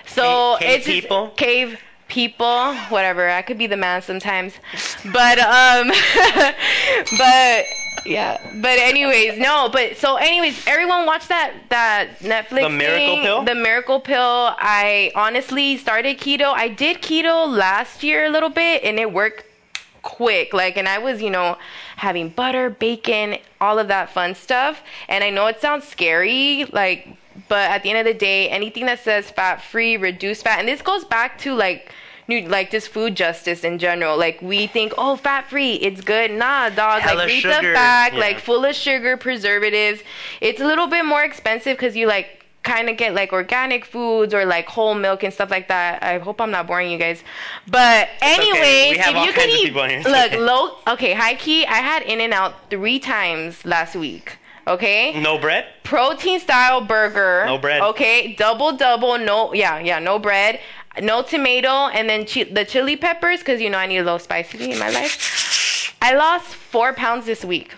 so 0.06 0.56
Cave- 0.58 0.66
cave 0.68 0.76
it's 0.78 0.86
people? 0.86 1.28
cave 1.36 1.80
people 2.10 2.74
whatever. 2.90 3.30
I 3.30 3.40
could 3.42 3.56
be 3.56 3.66
the 3.66 3.76
man 3.76 4.02
sometimes. 4.02 4.54
But 5.12 5.38
um 5.38 5.88
but 7.18 7.64
yeah. 8.04 8.38
But 8.60 8.78
anyways 8.78 9.38
no 9.38 9.68
but 9.72 9.96
so 9.96 10.16
anyways 10.16 10.66
everyone 10.66 11.06
watch 11.06 11.28
that 11.28 11.54
that 11.70 12.18
netflix 12.20 12.62
The 12.62 12.68
Miracle 12.68 13.14
thing, 13.16 13.22
Pill? 13.22 13.44
the 13.44 13.54
miracle 13.54 14.00
pill. 14.00 14.54
I 14.58 15.12
honestly 15.14 15.76
started 15.76 16.18
keto. 16.18 16.52
I 16.52 16.68
did 16.68 17.00
keto 17.00 17.48
last 17.48 18.02
year 18.02 18.24
a 18.26 18.28
little 18.30 18.50
bit 18.50 18.82
and 18.84 18.98
it 18.98 19.12
worked 19.12 19.44
quick. 20.02 20.52
Like 20.52 20.76
and 20.76 20.88
i 20.88 20.98
was 20.98 21.22
you 21.22 21.30
know 21.30 21.56
having 21.96 22.30
butter 22.30 22.70
bacon 22.70 23.36
all 23.60 23.78
of 23.78 23.88
that 23.88 24.10
fun 24.10 24.34
stuff. 24.34 24.82
And 25.08 25.22
i 25.22 25.30
know 25.30 25.46
it 25.46 25.60
sounds 25.60 25.86
scary 25.86 26.64
like 26.72 27.16
but 27.50 27.68
at 27.68 27.82
the 27.82 27.90
end 27.90 27.98
of 27.98 28.04
the 28.04 28.18
day 28.18 28.48
anything 28.48 28.86
that 28.86 29.00
says 29.00 29.30
fat 29.30 29.60
free 29.60 29.96
reduce 29.96 30.40
fat 30.40 30.60
and 30.60 30.68
this 30.68 30.80
goes 30.80 31.04
back 31.04 31.36
to 31.36 31.52
like 31.52 31.92
like 32.46 32.70
just 32.70 32.90
food 32.90 33.16
justice 33.16 33.64
in 33.64 33.80
general. 33.80 34.16
Like 34.16 34.40
we 34.40 34.68
think 34.68 34.92
oh 34.96 35.16
fat 35.16 35.50
free 35.50 35.74
it's 35.74 36.00
good. 36.00 36.30
Nah 36.30 36.70
dog 36.70 37.02
Hella 37.02 37.18
like 37.18 37.26
read 37.26 37.40
sugar, 37.42 37.70
the 37.70 37.74
fact 37.74 38.14
yeah. 38.14 38.20
like 38.20 38.38
full 38.38 38.64
of 38.64 38.76
sugar 38.76 39.16
preservatives. 39.16 40.02
It's 40.40 40.60
a 40.60 40.64
little 40.64 40.86
bit 40.86 41.04
more 41.04 41.24
expensive 41.24 41.76
because 41.76 41.96
you 41.96 42.06
like 42.06 42.44
kind 42.62 42.88
of 42.88 42.96
get 42.96 43.14
like 43.14 43.32
organic 43.32 43.84
foods 43.84 44.32
or 44.32 44.44
like 44.44 44.66
whole 44.66 44.94
milk 44.94 45.24
and 45.24 45.34
stuff 45.34 45.50
like 45.50 45.66
that. 45.66 46.04
I 46.04 46.18
hope 46.18 46.40
i'm 46.40 46.52
not 46.52 46.68
boring 46.68 46.92
you 46.92 46.98
guys. 46.98 47.24
But 47.66 48.10
okay. 48.18 48.34
anyways 48.34 48.96
have 48.98 49.16
if 49.16 49.26
you 49.26 49.32
could 49.32 49.50
eat 49.50 49.64
people 49.64 49.80
on 49.80 49.90
here. 49.90 50.02
look 50.02 50.32
low 50.38 50.76
okay 50.86 51.14
high 51.14 51.34
key 51.34 51.66
i 51.66 51.78
had 51.78 52.04
in 52.04 52.20
and 52.20 52.32
out 52.32 52.70
three 52.70 53.00
times 53.00 53.64
last 53.64 53.96
week 53.96 54.38
okay 54.74 55.20
no 55.20 55.38
bread. 55.38 55.64
protein 55.84 56.38
style 56.40 56.80
burger. 56.80 57.44
No 57.46 57.58
bread. 57.58 57.80
Okay, 57.82 58.34
double 58.34 58.72
double. 58.76 59.18
No, 59.18 59.52
yeah, 59.54 59.78
yeah, 59.80 59.98
no 59.98 60.18
bread, 60.18 60.60
no 61.00 61.22
tomato, 61.22 61.88
and 61.96 62.08
then 62.08 62.24
chi- 62.26 62.44
the 62.58 62.64
chili 62.64 62.96
peppers 62.96 63.40
because 63.40 63.60
you 63.60 63.70
know 63.70 63.78
I 63.78 63.86
need 63.86 63.98
a 63.98 64.04
little 64.04 64.18
spicy 64.18 64.70
in 64.72 64.78
my 64.78 64.90
life. 64.90 65.94
I 66.02 66.14
lost 66.14 66.54
four 66.54 66.92
pounds 66.94 67.26
this 67.26 67.44
week, 67.44 67.74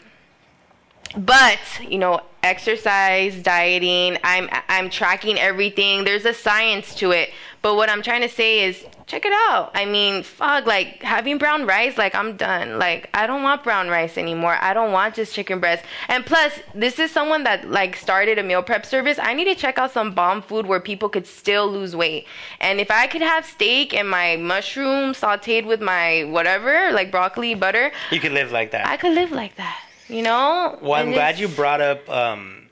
but 1.16 1.59
you 1.88 1.98
know 1.98 2.20
exercise, 2.42 3.40
dieting. 3.42 4.18
I'm 4.25 4.48
I'm 4.68 4.90
tracking 4.90 5.38
everything. 5.38 6.05
There's 6.05 6.25
a 6.25 6.35
science 6.35 6.94
to 6.96 7.12
it. 7.12 7.31
But 7.62 7.77
what 7.77 7.88
I'm 7.88 8.03
trying 8.03 8.22
to 8.22 8.29
say 8.29 8.64
is 8.64 8.85
check 9.07 9.25
it 9.25 9.33
out. 9.33 9.70
I 9.75 9.85
mean, 9.85 10.25
fuck, 10.25 10.66
like 10.66 11.01
having 11.03 11.38
brown 11.38 11.64
rice, 11.64 11.96
like 11.96 12.12
I'm 12.14 12.37
done. 12.37 12.81
Like 12.81 13.09
I 13.14 13.29
don't 13.29 13.44
want 13.44 13.62
brown 13.62 13.88
rice 13.88 14.18
anymore. 14.18 14.57
I 14.61 14.75
don't 14.75 14.90
want 14.90 15.14
just 15.14 15.33
chicken 15.33 15.61
breast. 15.61 15.85
And 16.09 16.27
plus, 16.27 16.59
this 16.75 16.98
is 16.98 17.12
someone 17.12 17.44
that 17.44 17.70
like 17.70 17.94
started 17.94 18.38
a 18.38 18.42
meal 18.42 18.62
prep 18.64 18.85
service. 18.85 19.18
I 19.22 19.35
need 19.35 19.44
to 19.44 19.55
check 19.55 19.79
out 19.79 19.92
some 19.92 20.12
bomb 20.12 20.42
food 20.42 20.66
where 20.66 20.81
people 20.81 21.09
could 21.09 21.27
still 21.27 21.70
lose 21.70 21.94
weight. 21.94 22.27
And 22.59 22.81
if 22.81 22.90
I 22.90 23.07
could 23.07 23.22
have 23.22 23.46
steak 23.46 23.94
and 23.94 24.11
my 24.11 24.37
mushroom 24.37 25.12
sauteed 25.12 25.64
with 25.64 25.81
my 25.81 26.25
whatever, 26.25 26.90
like 26.92 27.12
broccoli, 27.12 27.55
butter, 27.55 27.92
You 28.11 28.18
could 28.18 28.33
live 28.33 28.51
like 28.51 28.72
that. 28.72 28.88
I 28.88 28.96
could 28.96 29.12
live 29.12 29.31
like 29.31 29.55
that. 29.57 29.81
You 30.12 30.22
know? 30.22 30.79
Well, 30.83 30.94
I'm 30.94 31.07
And 31.07 31.14
glad 31.14 31.38
you 31.38 31.48
brought 31.48 31.81
up 31.81 32.09
um, 32.11 32.68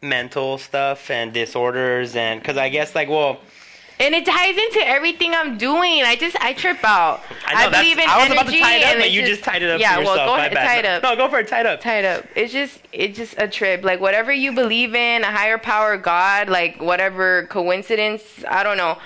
mental 0.00 0.56
stuff 0.56 1.10
and 1.10 1.32
disorders, 1.32 2.16
and 2.16 2.40
because 2.40 2.56
I 2.56 2.70
guess 2.70 2.94
like, 2.94 3.08
well, 3.10 3.38
And 3.98 4.14
it 4.14 4.24
ties 4.24 4.56
into 4.56 4.80
everything 4.88 5.34
I'm 5.34 5.58
doing. 5.58 6.02
I 6.04 6.16
just 6.16 6.34
I 6.40 6.54
trip 6.54 6.82
out. 6.84 7.20
I 7.46 7.64
know 7.64 7.70
that's, 7.70 7.82
believe 7.82 7.98
in 7.98 8.08
I 8.08 8.16
was 8.16 8.30
energy 8.30 8.40
about 8.40 8.50
to 8.50 8.58
tie 8.60 8.76
it 8.76 8.84
up, 8.84 8.98
but 8.98 9.10
you 9.10 9.26
just 9.26 9.44
tied 9.44 9.62
it 9.62 9.68
up 9.70 9.78
Yeah, 9.78 9.98
well, 9.98 10.16
go 10.26 10.36
ahead, 10.36 10.52
tie 10.52 10.78
it 10.78 10.86
up. 10.86 11.02
No, 11.02 11.16
go 11.16 11.28
for 11.28 11.40
it. 11.40 11.48
Tie 11.48 11.60
it 11.60 11.66
up. 11.66 11.82
Tie 11.82 11.98
it 11.98 12.04
up. 12.06 12.24
It's 12.34 12.50
just 12.50 12.80
it's 12.92 13.18
just 13.18 13.34
a 13.36 13.46
trip. 13.46 13.84
Like 13.84 14.00
whatever 14.00 14.32
you 14.32 14.52
believe 14.52 14.94
in, 14.94 15.22
a 15.22 15.30
higher 15.30 15.58
power, 15.58 15.98
God, 15.98 16.48
like 16.48 16.80
whatever 16.80 17.46
coincidence, 17.48 18.22
I 18.48 18.62
don't 18.62 18.78
know. 18.78 18.96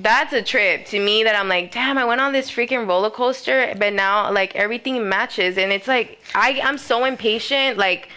That's 0.00 0.32
a 0.32 0.42
trip 0.42 0.86
to 0.86 1.00
me 1.00 1.24
that 1.24 1.34
I'm 1.34 1.48
like, 1.48 1.72
damn, 1.72 1.98
I 1.98 2.04
went 2.04 2.20
on 2.20 2.32
this 2.32 2.48
freaking 2.48 2.86
roller 2.86 3.10
coaster, 3.10 3.74
but 3.76 3.92
now 3.92 4.30
like 4.30 4.54
everything 4.54 5.08
matches. 5.08 5.58
And 5.58 5.72
it's 5.72 5.88
like 5.88 6.20
I 6.36 6.60
I'm 6.62 6.78
so 6.78 7.04
impatient 7.04 7.78
like 7.78 8.08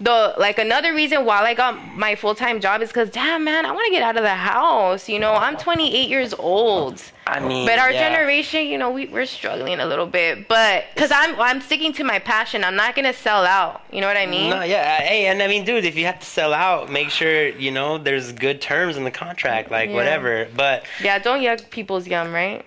the 0.00 0.34
like 0.38 0.58
another 0.58 0.92
reason 0.94 1.24
why 1.24 1.42
I 1.42 1.54
got 1.54 1.96
my 1.96 2.14
full 2.14 2.34
time 2.34 2.60
job 2.60 2.82
is 2.82 2.88
because 2.88 3.10
damn 3.10 3.44
man, 3.44 3.64
I 3.64 3.72
want 3.72 3.84
to 3.86 3.90
get 3.92 4.02
out 4.02 4.16
of 4.16 4.22
the 4.22 4.34
house. 4.34 5.08
You 5.08 5.18
know, 5.18 5.34
I'm 5.34 5.56
28 5.56 6.08
years 6.08 6.34
old. 6.34 7.02
I 7.26 7.40
mean, 7.40 7.64
But 7.66 7.78
our 7.78 7.90
yeah. 7.90 8.10
generation, 8.10 8.66
you 8.66 8.76
know, 8.76 8.90
we, 8.90 9.06
we're 9.06 9.24
struggling 9.24 9.80
a 9.80 9.86
little 9.86 10.06
bit. 10.06 10.46
But 10.46 10.84
because 10.94 11.10
I'm 11.10 11.38
I'm 11.40 11.60
sticking 11.60 11.92
to 11.94 12.04
my 12.04 12.18
passion, 12.18 12.64
I'm 12.64 12.76
not 12.76 12.94
gonna 12.94 13.12
sell 13.14 13.44
out. 13.46 13.82
You 13.90 14.00
know 14.00 14.08
what 14.08 14.16
I 14.18 14.26
mean? 14.26 14.50
No, 14.50 14.62
yeah. 14.62 14.98
Uh, 15.00 15.06
hey, 15.06 15.26
and 15.26 15.42
I 15.42 15.48
mean, 15.48 15.64
dude, 15.64 15.84
if 15.84 15.96
you 15.96 16.04
have 16.06 16.20
to 16.20 16.26
sell 16.26 16.52
out, 16.52 16.90
make 16.90 17.10
sure 17.10 17.48
you 17.48 17.70
know 17.70 17.96
there's 17.98 18.32
good 18.32 18.60
terms 18.60 18.96
in 18.96 19.04
the 19.04 19.10
contract, 19.10 19.70
like 19.70 19.88
Yeah. 19.88 19.94
whatever. 19.96 20.48
But 20.54 20.84
Yeah, 21.00 21.18
don't 21.18 21.40
yuck 21.40 21.70
people's 21.70 22.06
yum, 22.06 22.32
right? 22.32 22.64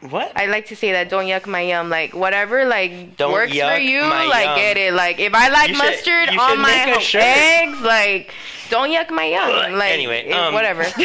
What? 0.00 0.32
I 0.34 0.46
like 0.46 0.66
to 0.66 0.76
say 0.76 0.92
that 0.92 1.10
don't 1.10 1.26
yuck 1.26 1.46
my 1.46 1.60
yum. 1.60 1.90
Like 1.90 2.14
whatever 2.14 2.64
like 2.64 3.16
Don't 3.18 3.32
works 3.32 3.52
for 3.52 3.76
you, 3.76 4.00
my 4.00 4.26
like 4.26 4.46
yum. 4.46 4.56
get 4.56 4.76
it. 4.78 4.94
Like 4.94 5.18
if 5.20 5.34
I 5.34 5.48
like 5.50 5.68
should- 5.68 5.76
mustard 5.78 6.28
on 6.30 6.58
my 6.60 6.70
make 6.70 6.88
a 6.88 6.94
ho- 6.94 7.00
shirt. 7.00 7.22
eggs, 7.22 7.80
like 7.82 8.32
don't 8.70 8.88
yuck 8.90 9.10
my 9.10 9.24
yum. 9.26 9.74
Like 9.76 9.92
Anyway, 9.92 10.24
it- 10.28 10.32
um, 10.32 10.54
whatever. 10.54 10.82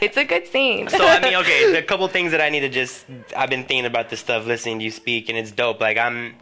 it's 0.00 0.16
a 0.16 0.24
good 0.24 0.46
scene. 0.46 0.88
so 0.88 1.06
I 1.06 1.20
mean, 1.20 1.34
okay, 1.36 1.76
a 1.76 1.82
couple 1.90 2.08
things 2.08 2.30
that 2.30 2.40
I 2.40 2.48
need 2.48 2.60
to 2.60 2.70
just 2.70 3.04
I've 3.36 3.50
been 3.50 3.64
thinking 3.64 3.84
about 3.86 4.08
this 4.08 4.20
stuff, 4.20 4.46
listening 4.46 4.78
to 4.78 4.84
you 4.86 4.90
speak, 4.90 5.28
and 5.28 5.36
it's 5.36 5.52
dope. 5.52 5.80
Like 5.80 5.98
I'm, 5.98 6.36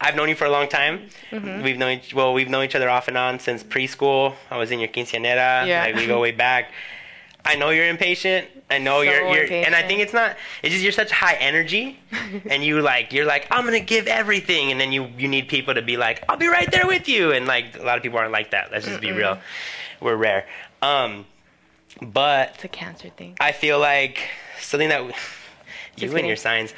I've 0.00 0.14
known 0.14 0.28
you 0.28 0.36
for 0.36 0.44
a 0.44 0.50
long 0.50 0.68
time. 0.68 1.08
Mm-hmm. 1.32 1.62
We've 1.64 1.78
known 1.78 1.98
each, 1.98 2.14
well, 2.14 2.32
we've 2.32 2.48
known 2.48 2.64
each 2.64 2.76
other 2.76 2.88
off 2.88 3.08
and 3.08 3.18
on 3.18 3.40
since 3.40 3.64
preschool. 3.64 4.34
I 4.52 4.56
was 4.56 4.70
in 4.70 4.78
your 4.78 4.88
quinceanera. 4.88 5.66
Yeah. 5.66 5.82
Like 5.84 5.96
we 5.96 6.06
go 6.06 6.20
way 6.20 6.30
back. 6.30 6.70
I 7.44 7.54
know 7.56 7.70
you're 7.70 7.88
impatient. 7.88 8.48
I 8.70 8.78
know 8.78 8.98
So 8.98 9.02
you're, 9.02 9.34
you're, 9.34 9.64
and 9.64 9.74
I 9.74 9.82
think 9.82 10.00
it's 10.00 10.12
not. 10.12 10.36
It's 10.62 10.72
just 10.72 10.82
you're 10.82 10.92
such 10.92 11.10
high 11.10 11.34
energy, 11.34 11.98
and 12.50 12.62
you 12.62 12.80
like 12.82 13.12
you're 13.12 13.24
like 13.24 13.46
I'm 13.50 13.64
gonna 13.64 13.80
give 13.80 14.06
everything, 14.06 14.70
and 14.70 14.78
then 14.80 14.92
you 14.92 15.08
you 15.16 15.28
need 15.28 15.48
people 15.48 15.72
to 15.74 15.80
be 15.82 15.96
like 15.96 16.22
I'll 16.28 16.36
be 16.36 16.48
right 16.48 16.70
there 16.70 16.86
with 16.86 17.08
you, 17.08 17.32
and 17.32 17.46
like 17.46 17.78
a 17.78 17.82
lot 17.82 17.96
of 17.96 18.02
people 18.02 18.18
aren't 18.18 18.32
like 18.32 18.50
that. 18.50 18.70
Let's 18.70 18.84
just 18.86 19.00
be 19.00 19.12
real. 19.12 19.38
We're 20.00 20.16
rare. 20.16 20.46
Um, 20.82 21.24
but 22.02 22.52
it's 22.56 22.64
a 22.64 22.68
cancer 22.68 23.08
thing. 23.08 23.36
I 23.40 23.52
feel 23.52 23.78
like 23.78 24.28
something 24.60 24.90
that 24.90 25.02
you 25.96 26.14
and 26.16 26.26
your 26.26 26.36
signs. 26.36 26.74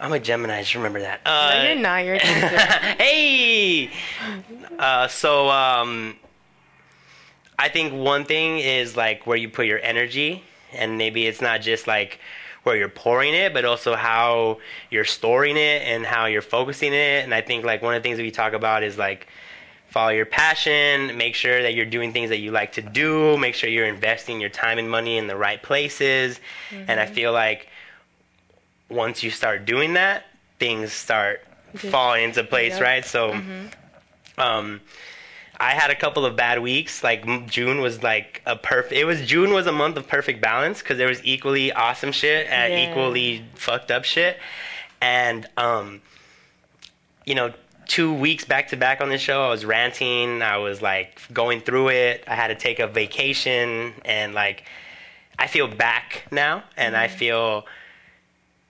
I'm 0.00 0.12
a 0.12 0.18
Gemini. 0.18 0.62
Just 0.62 0.74
remember 0.74 1.00
that. 1.00 1.20
No, 1.26 1.30
Uh, 1.30 1.62
you're 1.66 1.74
not. 1.76 2.04
You're 2.04 2.14
a 2.14 2.18
cancer. 2.18 2.56
hey. 3.02 3.90
Uh, 4.78 5.08
so 5.08 5.48
um, 5.50 6.16
I 7.60 7.68
think 7.68 7.92
one 7.92 8.24
thing 8.24 8.58
is 8.58 8.96
like 8.96 9.26
where 9.26 9.36
you 9.36 9.50
put 9.50 9.66
your 9.66 9.80
energy, 9.82 10.42
and 10.72 10.96
maybe 10.96 11.26
it's 11.26 11.42
not 11.42 11.60
just 11.60 11.86
like 11.86 12.18
where 12.62 12.74
you're 12.74 12.88
pouring 12.88 13.34
it, 13.34 13.52
but 13.52 13.66
also 13.66 13.94
how 13.94 14.60
you're 14.90 15.04
storing 15.04 15.56
it 15.58 15.82
and 15.82 16.06
how 16.06 16.24
you're 16.24 16.40
focusing 16.40 16.94
it. 16.94 17.22
And 17.24 17.34
I 17.34 17.42
think 17.42 17.64
like 17.64 17.82
one 17.82 17.94
of 17.94 18.02
the 18.02 18.06
things 18.06 18.16
that 18.16 18.22
we 18.22 18.30
talk 18.30 18.54
about 18.54 18.82
is 18.82 18.96
like 18.96 19.26
follow 19.88 20.10
your 20.10 20.24
passion, 20.24 21.16
make 21.18 21.34
sure 21.34 21.60
that 21.62 21.74
you're 21.74 21.84
doing 21.86 22.12
things 22.14 22.30
that 22.30 22.38
you 22.38 22.50
like 22.50 22.72
to 22.72 22.82
do, 22.82 23.36
make 23.36 23.54
sure 23.54 23.68
you're 23.68 23.86
investing 23.86 24.40
your 24.40 24.50
time 24.50 24.78
and 24.78 24.90
money 24.90 25.18
in 25.18 25.26
the 25.26 25.36
right 25.36 25.62
places. 25.62 26.40
And 26.88 26.98
I 26.98 27.04
feel 27.06 27.32
like 27.32 27.68
once 28.88 29.22
you 29.22 29.30
start 29.30 29.66
doing 29.66 29.94
that, 29.94 30.24
things 30.58 30.92
start 30.94 31.42
falling 31.76 32.24
into 32.24 32.42
place, 32.44 32.72
Yep. 32.72 32.80
right? 32.82 33.04
So 33.04 33.40
um 34.38 34.80
I 35.60 35.72
had 35.74 35.90
a 35.90 35.94
couple 35.94 36.24
of 36.24 36.36
bad 36.36 36.60
weeks. 36.60 37.04
Like 37.04 37.46
June 37.46 37.82
was 37.82 38.02
like 38.02 38.40
a 38.46 38.56
perfect. 38.56 38.94
It 38.94 39.04
was 39.04 39.20
June 39.26 39.52
was 39.52 39.66
a 39.66 39.72
month 39.72 39.98
of 39.98 40.08
perfect 40.08 40.40
balance 40.40 40.80
because 40.80 40.96
there 40.96 41.06
was 41.06 41.22
equally 41.22 41.70
awesome 41.70 42.12
shit 42.12 42.46
and 42.48 42.72
Yeah. 42.72 42.90
equally 42.90 43.44
fucked 43.56 43.90
up 43.90 44.04
shit, 44.04 44.38
and 45.02 45.46
um, 45.58 46.00
you 47.26 47.34
know, 47.34 47.52
two 47.86 48.12
weeks 48.12 48.46
back 48.46 48.68
to 48.68 48.76
back 48.78 49.02
on 49.02 49.10
this 49.10 49.20
show, 49.20 49.44
I 49.44 49.50
was 49.50 49.66
ranting. 49.66 50.40
I 50.40 50.56
was 50.56 50.80
like 50.80 51.20
going 51.30 51.60
through 51.60 51.90
it. 51.90 52.24
I 52.26 52.36
had 52.36 52.48
to 52.48 52.54
take 52.54 52.78
a 52.78 52.86
vacation, 52.86 53.92
and 54.06 54.32
like, 54.32 54.64
I 55.38 55.46
feel 55.46 55.68
back 55.68 56.26
now, 56.30 56.64
and 56.78 56.96
I 56.96 57.06
feel. 57.08 57.66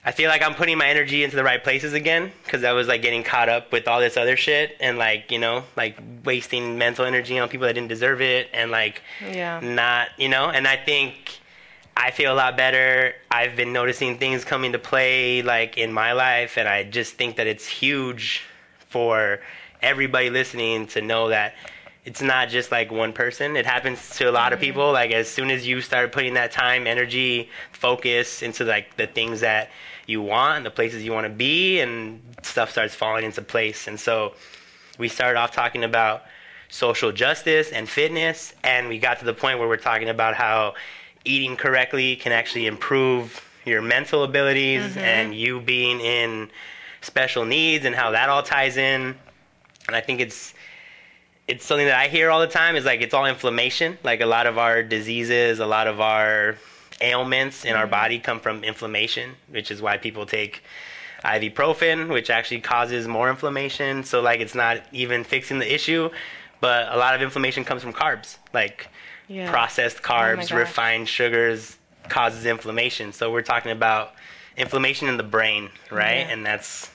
I 0.02 0.12
feel 0.12 0.30
like 0.30 0.42
I'm 0.42 0.54
putting 0.54 0.78
my 0.78 0.86
energy 0.86 1.24
into 1.24 1.36
the 1.36 1.44
right 1.44 1.62
places 1.62 1.92
again 1.92 2.32
because 2.44 2.64
I 2.64 2.72
was 2.72 2.88
like 2.88 3.02
getting 3.02 3.22
caught 3.22 3.50
up 3.50 3.70
with 3.70 3.86
all 3.86 4.00
this 4.00 4.16
other 4.16 4.36
shit 4.36 4.76
and 4.80 4.96
like 4.96 5.30
you 5.30 5.38
know 5.38 5.64
like 5.76 5.98
wasting 6.24 6.78
mental 6.78 7.04
energy 7.04 7.38
on 7.38 7.48
people 7.48 7.66
that 7.66 7.74
didn't 7.74 7.88
deserve 7.88 8.22
it 8.22 8.48
and 8.54 8.70
like 8.70 9.02
Yeah. 9.20 9.60
not 9.60 10.08
you 10.16 10.30
know 10.30 10.48
and 10.48 10.66
I 10.66 10.76
think 10.76 11.38
I 11.96 12.12
feel 12.12 12.32
a 12.32 12.34
lot 12.34 12.56
better. 12.56 13.14
I've 13.30 13.56
been 13.56 13.74
noticing 13.74 14.16
things 14.16 14.42
coming 14.42 14.72
to 14.72 14.78
play 14.78 15.42
like 15.42 15.76
in 15.76 15.92
my 15.92 16.12
life 16.12 16.56
and 16.56 16.66
I 16.66 16.84
just 16.84 17.14
think 17.14 17.36
that 17.36 17.46
it's 17.46 17.66
huge 17.66 18.42
for 18.88 19.40
everybody 19.82 20.30
listening 20.30 20.86
to 20.88 21.02
know 21.02 21.28
that 21.28 21.54
it's 22.06 22.22
not 22.22 22.48
just 22.48 22.72
like 22.72 22.90
one 22.90 23.12
person. 23.12 23.54
It 23.54 23.66
happens 23.66 24.16
to 24.16 24.30
a 24.30 24.32
lot 24.32 24.54
of 24.54 24.58
mm-hmm. 24.58 24.64
people. 24.64 24.92
Like 24.92 25.10
as 25.10 25.28
soon 25.28 25.50
as 25.50 25.66
you 25.66 25.82
start 25.82 26.12
putting 26.12 26.34
that 26.34 26.52
time, 26.52 26.86
energy, 26.86 27.50
focus 27.72 28.42
into 28.42 28.64
like 28.64 28.96
the 28.96 29.06
things 29.06 29.40
that 29.40 29.68
you 30.10 30.20
want 30.20 30.58
and 30.58 30.66
the 30.66 30.70
places 30.70 31.02
you 31.02 31.12
want 31.12 31.26
to 31.26 31.32
be 31.32 31.80
and 31.80 32.20
stuff 32.42 32.70
starts 32.70 32.94
falling 32.94 33.24
into 33.24 33.42
place. 33.42 33.86
And 33.86 33.98
so 33.98 34.34
we 34.98 35.08
started 35.08 35.38
off 35.38 35.52
talking 35.52 35.84
about 35.84 36.24
social 36.68 37.12
justice 37.12 37.70
and 37.70 37.88
fitness 37.88 38.54
and 38.62 38.88
we 38.88 38.98
got 38.98 39.18
to 39.20 39.24
the 39.24 39.34
point 39.34 39.58
where 39.58 39.68
we're 39.68 39.76
talking 39.76 40.08
about 40.08 40.34
how 40.34 40.74
eating 41.24 41.56
correctly 41.56 42.16
can 42.16 42.32
actually 42.32 42.66
improve 42.66 43.44
your 43.64 43.82
mental 43.82 44.24
abilities 44.24 44.82
mm-hmm. 44.82 44.98
and 44.98 45.34
you 45.34 45.60
being 45.60 46.00
in 46.00 46.50
special 47.00 47.44
needs 47.44 47.84
and 47.84 47.94
how 47.94 48.10
that 48.10 48.28
all 48.28 48.42
ties 48.42 48.76
in. 48.76 49.14
And 49.86 49.96
I 49.96 50.00
think 50.00 50.20
it's 50.20 50.54
it's 51.48 51.64
something 51.64 51.86
that 51.86 51.98
I 51.98 52.06
hear 52.06 52.30
all 52.30 52.40
the 52.40 52.46
time 52.46 52.76
is 52.76 52.84
like 52.84 53.00
it's 53.00 53.12
all 53.12 53.26
inflammation. 53.26 53.98
Like 54.04 54.20
a 54.20 54.26
lot 54.26 54.46
of 54.46 54.56
our 54.56 54.82
diseases, 54.82 55.58
a 55.58 55.66
lot 55.66 55.88
of 55.88 56.00
our 56.00 56.56
ailments 57.00 57.64
in 57.64 57.74
our 57.74 57.86
mm. 57.86 57.90
body 57.90 58.18
come 58.18 58.40
from 58.40 58.64
inflammation, 58.64 59.32
which 59.48 59.70
is 59.70 59.80
why 59.80 59.96
people 59.96 60.26
take 60.26 60.62
ibuprofen, 61.24 62.08
which 62.08 62.30
actually 62.30 62.60
causes 62.60 63.06
more 63.06 63.30
inflammation. 63.30 64.04
So 64.04 64.20
like 64.20 64.40
it's 64.40 64.54
not 64.54 64.80
even 64.92 65.24
fixing 65.24 65.58
the 65.58 65.72
issue, 65.72 66.10
but 66.60 66.92
a 66.92 66.96
lot 66.96 67.14
of 67.14 67.22
inflammation 67.22 67.64
comes 67.64 67.82
from 67.82 67.92
carbs, 67.92 68.38
like 68.52 68.88
Yeah. 69.28 69.50
processed 69.50 69.98
oh 69.98 70.08
carbs, 70.08 70.48
gosh. 70.48 70.52
refined 70.52 71.08
sugars 71.08 71.76
causes 72.08 72.46
inflammation. 72.46 73.12
So 73.12 73.30
we're 73.30 73.42
talking 73.42 73.72
about 73.72 74.14
inflammation 74.56 75.08
in 75.08 75.16
the 75.16 75.22
brain, 75.22 75.70
right? 75.90 76.26
Yeah. 76.26 76.32
And 76.32 76.44
that's 76.44 76.90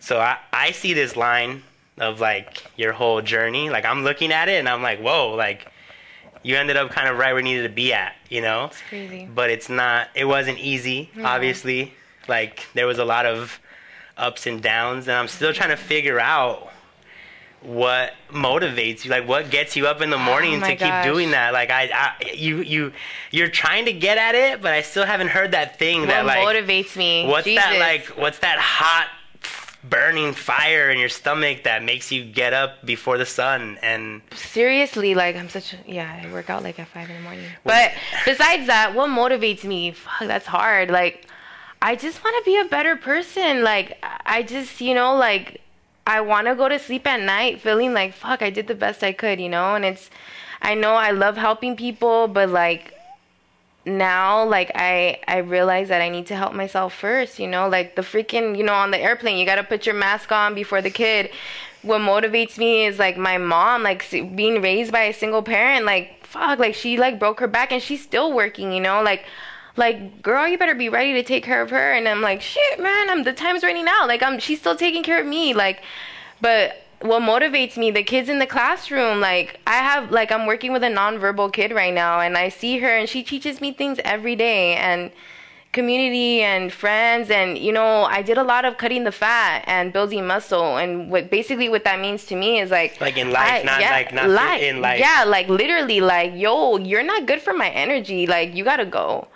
so 0.00 0.18
I, 0.20 0.38
I 0.52 0.72
see 0.72 0.94
this 0.94 1.16
line 1.16 1.62
of 1.98 2.20
like 2.20 2.64
your 2.76 2.92
whole 2.92 3.22
journey. 3.22 3.70
Like 3.70 3.84
I'm 3.84 4.02
looking 4.02 4.32
at 4.32 4.48
it 4.48 4.58
and 4.58 4.68
I'm 4.68 4.82
like, 4.82 5.00
whoa, 5.00 5.34
like 5.34 5.66
you 6.42 6.56
ended 6.56 6.76
up 6.76 6.90
kind 6.90 7.08
of 7.08 7.18
right 7.18 7.32
where 7.32 7.38
you 7.40 7.44
needed 7.44 7.62
to 7.62 7.74
be 7.74 7.92
at, 7.92 8.14
you 8.28 8.40
know? 8.40 8.66
It's 8.66 8.82
crazy. 8.88 9.28
But 9.32 9.50
it's 9.50 9.68
not 9.68 10.08
it 10.14 10.24
wasn't 10.24 10.58
easy, 10.58 11.10
obviously. 11.22 11.94
Like 12.28 12.66
there 12.74 12.86
was 12.86 12.98
a 12.98 13.04
lot 13.04 13.26
of 13.26 13.60
ups 14.16 14.46
and 14.46 14.62
downs 14.62 15.08
and 15.08 15.16
I'm 15.16 15.28
still 15.28 15.52
trying 15.52 15.70
to 15.70 15.76
figure 15.76 16.20
out 16.20 16.70
what 17.62 18.12
motivates 18.30 19.04
you 19.04 19.10
like 19.10 19.26
what 19.28 19.48
gets 19.48 19.76
you 19.76 19.86
up 19.86 20.00
in 20.00 20.10
the 20.10 20.16
oh 20.16 20.24
morning 20.24 20.56
Oh 20.62 20.66
to 20.66 20.70
keep 20.72 20.80
gosh. 20.80 21.04
doing 21.04 21.30
that 21.30 21.52
like 21.52 21.70
I, 21.70 21.90
I 21.92 22.32
you 22.34 22.60
you 22.60 22.92
you're 23.30 23.48
trying 23.48 23.84
to 23.84 23.92
get 23.92 24.18
at 24.18 24.34
it 24.34 24.60
but 24.60 24.72
i 24.72 24.82
still 24.82 25.04
haven't 25.06 25.28
heard 25.28 25.52
that 25.52 25.78
thing 25.78 26.08
that 26.08 26.26
like 26.26 26.38
motivates 26.38 26.96
me? 26.96 27.24
What's 27.26 27.46
that 27.46 27.76
like? 27.78 28.06
What's 28.18 28.40
that 28.40 28.58
hot, 28.58 29.06
burning 29.84 30.32
fire 30.32 30.90
in 30.90 30.98
your 30.98 31.08
stomach 31.08 31.64
that 31.64 31.82
makes 31.82 32.12
you 32.12 32.24
get 32.24 32.52
up 32.52 32.84
before 32.84 33.18
the 33.18 33.26
sun? 33.26 33.78
And 33.82 34.22
seriously 34.34 35.14
like 35.14 35.36
i'm 35.36 35.48
such 35.48 35.74
a 35.74 35.78
yeah 35.86 36.22
i 36.24 36.32
work 36.32 36.50
out 36.50 36.62
like 36.62 36.78
at 36.78 36.88
five 36.88 37.08
in 37.08 37.16
the 37.16 37.22
morning. 37.22 37.44
But 37.64 37.92
besides 38.24 38.66
that 38.66 38.94
what 38.94 39.10
motivates 39.10 39.64
me? 39.64 39.92
Fuck 39.92 40.28
that's 40.28 40.46
hard. 40.46 40.90
Like 40.90 41.26
i 41.80 41.96
just 41.96 42.22
want 42.22 42.36
to 42.44 42.50
be 42.50 42.58
a 42.58 42.64
better 42.64 42.96
person. 42.96 43.62
Like 43.62 43.98
i 44.24 44.42
just 44.42 44.80
you 44.80 44.94
know 44.94 45.16
like 45.16 45.60
i 46.06 46.20
want 46.20 46.46
to 46.46 46.54
go 46.54 46.68
to 46.68 46.78
sleep 46.78 47.06
at 47.06 47.20
night 47.20 47.60
feeling 47.60 47.92
like 47.92 48.12
fuck 48.12 48.42
i 48.42 48.50
did 48.50 48.66
the 48.66 48.74
best 48.74 49.02
i 49.02 49.12
could 49.12 49.40
you 49.40 49.48
know? 49.48 49.74
And 49.74 49.84
it's 49.84 50.10
i 50.60 50.74
know 50.74 50.94
i 50.94 51.10
love 51.10 51.36
helping 51.36 51.76
people 51.76 52.28
but 52.28 52.48
like 52.48 52.94
now 53.84 54.44
like 54.44 54.70
i 54.76 55.18
i 55.26 55.38
realize 55.38 55.88
that 55.88 56.00
i 56.00 56.08
need 56.08 56.26
to 56.26 56.36
help 56.36 56.54
myself 56.54 56.94
first 56.94 57.38
you 57.38 57.48
know? 57.48 57.68
Like 57.68 57.96
the 57.96 58.02
freaking 58.02 58.56
you 58.56 58.62
know 58.62 58.74
on 58.74 58.90
the 58.90 58.98
airplane 58.98 59.38
you 59.38 59.46
got 59.46 59.56
to 59.56 59.64
put 59.64 59.86
your 59.86 59.94
mask 59.94 60.30
on 60.30 60.54
before 60.54 60.80
the 60.80 60.90
kid. 60.90 61.30
What 61.82 62.00
motivates 62.00 62.58
me 62.58 62.84
is 62.84 62.98
like 62.98 63.16
my 63.16 63.38
mom 63.38 63.82
like 63.82 64.08
being 64.10 64.62
raised 64.62 64.92
by 64.92 65.04
a 65.04 65.12
single 65.12 65.42
parent 65.42 65.84
like 65.84 66.24
fuck 66.24 66.58
like 66.58 66.74
she 66.74 66.96
like 66.96 67.18
broke 67.18 67.40
her 67.40 67.48
back 67.48 67.72
and 67.72 67.82
she's 67.82 68.02
still 68.02 68.32
working 68.32 68.72
you 68.72 68.80
know? 68.80 69.02
Like 69.02 69.24
like 69.76 70.22
girl 70.22 70.46
you 70.46 70.58
better 70.58 70.74
be 70.74 70.88
ready 70.88 71.14
to 71.14 71.24
take 71.24 71.42
care 71.42 71.62
of 71.62 71.70
her. 71.70 71.92
And 71.92 72.06
i'm 72.06 72.20
like 72.20 72.40
shit 72.40 72.78
man 72.78 73.10
i'm 73.10 73.24
the 73.24 73.32
time's 73.32 73.64
running 73.64 73.86
out. 73.88 74.06
Like 74.06 74.22
i'm 74.22 74.38
she's 74.38 74.60
still 74.60 74.76
taking 74.76 75.02
care 75.02 75.20
of 75.20 75.26
me. 75.26 75.54
Like 75.54 75.82
but 76.40 76.76
what 77.02 77.22
motivates 77.22 77.76
me 77.76 77.90
the 77.90 78.02
kids 78.02 78.28
in 78.28 78.38
the 78.38 78.46
classroom 78.46 79.20
like 79.20 79.58
i 79.66 79.74
have 79.76 80.10
like 80.10 80.30
i'm 80.30 80.46
working 80.46 80.72
with 80.72 80.82
a 80.82 80.88
nonverbal 80.88 81.52
kid 81.52 81.72
right 81.72 81.94
now 81.94 82.20
and 82.20 82.36
i 82.36 82.48
see 82.48 82.78
her 82.78 82.88
and 82.96 83.08
she 83.08 83.22
teaches 83.22 83.60
me 83.60 83.72
things 83.72 83.98
every 84.04 84.36
day 84.36 84.74
and 84.76 85.10
community 85.72 86.42
and 86.42 86.70
friends 86.72 87.30
and 87.30 87.56
you 87.56 87.72
know 87.72 88.04
i 88.04 88.20
did 88.20 88.36
a 88.36 88.42
lot 88.42 88.64
of 88.66 88.76
cutting 88.76 89.04
the 89.04 89.12
fat 89.12 89.64
and 89.66 89.92
building 89.92 90.26
muscle 90.26 90.76
and 90.76 91.10
what 91.10 91.30
basically 91.30 91.68
what 91.68 91.82
that 91.84 91.98
means 91.98 92.26
to 92.26 92.36
me 92.36 92.60
is 92.60 92.70
like 92.70 93.00
Like 93.00 93.16
in 93.16 93.30
life, 93.30 93.64
not 93.64 93.80
like- 93.80 94.12
not 94.12 94.28
life, 94.28 94.60
in 94.60 94.82
life. 94.82 95.00
yeah 95.00 95.24
like 95.26 95.48
literally 95.48 96.00
like 96.00 96.32
yo 96.34 96.76
you're 96.76 97.02
not 97.02 97.26
good 97.26 97.40
for 97.40 97.54
my 97.54 97.70
energy 97.70 98.26
like 98.26 98.54
you 98.54 98.64
gotta 98.64 98.84
go 98.86 99.28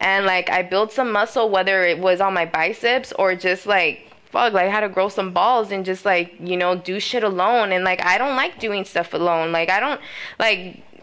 and 0.00 0.26
like 0.26 0.50
I 0.50 0.62
built 0.62 0.90
some 0.92 1.12
muscle, 1.12 1.48
whether 1.48 1.84
it 1.84 1.98
was 2.00 2.20
on 2.20 2.34
my 2.34 2.44
biceps 2.44 3.12
or 3.16 3.36
just 3.36 3.64
like 3.64 4.10
fuck, 4.34 4.52
like 4.52 4.70
how 4.70 4.80
to 4.80 4.88
grow 4.96 5.08
some 5.08 5.30
balls 5.32 5.70
and 5.72 5.84
just 5.90 6.04
like 6.04 6.34
you 6.50 6.56
know 6.62 6.72
do 6.90 7.00
shit 7.00 7.22
alone. 7.32 7.72
And 7.72 7.82
like 7.90 8.00
I 8.04 8.18
don't 8.18 8.36
like 8.36 8.58
doing 8.66 8.84
stuff 8.84 9.14
alone. 9.14 9.52
Like 9.58 9.70
I 9.70 9.80
don't 9.80 10.00
like 10.38 10.60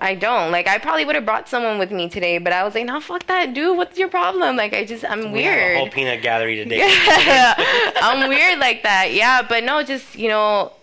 I 0.09 0.15
don't. 0.15 0.51
Like 0.51 0.67
I 0.67 0.77
probably 0.79 1.05
would 1.05 1.15
have 1.15 1.25
brought 1.25 1.47
someone 1.47 1.77
with 1.79 1.91
me 1.91 2.09
today, 2.09 2.37
but 2.39 2.51
I 2.53 2.63
was 2.63 2.73
like, 2.75 2.85
no, 2.85 2.99
fuck 2.99 3.25
that, 3.27 3.53
dude. 3.53 3.77
What's 3.77 3.97
your 3.97 4.09
problem? 4.09 4.55
Like 4.57 4.73
I 4.73 4.83
just 4.85 5.03
I'm 5.05 5.23
We 5.31 5.41
weird. 5.43 5.77
whole 5.77 5.89
peanut 5.89 6.21
gallery 6.21 6.55
today. 6.57 6.81
I'm 8.07 8.27
weird 8.29 8.59
like 8.59 8.83
that. 8.83 9.13
Yeah, 9.13 9.41
but 9.47 9.63
no, 9.63 9.83
just 9.83 10.15
you 10.15 10.27
know, 10.29 10.73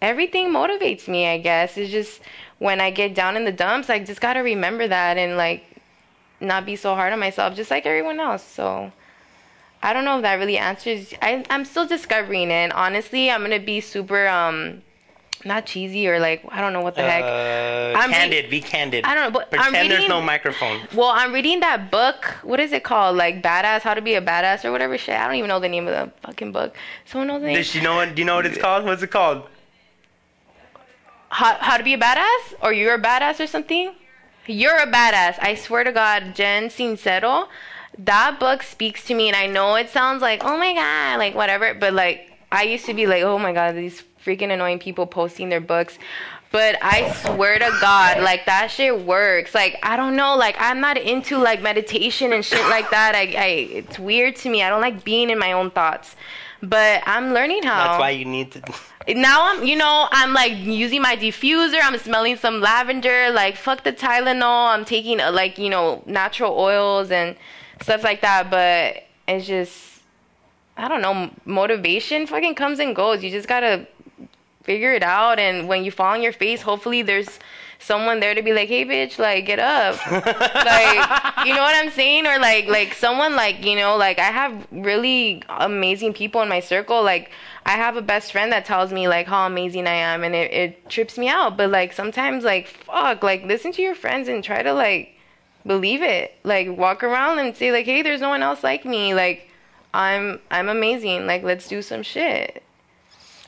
everything 0.00 0.50
motivates 0.50 1.06
me. 1.08 1.26
I 1.28 1.38
guess 1.38 1.76
it's 1.76 1.90
just 1.90 2.20
when 2.58 2.80
I 2.80 2.90
get 2.90 3.14
down 3.14 3.36
in 3.36 3.44
the 3.44 3.52
dumps, 3.52 3.90
I 3.90 3.98
just 3.98 4.20
gotta 4.20 4.42
remember 4.42 4.86
that 4.88 5.16
and 5.18 5.36
like 5.36 5.64
not 6.40 6.64
be 6.64 6.76
so 6.76 6.94
hard 6.94 7.12
on 7.12 7.18
myself, 7.18 7.54
just 7.56 7.70
like 7.70 7.84
everyone 7.86 8.20
else. 8.20 8.42
So 8.44 8.92
I 9.82 9.92
don't 9.92 10.04
know 10.04 10.16
if 10.16 10.22
that 10.22 10.34
really 10.34 10.58
answers. 10.58 11.14
I 11.22 11.44
I'm 11.50 11.64
still 11.64 11.86
discovering 11.86 12.50
it. 12.50 12.72
Honestly, 12.72 13.30
I'm 13.30 13.40
gonna 13.42 13.58
be 13.58 13.80
super 13.80 14.28
um 14.28 14.82
not 15.42 15.64
cheesy 15.64 16.06
or 16.06 16.20
like 16.20 16.44
I 16.50 16.60
don't 16.60 16.74
know 16.74 16.82
what 16.82 16.96
the 16.96 17.02
heck. 17.02 17.22
Uh, 17.24 17.98
I'm 17.98 18.10
re- 18.10 18.14
candid. 18.14 18.50
be 18.50 18.60
candid. 18.60 19.04
I 19.06 19.14
don't 19.14 19.24
know, 19.32 19.38
but 19.38 19.48
I'm 19.58 19.70
Pretend 19.70 19.90
there's 19.90 20.00
reading- 20.00 20.08
no 20.10 20.20
microphone. 20.20 20.82
Well, 20.94 21.08
I'm 21.08 21.32
reading 21.32 21.60
that 21.60 21.90
book. 21.90 22.26
What 22.42 22.60
is 22.60 22.72
it 22.72 22.84
called? 22.84 23.16
Like 23.16 23.42
Badass, 23.42 23.80
How 23.80 23.94
to 23.94 24.02
Be 24.02 24.14
a 24.16 24.20
Badass 24.22 24.66
or 24.66 24.70
whatever 24.72 24.98
shit. 24.98 25.14
I 25.18 25.24
don't 25.26 25.36
even 25.36 25.48
know 25.48 25.58
the 25.60 25.68
name 25.70 25.88
of 25.88 25.94
the 25.94 26.12
fucking 26.26 26.52
book. 26.52 26.76
Someone 27.06 27.28
knows 27.28 27.40
the 27.40 27.46
name? 27.46 27.56
Does 27.56 27.66
she 27.68 27.80
know 27.80 27.96
what? 27.96 28.14
Do 28.14 28.20
you 28.20 28.26
know 28.26 28.34
what 28.36 28.44
it's 28.44 28.58
called? 28.58 28.84
What's 28.84 29.02
it 29.02 29.10
called? 29.10 29.44
How, 31.30 31.54
how 31.54 31.76
to 31.76 31.84
Be 31.84 31.94
a 31.94 31.98
Badass? 31.98 32.54
Or 32.62 32.72
You're 32.72 32.94
a 32.94 32.98
Badass 33.02 33.40
or 33.42 33.46
something? 33.46 33.94
You're 34.46 34.76
a 34.78 34.86
Badass. 34.86 35.36
I 35.40 35.54
swear 35.54 35.84
to 35.84 35.92
God, 35.92 36.34
Jen 36.34 36.68
Sincero, 36.68 37.46
that 38.04 38.40
book 38.40 38.62
speaks 38.62 39.04
to 39.06 39.14
me. 39.14 39.28
And 39.28 39.36
I 39.36 39.46
know 39.46 39.74
it 39.76 39.90
sounds 39.90 40.22
like, 40.22 40.44
oh 40.44 40.56
my 40.56 40.74
God, 40.74 41.18
like 41.18 41.34
whatever. 41.34 41.74
But 41.74 41.92
like, 41.92 42.32
I 42.52 42.64
used 42.64 42.86
to 42.86 42.94
be 42.94 43.06
like, 43.06 43.22
oh 43.22 43.38
my 43.38 43.52
God, 43.52 43.74
these 43.74 44.02
freaking 44.24 44.52
annoying 44.52 44.78
people 44.78 45.06
posting 45.06 45.48
their 45.48 45.60
books. 45.60 45.98
But 46.52 46.82
I 46.82 47.12
swear 47.12 47.60
to 47.60 47.78
God, 47.80 48.22
like 48.22 48.46
that 48.46 48.72
shit 48.72 49.04
works. 49.04 49.54
Like 49.54 49.78
I 49.84 49.96
don't 49.96 50.16
know, 50.16 50.36
like 50.36 50.56
I'm 50.58 50.80
not 50.80 50.98
into 50.98 51.38
like 51.38 51.62
meditation 51.62 52.32
and 52.32 52.44
shit 52.44 52.66
like 52.68 52.90
that. 52.90 53.14
I, 53.14 53.20
I 53.20 53.46
it's 53.70 53.98
weird 54.00 54.34
to 54.36 54.50
me. 54.50 54.62
I 54.62 54.68
don't 54.68 54.80
like 54.80 55.04
being 55.04 55.30
in 55.30 55.38
my 55.38 55.52
own 55.52 55.70
thoughts. 55.70 56.16
But 56.60 57.02
I'm 57.06 57.32
learning 57.32 57.62
how. 57.62 57.84
That's 57.84 58.00
why 58.00 58.10
you 58.10 58.24
need 58.24 58.50
to. 58.52 58.62
now 59.14 59.46
I'm, 59.52 59.64
you 59.64 59.76
know, 59.76 60.08
I'm 60.10 60.34
like 60.34 60.56
using 60.56 61.00
my 61.00 61.16
diffuser. 61.16 61.78
I'm 61.80 61.96
smelling 61.98 62.36
some 62.36 62.60
lavender. 62.60 63.30
Like 63.30 63.56
fuck 63.56 63.84
the 63.84 63.92
Tylenol. 63.92 64.74
I'm 64.74 64.84
taking 64.84 65.20
uh, 65.20 65.30
like 65.30 65.56
you 65.56 65.70
know 65.70 66.02
natural 66.04 66.58
oils 66.58 67.12
and 67.12 67.36
stuff 67.82 68.04
like 68.04 68.20
that. 68.22 68.50
But 68.50 69.04
it's 69.28 69.46
just, 69.46 70.00
I 70.76 70.88
don't 70.88 71.02
know. 71.02 71.30
Motivation 71.44 72.26
fucking 72.26 72.54
comes 72.54 72.78
and 72.78 72.94
goes. 72.94 73.22
You 73.22 73.30
just 73.30 73.48
gotta 73.48 73.86
figure 74.62 74.92
it 74.92 75.02
out. 75.02 75.38
And 75.38 75.68
when 75.68 75.84
you 75.84 75.90
fall 75.90 76.14
on 76.14 76.22
your 76.22 76.32
face, 76.32 76.62
hopefully 76.62 77.02
there's 77.02 77.38
someone 77.80 78.20
there 78.20 78.34
to 78.34 78.42
be 78.42 78.52
like, 78.52 78.68
hey 78.68 78.84
bitch, 78.84 79.18
like 79.18 79.46
get 79.46 79.58
up. 79.58 79.94
like 80.10 81.46
you 81.46 81.54
know 81.54 81.62
what 81.62 81.74
I'm 81.74 81.90
saying? 81.90 82.26
Or 82.26 82.38
like 82.38 82.66
like 82.66 82.94
someone 82.94 83.34
like, 83.34 83.64
you 83.64 83.76
know, 83.76 83.96
like 83.96 84.18
I 84.18 84.30
have 84.30 84.66
really 84.70 85.42
amazing 85.48 86.12
people 86.12 86.42
in 86.42 86.48
my 86.48 86.60
circle. 86.60 87.02
Like 87.02 87.30
I 87.66 87.72
have 87.72 87.96
a 87.96 88.02
best 88.02 88.32
friend 88.32 88.52
that 88.52 88.64
tells 88.64 88.92
me 88.92 89.08
like 89.08 89.26
how 89.26 89.46
amazing 89.46 89.86
I 89.86 89.94
am 89.94 90.22
and 90.22 90.34
it, 90.34 90.52
it 90.52 90.88
trips 90.88 91.18
me 91.18 91.28
out. 91.28 91.56
But 91.56 91.70
like 91.70 91.92
sometimes 91.92 92.44
like 92.44 92.68
fuck, 92.68 93.22
like 93.22 93.44
listen 93.44 93.72
to 93.72 93.82
your 93.82 93.94
friends 93.94 94.28
and 94.28 94.44
try 94.44 94.62
to 94.62 94.72
like 94.72 95.16
believe 95.70 96.02
it. 96.02 96.34
Like 96.42 96.66
walk 96.76 97.04
around 97.04 97.38
and 97.38 97.54
say 97.54 97.70
like, 97.70 97.86
hey, 97.86 98.02
there's 98.02 98.20
no 98.20 98.28
one 98.28 98.42
else 98.42 98.64
like 98.64 98.84
me. 98.84 99.14
Like 99.14 99.48
I'm 99.94 100.40
I'm 100.50 100.68
amazing. 100.68 101.28
Like 101.28 101.44
let's 101.44 101.68
do 101.68 101.80
some 101.80 102.02
shit. 102.02 102.64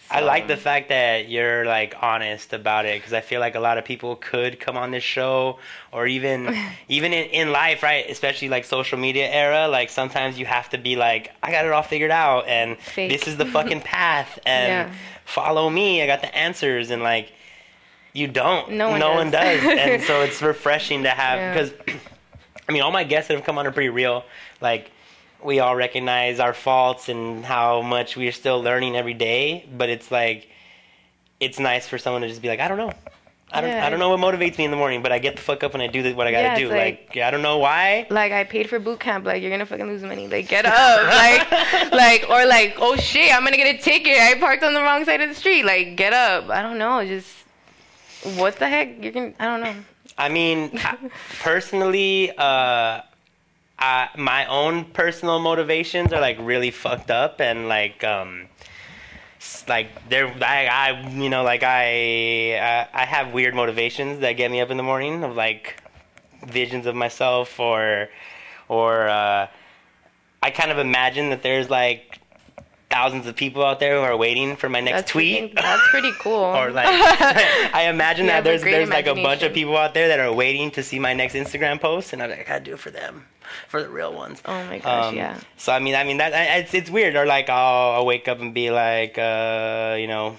I 0.09 0.21
like 0.21 0.47
the 0.47 0.55
um, 0.55 0.61
fact 0.61 0.91
that 0.91 1.29
you're 1.31 1.65
like 1.65 1.97
honest 2.01 2.53
about 2.53 2.85
it 2.85 3.01
because 3.01 3.13
I 3.13 3.23
feel 3.23 3.41
like 3.41 3.55
a 3.57 3.61
lot 3.61 3.77
of 3.79 3.85
people 3.85 4.15
could 4.15 4.61
come 4.61 4.77
on 4.77 4.91
this 4.93 5.03
show 5.03 5.59
or 5.91 6.07
even 6.07 6.57
even 6.89 7.13
in, 7.13 7.27
in 7.31 7.51
life, 7.51 7.83
right? 7.83 8.09
Especially 8.09 8.49
like 8.49 8.65
social 8.67 8.99
media 8.99 9.29
era, 9.29 9.67
like 9.67 9.91
sometimes 9.91 10.39
you 10.39 10.47
have 10.47 10.69
to 10.71 10.79
be 10.79 10.95
like, 10.95 11.33
I 11.43 11.51
got 11.51 11.65
it 11.65 11.73
all 11.73 11.83
figured 11.83 12.13
out 12.13 12.47
and 12.47 12.79
Fake. 12.79 13.11
this 13.11 13.27
is 13.27 13.37
the 13.37 13.47
fucking 13.47 13.81
path 13.97 14.39
and 14.47 14.89
Yeah. 14.89 14.95
follow 15.25 15.69
me. 15.69 16.03
I 16.03 16.07
got 16.07 16.21
the 16.21 16.33
answers 16.37 16.91
and 16.91 17.03
like 17.03 17.33
you 18.13 18.29
don't. 18.29 18.73
No 18.73 18.91
one 18.91 19.01
one 19.01 19.31
does. 19.31 19.63
does. 19.63 19.79
and 19.79 20.03
so 20.03 20.21
it's 20.21 20.41
refreshing 20.41 21.03
to 21.05 21.11
have 21.11 21.57
Yeah. 21.57 21.65
I 22.69 22.73
mean 22.73 22.83
all 22.83 22.93
my 22.93 23.05
guests 23.05 23.29
that 23.29 23.35
have 23.35 23.45
come 23.45 23.59
on 23.59 23.67
are 23.67 23.73
pretty 23.73 23.89
real. 23.91 24.25
Like 24.61 24.91
we 25.43 25.59
all 25.61 25.75
recognize 25.75 26.39
our 26.41 26.55
faults 26.55 27.09
and 27.09 27.45
how 27.45 27.83
much 27.83 28.17
we 28.17 28.29
are 28.29 28.33
still 28.33 28.63
learning 28.63 28.97
every 28.97 29.15
day, 29.15 29.67
but 29.77 29.89
it's 29.89 30.11
like 30.11 30.49
it's 31.41 31.59
nice 31.59 31.89
for 31.89 31.99
someone 31.99 32.23
to 32.23 32.29
just 32.29 32.41
be 32.43 32.49
like, 32.49 32.61
I 32.61 32.69
don't 32.69 32.79
know. 32.79 32.93
I 33.55 33.61
don't 33.61 33.69
Yeah. 33.71 33.85
I 33.87 33.91
don't 33.91 33.99
know 33.99 34.09
what 34.17 34.21
motivates 34.21 34.57
me 34.57 34.65
in 34.65 34.71
the 34.71 34.77
morning, 34.79 35.03
but 35.03 35.13
I 35.13 35.19
get 35.19 35.37
the 35.37 35.43
fuck 35.43 35.63
up 35.63 35.75
and 35.75 35.83
I 35.83 35.87
do 35.89 36.03
the- 36.03 36.15
what 36.15 36.27
I 36.27 36.31
gotta 36.31 36.43
Yeah, 36.45 36.59
do. 36.59 36.69
Like, 36.71 37.09
like- 37.15 37.19
I 37.25 37.31
don't 37.31 37.43
know 37.43 37.59
why. 37.59 38.07
like 38.09 38.33
I 38.33 38.45
paid 38.45 38.71
for 38.71 38.79
boot 38.79 39.01
camp. 39.01 39.27
Like 39.27 39.43
you're 39.43 39.51
gonna 39.51 39.67
fucking 39.67 39.87
lose 39.87 40.03
money. 40.03 40.27
Like 40.29 40.49
get 40.49 40.65
up. 40.65 41.07
like 41.53 41.93
like 41.93 42.31
or 42.31 42.47
like 42.47 42.77
oh 42.79 42.97
shit, 42.97 43.35
I'm 43.35 43.45
gonna 43.45 43.57
get 43.59 43.75
a 43.75 43.79
ticket. 43.79 44.17
I 44.19 44.35
parked 44.39 44.63
on 44.63 44.73
the 44.73 44.81
wrong 44.81 45.05
side 45.05 45.21
of 45.21 45.29
the 45.29 45.35
street. 45.35 45.65
Like 45.65 45.97
get 45.97 46.13
up. 46.13 46.49
I 46.49 46.63
don't 46.63 46.79
know. 46.79 47.05
Just 47.05 47.29
what 48.37 48.57
the 48.59 48.69
heck? 48.69 49.03
You're 49.03 49.13
gonna. 49.13 49.33
I 49.41 49.45
don't 49.47 49.61
know. 49.61 49.75
I 50.19 50.29
mean, 50.29 50.71
I- 50.75 51.11
personally, 51.41 52.31
uh, 52.37 53.03
I, 53.79 54.09
my 54.17 54.47
own 54.47 54.85
personal 54.87 55.39
motivations 55.41 56.13
are 56.13 56.21
like 56.21 56.39
really 56.41 56.71
fucked 56.71 57.11
up 57.11 57.41
and 57.41 57.69
like 57.69 58.05
um, 58.05 58.49
like 59.69 60.09
they're 60.09 60.29
I, 60.43 60.67
I 60.67 61.11
you 61.11 61.29
know 61.29 61.43
like 61.43 61.63
I, 61.63 62.57
I 62.59 62.89
I 62.95 63.07
have 63.07 63.33
weird 63.33 63.55
motivations 63.55 64.21
that 64.21 64.33
get 64.35 64.51
me 64.51 64.61
up 64.61 64.71
in 64.71 64.77
the 64.77 64.83
morning 64.83 65.25
of 65.25 65.35
like 65.35 65.83
visions 66.47 66.87
of 66.87 66.95
myself 66.95 67.59
or 67.59 68.09
or 68.69 69.09
uh, 69.09 69.49
I 70.43 70.51
kind 70.51 70.71
of 70.71 70.79
imagine 70.79 71.31
that 71.31 71.43
there's 71.43 71.71
like 71.71 72.21
thousands 72.93 73.27
of 73.27 73.35
people 73.35 73.65
out 73.65 73.81
there 73.81 73.97
who 73.97 74.03
are 74.03 74.17
waiting 74.17 74.55
for 74.57 74.69
my 74.69 74.81
next 74.81 74.97
That's 75.01 75.11
tweet. 75.13 75.43
freaking- 75.43 75.55
that's 75.69 75.89
pretty 75.89 76.13
cool. 76.21 76.35
or 76.61 76.71
like 76.71 76.87
I 77.75 77.87
imagine 77.89 78.27
that 78.27 78.45
there's 78.45 78.63
there's 78.63 78.89
like 78.91 79.07
a 79.07 79.15
bunch 79.15 79.43
of 79.43 79.53
people 79.55 79.77
out 79.77 79.95
there 79.95 80.09
that 80.09 80.21
are 80.21 80.33
waiting 80.33 80.71
to 80.73 80.83
see 80.83 80.99
my 80.99 81.15
next 81.15 81.35
Instagram 81.35 81.81
post, 81.81 82.13
and 82.13 82.23
I'm 82.23 82.31
like, 82.31 82.41
I 82.41 82.45
gotta 82.45 82.65
do 82.65 82.75
it 82.75 82.79
for 82.79 82.91
them, 82.91 83.27
for 83.69 83.83
the 83.83 83.89
real 83.89 84.13
ones. 84.13 84.43
oh 84.45 84.65
my 84.67 84.79
gosh, 84.79 85.07
Um, 85.09 85.17
yeah. 85.17 85.41
So 85.57 85.73
I 85.73 85.79
mean, 85.79 85.95
I 85.95 86.05
mean 86.05 86.19
that 86.19 86.33
I- 86.35 86.59
it's 86.59 86.75
it's 86.75 86.91
weird. 86.91 87.17
Or 87.17 87.25
like 87.27 87.49
I'll, 87.49 87.93
I'll 87.97 88.07
wake 88.07 88.29
up 88.29 88.41
and 88.41 88.53
be 88.55 88.71
like, 88.71 89.17
uh, 89.19 89.97
you 89.99 90.07
know, 90.07 90.37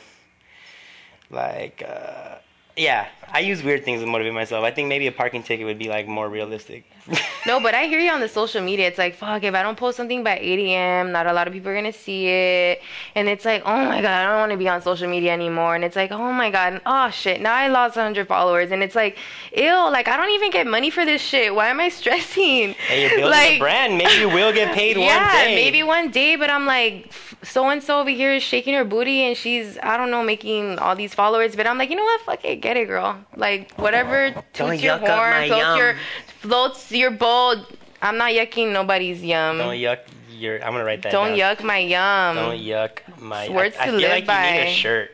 like 1.29 1.83
uh, 1.87 2.35
yeah. 2.75 3.07
I 3.31 3.39
use 3.39 3.63
weird 3.63 3.83
things 3.83 4.01
to 4.01 4.05
motivate 4.05 4.33
myself. 4.33 4.63
I 4.63 4.69
think 4.69 4.87
maybe 4.89 5.07
a 5.07 5.11
parking 5.11 5.41
ticket 5.41 5.65
would 5.65 5.79
be 5.79 5.89
like 5.89 6.07
more 6.07 6.29
realistic. 6.29 6.85
No, 7.45 7.59
but 7.59 7.73
I 7.75 7.87
hear 7.87 7.99
you 7.99 8.09
on 8.09 8.21
the 8.21 8.29
social 8.29 8.61
media. 8.61 8.87
It's 8.87 8.97
like, 8.97 9.15
fuck, 9.15 9.43
if 9.43 9.53
I 9.53 9.63
don't 9.63 9.77
post 9.77 9.97
something 9.97 10.23
by 10.23 10.39
8 10.39 10.59
a.m., 10.59 11.11
not 11.11 11.27
a 11.27 11.33
lot 11.33 11.45
of 11.45 11.51
people 11.53 11.71
are 11.71 11.73
going 11.73 11.91
to 11.91 11.97
see 11.97 12.27
it. 12.27 12.81
And 13.15 13.27
it's 13.27 13.43
like, 13.43 13.63
oh 13.65 13.75
my 13.85 14.01
God, 14.01 14.11
I 14.11 14.23
don't 14.23 14.39
want 14.39 14.51
to 14.53 14.57
be 14.57 14.69
on 14.69 14.81
social 14.81 15.09
media 15.09 15.33
anymore. 15.33 15.75
And 15.75 15.83
it's 15.83 15.97
like, 15.97 16.13
oh 16.13 16.31
my 16.31 16.49
God, 16.49 16.79
oh 16.85 17.09
shit, 17.09 17.41
now 17.41 17.53
I 17.53 17.67
lost 17.67 17.97
100 17.97 18.29
followers. 18.29 18.71
And 18.71 18.81
it's 18.81 18.95
like, 18.95 19.17
ew, 19.53 19.73
like, 19.91 20.07
I 20.07 20.15
don't 20.15 20.29
even 20.31 20.51
get 20.51 20.67
money 20.67 20.89
for 20.89 21.03
this 21.03 21.21
shit. 21.21 21.53
Why 21.53 21.67
am 21.67 21.81
I 21.81 21.89
stressing? 21.99 22.75
Hey, 22.75 23.01
you're 23.01 23.09
building 23.09 23.29
like, 23.29 23.51
a 23.51 23.59
brand. 23.59 23.97
Maybe 23.97 24.21
you 24.21 24.29
will 24.29 24.53
get 24.53 24.73
paid 24.73 24.95
yeah, 24.97 25.35
one 25.35 25.45
day. 25.47 25.55
maybe 25.55 25.83
one 25.83 26.11
day, 26.11 26.37
but 26.37 26.49
I'm 26.49 26.65
like, 26.65 27.11
so 27.43 27.67
and 27.67 27.83
so 27.83 27.99
over 27.99 28.09
here 28.09 28.33
is 28.33 28.41
shaking 28.41 28.73
her 28.75 28.85
booty 28.85 29.19
and 29.23 29.35
she's, 29.35 29.77
I 29.83 29.97
don't 29.97 30.11
know, 30.11 30.23
making 30.23 30.79
all 30.79 30.95
these 30.95 31.13
followers. 31.13 31.57
But 31.57 31.67
I'm 31.67 31.77
like, 31.77 31.89
you 31.89 31.97
know 31.97 32.05
what? 32.05 32.21
Fuck 32.21 32.45
it, 32.45 32.61
get 32.63 32.77
it, 32.77 32.87
girl. 32.87 33.19
Like, 33.35 33.71
whatever 33.75 34.31
toots 34.53 34.81
your 34.81 34.93
up 34.93 35.01
my 35.01 35.09
horn, 35.09 35.47
floats 35.47 35.77
your, 35.77 35.95
floats 36.41 36.91
your 36.91 37.11
bowl. 37.11 37.55
I'm 38.01 38.17
not 38.17 38.31
yucking 38.31 38.71
nobody's 38.71 39.23
yum. 39.23 39.59
Don't 39.59 39.75
yuck 39.75 39.99
your. 40.31 40.55
I'm 40.63 40.71
gonna 40.73 40.83
write 40.85 41.03
that. 41.03 41.11
Don't 41.11 41.37
down. 41.37 41.57
yuck 41.57 41.63
my 41.63 41.77
yum. 41.77 42.35
Don't 42.35 42.59
yuck 42.59 42.99
my. 43.19 43.49
Words 43.49 43.75
I, 43.77 43.83
I 43.83 43.85
to 43.85 43.91
feel 43.91 44.01
live 44.01 44.27
like 44.27 44.27
you 44.27 44.51
need 44.51 44.67
a 44.67 44.73
shirt. 44.73 45.11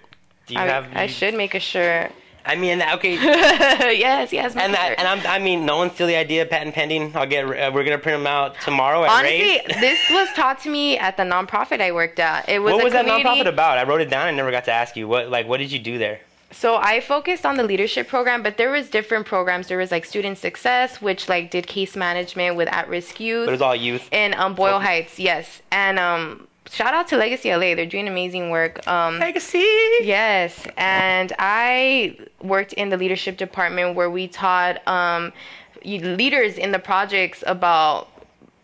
Do 0.48 0.54
you 0.54 0.60
I, 0.60 0.66
have? 0.68 0.88
I 0.96 1.08
should 1.08 1.34
make 1.34 1.54
a 1.56 1.60
shirt. 1.60 2.12
I 2.46 2.56
mean, 2.56 2.82
okay. 2.82 3.14
yes, 3.16 4.34
yes. 4.34 4.56
And 4.56 4.74
that, 4.74 4.96
and 4.98 5.08
I'm, 5.08 5.20
I 5.28 5.38
mean, 5.38 5.66
no 5.66 5.78
one 5.78 5.92
steal 5.92 6.08
the 6.08 6.16
idea. 6.16 6.46
Patent 6.46 6.74
pending. 6.74 7.16
I'll 7.16 7.28
get. 7.28 7.46
Uh, 7.46 7.72
we're 7.74 7.84
gonna 7.84 8.00
print 8.00 8.18
them 8.18 8.26
out 8.26 8.56
tomorrow 8.62 9.04
at 9.04 9.12
Honestly, 9.12 9.62
this 9.80 10.00
was 10.10 10.30
taught 10.36 10.60
to 10.62 10.70
me 10.70 10.98
at 10.98 11.18
the 11.18 11.24
nonprofit 11.24 11.82
I 11.82 11.92
worked 11.92 12.20
at. 12.20 12.48
It 12.50 12.60
was 12.60 12.74
What 12.74 12.84
was 12.84 12.94
that 12.94 13.06
community- 13.06 13.44
nonprofit 13.44 13.48
about? 13.48 13.78
I 13.78 13.84
wrote 13.84 14.02
it 14.02 14.10
down. 14.10 14.26
I 14.26 14.32
never 14.32 14.52
got 14.52 14.66
to 14.66 14.72
ask 14.72 14.96
you. 14.96 15.08
What 15.08 15.30
like 15.30 15.48
what 15.48 15.58
did 15.58 15.72
you 15.72 15.80
do 15.80 15.98
there? 16.00 16.22
So 16.52 16.78
I 16.78 17.00
focused 17.00 17.46
on 17.46 17.58
the 17.58 17.64
leadership 17.64 18.08
program, 18.08 18.42
but 18.42 18.58
there 18.58 18.72
was 18.72 18.90
different 18.90 19.26
programs. 19.26 19.68
There 19.68 19.78
was 19.78 19.92
like 19.92 20.04
student 20.06 20.38
success, 20.38 21.02
which 21.02 21.30
like 21.30 21.52
did 21.52 21.68
case 21.68 21.96
management 21.96 22.56
with 22.56 22.68
at-risk 22.70 23.20
youth. 23.20 23.46
But 23.46 23.52
it 23.52 23.54
was 23.54 23.62
all 23.62 23.76
youth. 23.76 24.10
in 24.12 24.34
um, 24.34 24.56
Boyle 24.56 24.76
Okay. 24.76 24.86
Heights, 24.86 25.20
yes. 25.20 25.62
And 25.72 26.00
um, 26.00 26.48
shout 26.70 26.94
out 26.94 27.08
to 27.10 27.18
Legacy 27.18 27.52
LA. 27.54 27.76
They're 27.76 27.86
doing 27.86 28.08
amazing 28.08 28.50
work. 28.50 28.86
Um, 28.88 29.20
Legacy. 29.20 29.60
Yes, 30.02 30.66
and 30.78 31.34
I 31.38 32.18
worked 32.42 32.74
in 32.74 32.90
the 32.90 32.98
leadership 32.98 33.38
department 33.38 33.96
where 33.96 34.10
we 34.10 34.28
taught 34.28 34.86
um, 34.88 35.32
leaders 35.86 36.58
in 36.58 36.72
the 36.72 36.80
projects 36.80 37.44
about 37.46 38.08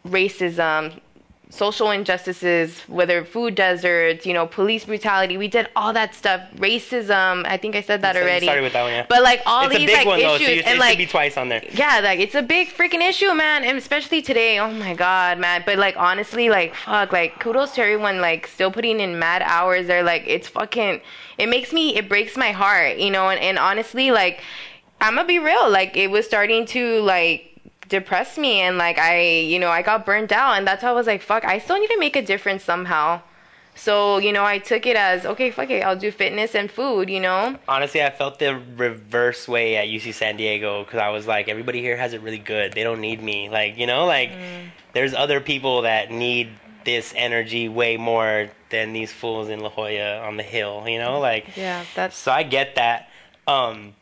racism, 0.07 0.99
social 1.49 1.91
injustices, 1.91 2.81
whether 2.87 3.23
food 3.23 3.55
deserts, 3.55 4.25
you 4.25 4.33
know, 4.33 4.45
police 4.47 4.85
brutality. 4.85 5.37
We 5.37 5.47
did 5.47 5.69
all 5.75 5.93
that 5.93 6.13
stuff. 6.15 6.41
Racism. 6.55 7.45
I 7.45 7.57
think 7.57 7.75
I 7.75 7.81
said 7.81 8.01
that 8.01 8.15
So 8.15 8.21
already. 8.21 8.45
started 8.45 8.61
with 8.63 8.73
that 8.73 8.83
one, 8.83 8.91
yeah. 8.91 9.05
But 9.07 9.23
like 9.23 9.41
all 9.45 9.65
it's 9.67 9.75
a 9.75 9.77
these 9.77 9.87
big 9.87 9.95
like 9.97 10.07
one 10.07 10.19
though, 10.19 10.35
issues 10.35 10.47
so 10.47 10.53
you, 10.53 10.59
and 10.65 10.75
it 10.75 10.79
like 10.79 10.91
should 10.91 10.97
be 10.97 11.05
twice 11.05 11.37
on 11.37 11.49
there. 11.49 11.63
yeah, 11.71 11.99
like 12.03 12.19
it's 12.19 12.35
a 12.35 12.41
big 12.41 12.69
freaking 12.69 13.07
issue, 13.07 13.33
man, 13.33 13.63
and 13.63 13.77
especially 13.77 14.21
today. 14.21 14.59
Oh 14.59 14.71
my 14.71 14.93
god, 14.93 15.37
man. 15.39 15.63
But 15.65 15.77
like 15.77 15.95
honestly, 15.97 16.49
like 16.49 16.75
fuck, 16.75 17.11
like 17.11 17.39
kudos 17.39 17.71
to 17.75 17.81
everyone 17.81 18.21
like 18.21 18.47
still 18.47 18.71
putting 18.71 18.99
in 18.99 19.19
mad 19.19 19.41
hours. 19.43 19.87
They're 19.87 20.03
like 20.03 20.23
it's 20.27 20.47
fucking. 20.47 21.01
It 21.37 21.47
makes 21.49 21.71
me. 21.73 21.95
It 21.95 22.09
breaks 22.09 22.35
my 22.37 22.51
heart, 22.51 22.97
you 22.97 23.11
know. 23.11 23.29
And, 23.29 23.39
and 23.39 23.57
honestly, 23.59 24.11
like 24.11 24.41
I'm 25.01 25.15
gonna 25.15 25.27
be 25.27 25.39
real. 25.39 25.69
Like 25.69 25.95
it 25.95 26.09
was 26.09 26.25
starting 26.25 26.65
to 26.67 27.01
like 27.01 27.54
depress 27.89 28.37
me, 28.37 28.61
and 28.61 28.77
like 28.77 28.97
I, 28.97 29.21
you 29.21 29.59
know, 29.59 29.69
I 29.69 29.81
got 29.81 30.05
burned 30.05 30.31
out, 30.33 30.57
and 30.57 30.67
that's 30.67 30.81
how 30.81 30.91
I 30.91 30.93
was 30.93 31.07
like, 31.07 31.21
fuck. 31.21 31.45
I 31.45 31.59
still 31.59 31.79
need 31.79 31.89
to 31.89 31.99
make 31.99 32.15
a 32.15 32.21
difference 32.21 32.63
somehow. 32.63 33.21
So 33.77 34.19
you 34.19 34.31
know, 34.31 34.45
I 34.45 34.57
took 34.59 34.85
it 34.85 34.95
as 34.95 35.25
okay, 35.25 35.51
fuck 35.51 35.69
it. 35.69 35.83
I'll 35.83 35.97
do 35.97 36.09
fitness 36.09 36.55
and 36.55 36.71
food. 36.71 37.09
You 37.09 37.19
know. 37.19 37.57
Honestly, 37.67 38.01
I 38.01 38.09
felt 38.09 38.39
the 38.39 38.55
reverse 38.77 39.47
way 39.47 39.75
at 39.75 39.87
UC 39.87 40.13
San 40.13 40.37
Diego 40.37 40.83
because 40.85 40.99
I 40.99 41.09
was 41.09 41.27
like, 41.27 41.49
everybody 41.49 41.81
here 41.81 41.97
has 41.97 42.13
it 42.13 42.21
really 42.21 42.37
good. 42.37 42.71
They 42.73 42.83
don't 42.83 43.01
need 43.01 43.21
me. 43.21 43.49
Like, 43.49 43.77
you 43.77 43.85
know, 43.87 44.05
like 44.05 44.29
Mm. 44.31 44.69
there's 44.93 45.13
other 45.13 45.41
people 45.41 45.81
that 45.81 46.09
need 46.09 46.49
this 46.85 47.13
energy 47.17 47.67
way 47.67 47.97
more 47.97 48.49
than 48.69 48.93
these 48.93 49.11
fools 49.11 49.49
in 49.49 49.59
La 49.59 49.69
Jolla 49.69 50.19
on 50.19 50.37
the 50.37 50.43
hill. 50.43 50.85
You 50.87 50.99
know, 50.99 51.19
like 51.19 51.57
Yeah, 51.57 51.83
that's. 51.95 52.15
so 52.15 52.31
I 52.31 52.43
get 52.43 52.75
that. 52.75 53.09
Um, 53.45 53.93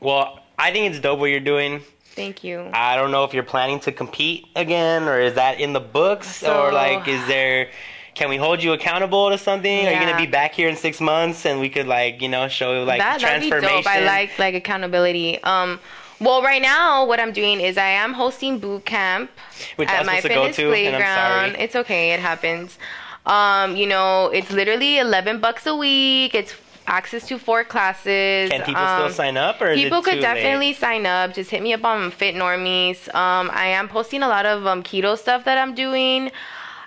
well, 0.00 0.40
I 0.58 0.70
think 0.72 0.90
it's 0.90 1.00
dope 1.00 1.18
what 1.18 1.30
you're 1.30 1.40
doing. 1.40 1.80
Thank 2.14 2.44
you. 2.44 2.70
I 2.72 2.96
don't 2.96 3.10
know 3.10 3.24
if 3.24 3.32
you're 3.34 3.42
planning 3.42 3.80
to 3.80 3.92
compete 3.92 4.46
again 4.54 5.04
or 5.08 5.18
is 5.20 5.34
that 5.34 5.60
in 5.60 5.72
the 5.72 5.80
books 5.80 6.36
So- 6.36 6.66
or 6.66 6.72
like 6.72 7.08
is 7.08 7.24
there 7.26 7.68
can 8.14 8.28
we 8.28 8.36
hold 8.36 8.62
you 8.62 8.74
accountable 8.74 9.30
to 9.30 9.38
something? 9.38 9.86
Are 9.86 9.92
you 9.92 9.98
gonna 9.98 10.16
be 10.18 10.26
back 10.26 10.52
here 10.54 10.68
in 10.68 10.76
six 10.76 11.00
months 11.00 11.46
and 11.46 11.60
we 11.60 11.70
could 11.70 11.86
like 11.86 12.20
you 12.20 12.28
know 12.28 12.46
show 12.48 12.82
like 12.84 13.00
that 13.00 13.20
that'd 13.20 13.42
be 13.42 13.48
transformation? 13.48 13.84
dope. 13.84 13.86
I 13.86 14.00
like 14.04 14.38
like 14.38 14.54
accountability. 14.54 15.42
Um, 15.42 15.80
well, 16.20 16.42
right 16.42 16.62
now 16.62 17.04
what 17.06 17.18
I'm 17.18 17.32
doing 17.32 17.60
is 17.60 17.76
I 17.78 17.88
am 17.88 18.12
hosting 18.12 18.58
boot 18.58 18.84
camp 18.84 19.30
Which 19.76 19.88
at 19.88 20.04
my 20.06 20.20
supposed 20.20 20.22
to 20.22 20.28
go 20.28 20.40
fitness 20.52 20.56
to, 20.56 20.62
and 20.62 20.96
I'm 20.96 21.02
playground. 21.02 21.52
sorry. 21.52 21.64
It's 21.64 21.76
okay, 21.76 22.12
it 22.12 22.20
happens. 22.20 22.78
Um, 23.24 23.76
you 23.76 23.86
know, 23.86 24.26
it's 24.26 24.50
literally 24.50 24.98
11 24.98 25.38
bucks 25.40 25.64
a 25.66 25.74
week. 25.74 26.34
It's 26.34 26.52
access 26.86 27.26
to 27.28 27.38
four 27.38 27.64
classes. 27.64 28.50
Can 28.50 28.62
people 28.62 28.82
Um, 28.82 29.00
still 29.10 29.14
sign 29.16 29.36
up 29.36 29.60
or 29.60 29.68
is 29.68 29.80
People 29.80 30.02
could 30.02 30.20
definitely 30.20 30.68
late? 30.68 30.76
sign 30.76 31.06
up. 31.06 31.34
Just 31.34 31.50
hit 31.50 31.62
me 31.62 31.72
up 31.72 31.84
on 31.84 32.10
Fitnormis. 32.12 33.12
Um, 33.14 33.50
I 33.52 33.66
am 33.66 33.88
posting 33.88 34.22
a 34.22 34.28
lot 34.28 34.46
of 34.46 34.66
um, 34.66 34.82
keto 34.82 35.16
stuff 35.16 35.44
that 35.44 35.58
I'm 35.58 35.74
doing. 35.74 36.30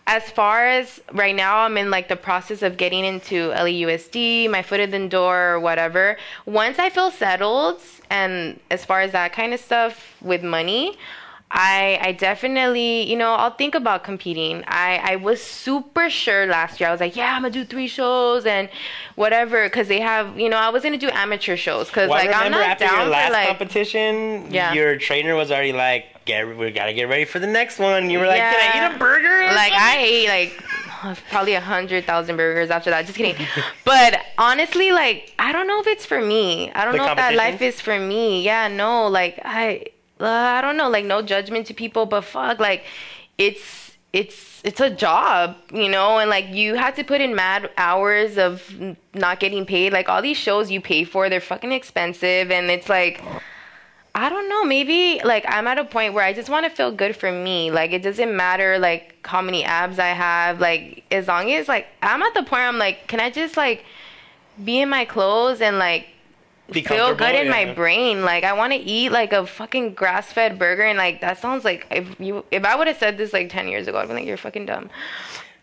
As 0.07 0.29
far 0.29 0.67
as 0.67 1.01
right 1.13 1.35
now, 1.35 1.59
I'm 1.59 1.77
in 1.77 1.89
like 1.89 2.09
the 2.09 2.15
process 2.15 2.61
of 2.61 2.77
getting 2.77 3.03
into 3.03 3.49
LEUSD, 3.51 4.49
my 4.51 4.61
foot 4.61 4.79
in 4.79 4.91
the 4.91 5.07
door, 5.07 5.53
or 5.53 5.59
whatever. 5.59 6.17
Once 6.45 6.77
I 6.77 6.91
feel 6.91 7.09
settled, 7.09 7.81
and 8.11 8.59
as 8.69 8.85
far 8.85 9.01
as 9.01 9.13
that 9.13 9.33
kind 9.33 9.51
of 9.51 9.59
stuff 9.59 10.15
with 10.21 10.43
money, 10.43 10.95
I 11.51 11.99
I 12.01 12.11
definitely 12.11 13.09
you 13.09 13.15
know 13.15 13.33
I'll 13.33 13.51
think 13.51 13.75
about 13.75 14.03
competing. 14.03 14.63
I 14.67 14.99
I 15.03 15.15
was 15.17 15.41
super 15.41 16.09
sure 16.09 16.47
last 16.47 16.79
year. 16.79 16.89
I 16.89 16.91
was 16.91 16.99
like, 16.99 17.15
yeah, 17.15 17.35
I'm 17.35 17.43
gonna 17.43 17.51
do 17.51 17.63
three 17.63 17.87
shows 17.87 18.45
and 18.45 18.67
whatever 19.15 19.63
because 19.67 19.87
they 19.87 19.99
have 20.01 20.37
you 20.39 20.49
know 20.49 20.57
I 20.57 20.69
was 20.69 20.83
gonna 20.83 20.97
do 20.97 21.09
amateur 21.11 21.55
shows 21.55 21.87
because 21.87 22.09
Well, 22.09 22.19
I 22.19 22.25
like 22.25 22.35
I'm 22.35 22.51
not 22.51 22.61
after 22.67 22.85
down 22.85 22.99
your 23.01 23.09
last 23.09 23.27
for 23.27 23.33
like 23.33 23.47
competition, 23.47 24.51
Yeah. 24.51 24.73
your 24.73 24.97
trainer 24.97 25.35
was 25.35 25.51
already 25.51 25.71
like, 25.71 26.25
"Get, 26.25 26.57
we 26.57 26.71
gotta 26.71 26.93
get 26.93 27.07
ready 27.09 27.25
for 27.25 27.39
the 27.39 27.47
next 27.47 27.77
one." 27.79 28.09
You 28.09 28.19
were 28.19 28.27
like, 28.27 28.41
"Can 28.41 28.59
I 28.81 28.89
eat 28.91 28.95
a 28.95 28.97
burger?" 28.99 29.43
like 29.55 29.71
I 29.73 29.91
something?" 29.93 30.05
ate 30.09 30.27
like 30.27 30.63
probably 31.29 31.53
a 31.53 31.61
hundred 31.61 32.05
thousand 32.05 32.37
burgers 32.37 32.71
after 32.71 32.89
that. 32.89 33.05
Just 33.05 33.17
kidding. 33.17 33.45
but 33.85 34.19
honestly, 34.39 34.91
like 34.91 35.31
I 35.37 35.51
don't 35.51 35.67
know 35.67 35.79
if 35.79 35.87
it's 35.87 36.05
for 36.05 36.19
me. 36.19 36.71
I 36.73 36.83
don't 36.85 36.93
The 36.93 36.97
know 36.97 37.11
if 37.11 37.17
that 37.17 37.35
life 37.35 37.61
is 37.61 37.79
for 37.79 37.99
me. 37.99 38.41
Yeah, 38.41 38.67
no, 38.67 39.07
like 39.07 39.39
I, 39.45 39.85
uh, 40.19 40.25
I 40.25 40.61
don't 40.61 40.77
know. 40.77 40.89
Like 40.89 41.05
no 41.05 41.21
judgment 41.21 41.67
to 41.67 41.73
people, 41.73 42.05
but 42.05 42.21
fuck, 42.21 42.59
like 42.59 42.85
it's 43.37 43.97
it's 44.13 44.61
it's 44.63 44.79
a 44.79 44.89
job, 44.89 45.57
you 45.73 45.89
know, 45.89 46.19
and 46.19 46.29
like 46.29 46.47
you 46.49 46.75
have 46.75 46.95
to 46.95 47.03
put 47.03 47.21
in 47.21 47.35
mad 47.35 47.69
hours 47.77 48.37
of 48.37 48.73
not 49.13 49.39
getting 49.39 49.65
paid. 49.65 49.91
Like 49.91 50.07
all 50.07 50.21
these 50.21 50.37
shows 50.37 50.71
you 50.71 50.79
pay 50.79 51.03
for, 51.03 51.29
they're 51.29 51.41
fucking 51.41 51.71
expensive, 51.71 52.51
and 52.51 52.69
it's 52.69 52.89
like. 52.89 53.21
I 54.17 54.29
don't 54.29 54.47
know. 54.47 54.63
Maybe 54.63 55.19
like 55.25 55.43
I'm 55.45 55.67
at 55.67 55.77
a 55.77 55.83
point 55.83 56.13
where 56.13 56.23
I 56.23 56.31
just 56.31 56.47
want 56.49 56.65
to 56.65 56.69
feel 56.69 56.89
good 56.89 57.17
for 57.17 57.29
me. 57.29 57.69
Like 57.69 57.91
it 57.91 58.01
doesn't 58.01 58.33
matter 58.33 58.79
like 58.79 59.27
how 59.27 59.41
many 59.41 59.65
abs 59.65 59.99
I 59.99 60.07
have. 60.07 60.61
Like 60.61 61.03
as 61.11 61.27
long 61.27 61.51
as 61.51 61.67
like 61.67 61.87
I'm 62.01 62.23
at 62.23 62.33
the 62.33 62.39
point 62.39 62.51
where 62.51 62.67
I'm 62.69 62.77
like, 62.77 63.07
can 63.07 63.19
I 63.19 63.29
just 63.29 63.57
like 63.57 63.83
be 64.63 64.79
in 64.79 64.87
my 64.87 65.03
clothes 65.03 65.59
and 65.59 65.77
like 65.79 66.07
feel 66.71 67.15
good 67.15 67.35
in 67.35 67.49
my 67.49 67.73
brain? 67.73 68.23
Like 68.23 68.43
I 68.43 68.53
want 68.53 68.73
to 68.73 68.79
eat 68.79 69.11
like 69.11 69.33
a 69.33 69.45
fucking 69.45 69.93
grass 69.93 70.31
fed 70.31 70.57
burger 70.57 70.83
and 70.83 70.97
like 70.97 71.21
that 71.21 71.39
sounds 71.39 71.63
like 71.63 71.85
if 71.91 72.19
you 72.19 72.45
if 72.51 72.63
I 72.65 72.75
would 72.75 72.87
have 72.87 72.97
said 72.97 73.17
this 73.17 73.33
like 73.33 73.49
ten 73.49 73.67
years 73.67 73.87
ago, 73.87 73.99
I'd 73.99 74.07
be 74.07 74.13
like 74.13 74.25
you're 74.25 74.37
fucking 74.37 74.65
dumb. 74.65 74.89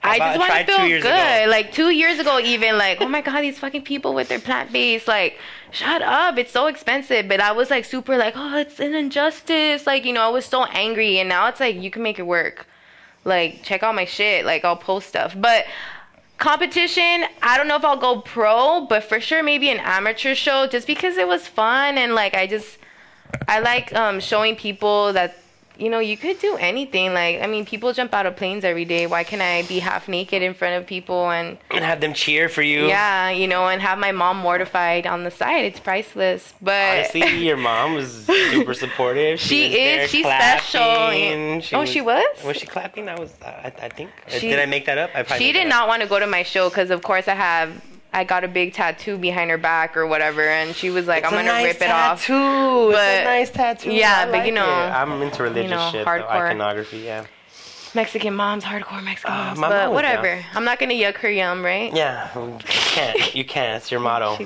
I 0.05 0.19
just 0.19 0.39
want 0.39 0.53
to 0.53 0.65
feel 0.65 0.89
good. 0.89 0.99
ago? 1.01 1.45
Like 1.51 1.73
two 1.73 1.91
years 1.91 2.19
ago, 2.19 2.41
even 2.41 2.77
like, 2.77 3.01
oh 3.01 3.09
my 3.09 3.21
god, 3.21 3.43
these 3.43 3.59
fucking 3.59 3.83
people 3.83 4.15
with 4.15 4.29
their 4.29 4.41
plant 4.41 4.73
based, 4.73 5.07
like, 5.07 5.39
shut 5.71 6.03
up, 6.03 6.39
it's 6.39 6.53
so 6.53 6.67
expensive. 6.67 7.29
But 7.29 7.41
I 7.41 7.53
was 7.53 7.71
like 7.71 7.85
super 7.85 8.17
like, 8.17 8.35
oh, 8.37 8.59
it's 8.59 8.81
an 8.81 8.95
injustice. 8.95 9.87
Like, 9.87 10.05
you 10.05 10.13
know, 10.13 10.23
I 10.23 10.29
was 10.29 10.45
so 10.45 10.65
angry, 10.65 11.19
and 11.19 11.29
now 11.29 11.49
it's 11.49 11.61
like 11.61 11.77
you 11.77 11.91
can 11.91 12.03
make 12.03 12.19
it 12.19 12.27
work. 12.27 12.67
Like, 13.25 13.63
check 13.63 13.85
out 13.85 13.95
my 13.95 14.05
shit. 14.05 14.45
Like, 14.45 14.65
I'll 14.65 14.77
post 14.77 15.09
stuff. 15.09 15.37
But 15.39 15.67
competition, 16.39 17.25
I 17.43 17.57
don't 17.57 17.69
know 17.69 17.77
if 17.77 17.85
I'll 17.85 17.97
go 17.97 18.21
pro, 18.21 18.87
but 18.87 19.05
for 19.05 19.21
sure 19.21 19.43
maybe 19.43 19.71
an 19.71 19.79
amateur 19.79 20.35
show, 20.35 20.67
just 20.67 20.87
because 20.87 21.17
it 21.17 21.29
was 21.29 21.47
fun 21.47 21.99
and 21.99 22.15
like 22.15 22.35
I 22.35 22.47
just 22.47 22.79
I 23.49 23.61
like 23.61 23.95
um 23.95 24.21
showing 24.21 24.57
people 24.57 25.13
that 25.13 25.37
you 25.83 25.91
know 25.91 25.99
you 25.99 26.17
could 26.17 26.39
do 26.39 26.57
anything. 26.57 27.13
Like 27.13 27.43
I 27.43 27.47
mean, 27.47 27.65
people 27.67 27.93
jump 27.93 28.15
out 28.15 28.25
of 28.27 28.37
planes 28.37 28.65
every 28.65 28.85
day. 28.85 29.07
Why 29.07 29.25
can't 29.25 29.43
I 29.43 29.63
be 29.63 29.81
half 29.81 30.09
naked 30.09 30.41
in 30.43 30.55
front 30.55 30.81
of 30.81 30.87
people 30.87 31.31
and 31.31 31.59
and 31.71 31.85
have 31.85 32.01
them 32.01 32.15
cheer 32.15 32.49
for 32.49 32.63
you. 32.63 32.87
yeah, 32.87 33.31
you 33.31 33.49
know, 33.49 33.67
and 33.69 33.83
have 33.83 33.99
my 33.99 34.13
mom 34.13 34.37
mortified 34.39 35.07
on 35.07 35.25
the 35.25 35.31
side? 35.31 35.65
It's 35.65 35.81
priceless. 35.81 36.55
But 36.63 36.99
Honestly, 37.13 37.45
your 37.45 37.57
mom 37.57 37.95
was 37.95 38.27
super 38.53 38.75
supportive. 38.75 39.41
She 39.41 39.65
was 39.65 39.73
there 39.73 40.01
is. 40.05 40.11
She's 40.11 40.25
clapping. 40.25 41.61
special. 41.63 41.81
Oh, 41.81 41.85
she 41.85 42.01
was? 42.01 42.45
Was 42.45 42.57
she 42.57 42.67
clapping? 42.67 43.09
I 43.09 43.19
was. 43.19 43.33
Uh, 43.43 43.47
I, 43.47 43.73
I 43.83 43.89
think. 43.89 44.11
Uh, 44.27 44.31
she- 44.31 44.49
did 44.51 44.61
I 44.61 44.67
make 44.67 44.87
that 44.87 44.99
up? 44.99 45.11
I 45.15 45.25
probably 45.25 45.45
she 45.47 45.53
did 45.53 45.67
not 45.69 45.89
want 45.89 46.03
to 46.03 46.09
go 46.09 46.19
to 46.19 46.27
my 46.27 46.45
show 46.45 46.69
because 46.69 46.91
of 46.91 47.03
course 47.03 47.27
I 47.27 47.35
have 47.35 47.71
I 48.15 48.25
got 48.25 48.45
a 48.45 48.49
big 48.49 48.75
tattoo 48.75 49.17
behind 49.17 49.51
her 49.51 49.57
back 49.59 49.97
or 49.97 50.07
whatever, 50.07 50.43
and 50.47 50.75
she 50.77 50.91
was 50.91 51.07
like, 51.07 51.25
It's 51.25 51.33
I'm 51.33 51.39
gonna 51.39 51.49
nice 51.53 51.65
rip 51.75 51.83
it 51.83 51.91
off. 51.91 52.21
tattoo. 52.27 52.91
It's 52.91 52.99
a 52.99 53.25
nice 53.25 53.51
tattoo. 53.51 53.91
yeah, 53.93 54.27
I 54.29 54.31
but 54.31 54.47
you 54.47 54.53
know, 54.53 54.65
it. 54.65 54.91
I'm 54.91 55.23
into 55.23 55.43
religious 55.43 55.71
know, 55.71 55.91
shit, 55.93 56.05
though, 56.05 56.11
hardcore. 56.11 56.47
iconography. 56.49 56.99
Yeah. 56.99 57.25
Mexican 57.95 58.35
moms, 58.35 58.65
hardcore 58.65 59.03
Mexican 59.03 59.33
Uh, 59.35 59.37
moms. 59.45 59.59
my 59.59 59.69
mom 59.69 59.79
but 59.79 59.89
was 59.91 59.95
whatever. 59.97 60.37
down. 60.37 60.45
I'm 60.55 60.65
not 60.65 60.79
gonna 60.79 60.95
yuck 60.95 61.17
her 61.19 61.31
yum, 61.31 61.63
right? 61.65 61.95
Yeah. 61.95 62.29
You 62.35 62.59
can't. 62.65 63.35
You 63.35 63.45
can't. 63.45 63.77
It's 63.83 63.91
your 63.91 64.01
motto. 64.01 64.39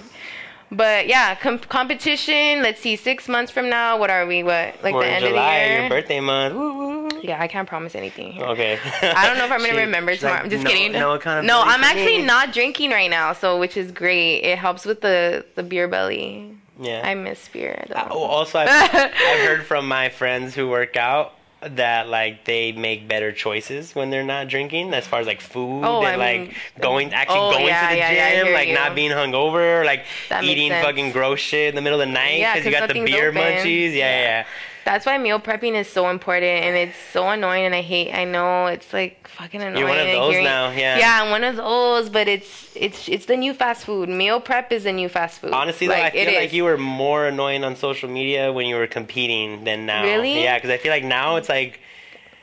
But 0.71 1.07
yeah, 1.07 1.35
com- 1.37 1.59
competition. 1.61 2.63
Let's 2.63 2.81
see, 2.81 2.97
six 2.97 3.29
months 3.29 3.53
from 3.53 3.69
now, 3.71 3.99
what 3.99 4.11
are 4.11 4.27
we? 4.27 4.43
What 4.43 4.75
like 4.83 4.95
We're 4.95 5.03
the 5.05 5.09
end 5.11 5.25
July, 5.25 5.55
of 5.55 5.69
the 5.69 5.71
year? 5.73 5.81
your 5.83 5.89
birthday 5.91 6.21
month. 6.21 6.55
Woo, 6.57 6.75
woo. 6.79 7.09
Yeah, 7.23 7.41
I 7.41 7.47
can't 7.49 7.69
promise 7.69 7.95
anything 7.95 8.33
here. 8.33 8.45
Okay. 8.47 8.79
I 9.03 9.27
don't 9.29 9.39
know 9.39 9.45
if 9.47 9.53
I'm 9.53 9.61
gonna 9.61 9.73
She- 9.75 9.79
remember 9.79 10.17
tomorrow. 10.17 10.35
like, 10.37 10.45
I'm 10.45 10.51
just 10.51 10.65
no, 10.65 10.71
kidding. 10.71 10.93
No 10.93 11.17
No, 11.43 11.63
I'm 11.63 11.85
actually 11.85 12.19
me. 12.19 12.25
not 12.27 12.53
drinking 12.53 12.91
right 12.91 13.09
now, 13.11 13.33
so 13.33 13.59
which 13.59 13.77
is 13.77 13.93
great. 13.93 14.41
It 14.41 14.59
helps 14.59 14.85
with 14.85 15.01
the 15.03 15.45
the 15.55 15.63
beer 15.63 15.87
belly. 15.89 16.57
Yeah. 16.81 17.01
I 17.05 17.15
miss 17.15 17.49
beer. 17.49 17.85
though. 17.89 18.09
Oh, 18.11 18.23
also, 18.25 18.59
I've, 18.61 18.69
I've 18.69 19.13
heard 19.47 19.65
from 19.65 19.89
my 19.89 20.09
friends 20.11 20.55
who 20.55 20.69
work 20.69 20.97
out 20.97 21.33
that 21.63 22.09
like 22.09 22.45
they 22.45 22.71
make 22.73 23.09
better 23.09 23.33
choices 23.33 23.95
when 23.95 24.11
they're 24.11 24.23
not 24.25 24.47
drinking, 24.49 24.93
as 24.93 25.07
far 25.07 25.21
as 25.21 25.27
like 25.27 25.41
food 25.41 25.85
Oh, 25.85 25.99
and 25.99 26.07
I 26.09 26.17
like 26.17 26.41
mean- 26.43 26.55
going 26.81 27.15
actually 27.15 27.39
Oh, 27.39 27.51
going 27.53 27.67
yeah, 27.67 27.89
to 27.89 27.95
the 27.95 27.99
yeah, 28.01 28.45
gym, 28.45 28.53
like 28.53 28.69
you. 28.69 28.75
not 28.75 28.95
being 28.95 29.11
hungover, 29.11 29.85
like 29.85 30.05
That 30.29 30.45
eating 30.45 30.71
fucking 30.71 31.13
gross 31.13 31.41
shit 31.41 31.71
in 31.71 31.75
the 31.75 31.81
middle 31.83 32.01
of 32.01 32.07
the 32.07 32.13
night 32.13 32.39
because 32.55 32.67
you 32.67 32.71
got 32.73 32.89
the 32.89 33.03
beer 33.05 33.31
open. 33.31 33.41
munchies. 33.43 33.95
Yeah, 33.95 34.21
yeah. 34.21 34.47
That's 34.87 35.05
why 35.05 35.19
meal 35.19 35.41
prepping 35.41 35.75
is 35.75 35.89
so 35.89 36.09
important, 36.11 36.63
and 36.65 36.77
it's 36.77 36.97
so 37.13 37.29
annoying, 37.29 37.65
and 37.67 37.75
I 37.75 37.81
hate. 37.81 38.15
I 38.15 38.23
know 38.25 38.67
it's 38.67 38.93
like 38.93 39.27
fucking 39.27 39.61
annoying. 39.61 39.79
You're 39.79 39.89
one 39.89 39.99
of 39.99 40.07
those 40.07 40.31
hearing- 40.31 40.45
now, 40.45 40.71
yeah. 40.71 40.97
Yeah, 40.99 41.23
I'm 41.25 41.31
one 41.31 41.43
of 41.43 41.57
those, 41.57 42.09
but 42.09 42.29
it's 42.29 42.69
it's 42.77 43.09
it's 43.09 43.27
the 43.27 43.37
new 43.37 43.53
fast 43.53 43.85
food. 43.85 44.09
Meal 44.09 44.39
prep 44.41 44.71
is 44.71 44.85
the 44.85 44.93
new 44.93 45.09
fast 45.09 45.41
food. 45.41 45.51
Honestly, 45.51 45.89
though, 45.89 45.95
I 45.95 46.03
Like, 46.03 46.13
feel 46.13 46.27
like 46.27 46.51
is. 46.51 46.53
you 46.55 46.63
were 46.63 46.79
more 46.79 47.27
annoying 47.27 47.65
on 47.65 47.75
social 47.75 48.09
media 48.09 48.53
when 48.53 48.67
you 48.69 48.77
were 48.77 48.87
competing 48.87 49.65
than 49.65 49.87
now. 49.87 50.05
Really? 50.05 50.41
Yeah, 50.41 50.55
because 50.57 50.71
I 50.71 50.77
feel 50.77 50.93
like 50.93 51.03
now 51.03 51.35
it's 51.35 51.49
like 51.49 51.81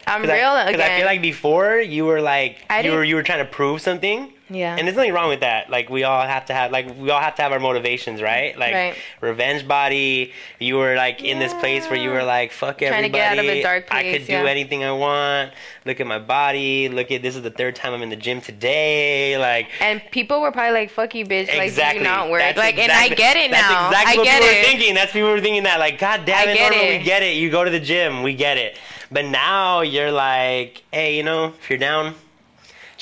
I'm 0.05 0.23
real 0.23 0.33
I, 0.49 0.65
'cause 0.65 0.73
again. 0.73 0.91
I 0.91 0.97
feel 0.97 1.05
like 1.05 1.21
before 1.21 1.77
you 1.77 2.03
were 2.03 2.19
like 2.19 2.57
I 2.69 2.81
you 2.81 2.91
were 2.91 3.05
you 3.05 3.15
were 3.15 3.23
trying 3.23 3.39
to 3.39 3.49
prove 3.49 3.79
something 3.81 4.32
Yeah. 4.49 4.75
And 4.77 4.85
there's 4.87 4.97
nothing 4.97 5.13
wrong 5.13 5.29
with 5.29 5.39
that. 5.39 5.69
Like 5.69 5.89
we 5.89 6.03
all 6.03 6.21
have 6.27 6.45
to 6.47 6.53
have 6.53 6.71
like 6.71 6.97
we 6.97 7.09
all 7.09 7.21
have 7.21 7.35
to 7.35 7.41
have 7.41 7.51
our 7.51 7.59
motivations, 7.59 8.21
right? 8.21 8.57
Like 8.57 8.73
Right. 8.73 8.95
revenge 9.21 9.67
body. 9.67 10.33
You 10.59 10.75
were 10.77 10.95
like 10.95 11.23
in 11.23 11.39
this 11.39 11.53
place 11.55 11.85
where 11.89 11.97
you 11.99 12.09
were 12.09 12.23
like, 12.23 12.51
fuck 12.51 12.79
Trying 12.79 12.91
to 12.91 12.95
everybody. 12.97 13.11
get 13.19 13.31
out 13.31 13.39
of 13.39 13.45
a 13.45 13.61
dark 13.63 13.87
place. 13.87 13.99
I 14.05 14.11
could 14.17 14.27
do 14.27 14.33
yeah. 14.33 14.43
anything 14.45 14.83
I 14.83 14.91
want. 14.91 15.53
Look 15.85 15.99
at 15.99 16.07
my 16.07 16.19
body. 16.19 16.89
Look 16.89 17.09
at 17.11 17.21
this 17.21 17.35
is 17.35 17.41
the 17.41 17.51
third 17.51 17.75
time 17.75 17.93
I'm 17.93 18.01
in 18.01 18.09
the 18.09 18.15
gym 18.15 18.41
today. 18.41 19.37
Like 19.37 19.69
And 19.79 20.01
people 20.11 20.41
were 20.41 20.51
probably 20.51 20.73
like, 20.73 20.89
"Fuck 20.91 21.15
you, 21.15 21.25
bitch!" 21.25 21.47
Like, 21.47 21.61
exactly. 21.67 21.99
do 21.99 22.03
not 22.09 22.29
work. 22.29 22.41
That's 22.41 22.57
Like, 22.57 22.77
and 22.77 22.91
I 22.91 23.05
exactly- 23.05 23.15
get 23.15 23.37
it 23.37 23.51
now. 23.51 23.89
That's 23.89 24.01
exactly 24.03 24.13
I 24.13 24.17
what 24.17 24.23
get 24.25 24.33
people 24.41 24.47
it. 24.49 24.57
were 24.57 24.63
thinking. 24.67 24.93
That's 24.95 25.11
people 25.13 25.29
were 25.29 25.41
thinking 25.41 25.63
that. 25.63 25.79
Like, 25.79 25.99
God 25.99 26.25
damn 26.25 26.49
it, 26.49 26.59
Norma, 26.59 26.75
it. 26.75 26.99
we 26.99 27.03
get 27.05 27.23
it. 27.23 27.37
You 27.37 27.49
go 27.49 27.63
to 27.63 27.71
the 27.71 27.79
gym, 27.79 28.23
we 28.23 28.33
get 28.33 28.57
it. 28.57 28.77
But 29.11 29.25
now 29.25 29.81
you're 29.81 30.11
like, 30.11 30.83
hey, 30.91 31.15
you 31.17 31.23
know, 31.23 31.53
if 31.59 31.69
you're 31.69 31.79
down, 31.79 32.15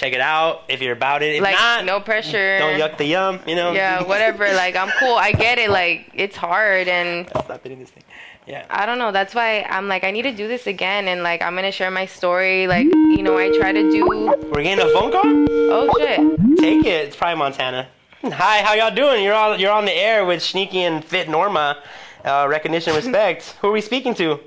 check 0.01 0.13
it 0.13 0.19
out. 0.21 0.63
If 0.67 0.81
you're 0.81 0.93
about 0.93 1.21
it, 1.21 1.35
if 1.35 1.41
Like, 1.41 1.55
not, 1.55 1.85
no 1.85 1.99
pressure. 1.99 2.57
don't 2.57 2.79
yuck 2.79 2.97
the 2.97 3.05
yum. 3.05 3.39
You 3.47 3.55
know. 3.55 3.71
Yeah, 3.71 4.03
whatever. 4.11 4.51
Like, 4.53 4.75
I'm 4.75 4.89
cool. 4.99 5.15
I 5.15 5.31
get 5.31 5.59
it. 5.59 5.69
Like, 5.69 6.09
it's 6.13 6.35
hard, 6.35 6.87
and 6.87 7.29
Stop 7.29 7.61
hitting 7.63 7.79
this 7.79 7.91
thing. 7.91 8.03
Yeah. 8.47 8.65
I 8.71 8.87
don't 8.87 8.97
know. 8.97 9.11
That's 9.11 9.35
why 9.35 9.61
I'm 9.69 9.87
like, 9.87 10.03
I 10.03 10.09
need 10.09 10.23
to 10.23 10.31
do 10.35 10.47
this 10.47 10.65
again, 10.65 11.07
and 11.07 11.21
like, 11.21 11.43
I'm 11.43 11.53
gonna 11.55 11.71
share 11.71 11.91
my 11.91 12.07
story. 12.07 12.65
Like, 12.67 12.85
you 12.85 13.21
know, 13.21 13.37
I 13.37 13.55
try 13.57 13.71
to 13.71 13.91
do. 13.91 14.07
We're 14.07 14.63
getting 14.63 14.83
a 14.83 14.89
phone 14.89 15.11
call. 15.11 15.21
Oh 15.23 15.93
shit. 15.99 16.57
Take 16.57 16.85
it. 16.85 17.07
It's 17.07 17.15
probably 17.15 17.37
Montana. 17.37 17.87
Hi, 18.23 18.61
how 18.63 18.73
y'all 18.73 18.93
doing? 18.93 19.23
You're 19.23 19.35
on. 19.35 19.59
You're 19.59 19.71
on 19.71 19.85
the 19.85 19.93
air 19.93 20.25
with 20.25 20.41
Sneaky 20.41 20.81
and 20.81 21.05
Fit 21.05 21.29
Norma. 21.29 21.81
Uh, 22.25 22.47
recognition, 22.49 22.95
respect. 22.95 23.55
Who 23.61 23.67
are 23.69 23.71
we 23.71 23.81
speaking 23.81 24.13
to? 24.15 24.39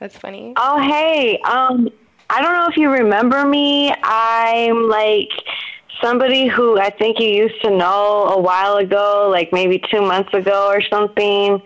That's 0.00 0.16
funny. 0.16 0.52
Oh, 0.56 0.78
hey. 0.80 1.38
Um, 1.44 1.88
I 2.34 2.40
don't 2.40 2.54
know 2.54 2.66
if 2.68 2.78
you 2.78 2.90
remember 2.90 3.44
me. 3.44 3.92
I'm 4.02 4.88
like 4.88 5.28
somebody 6.02 6.48
who 6.48 6.80
I 6.80 6.88
think 6.88 7.20
you 7.20 7.28
used 7.28 7.60
to 7.62 7.70
know 7.70 8.28
a 8.28 8.40
while 8.40 8.76
ago, 8.76 9.28
like 9.30 9.52
maybe 9.52 9.82
two 9.90 10.00
months 10.00 10.32
ago 10.32 10.66
or 10.68 10.80
something. 10.80 11.60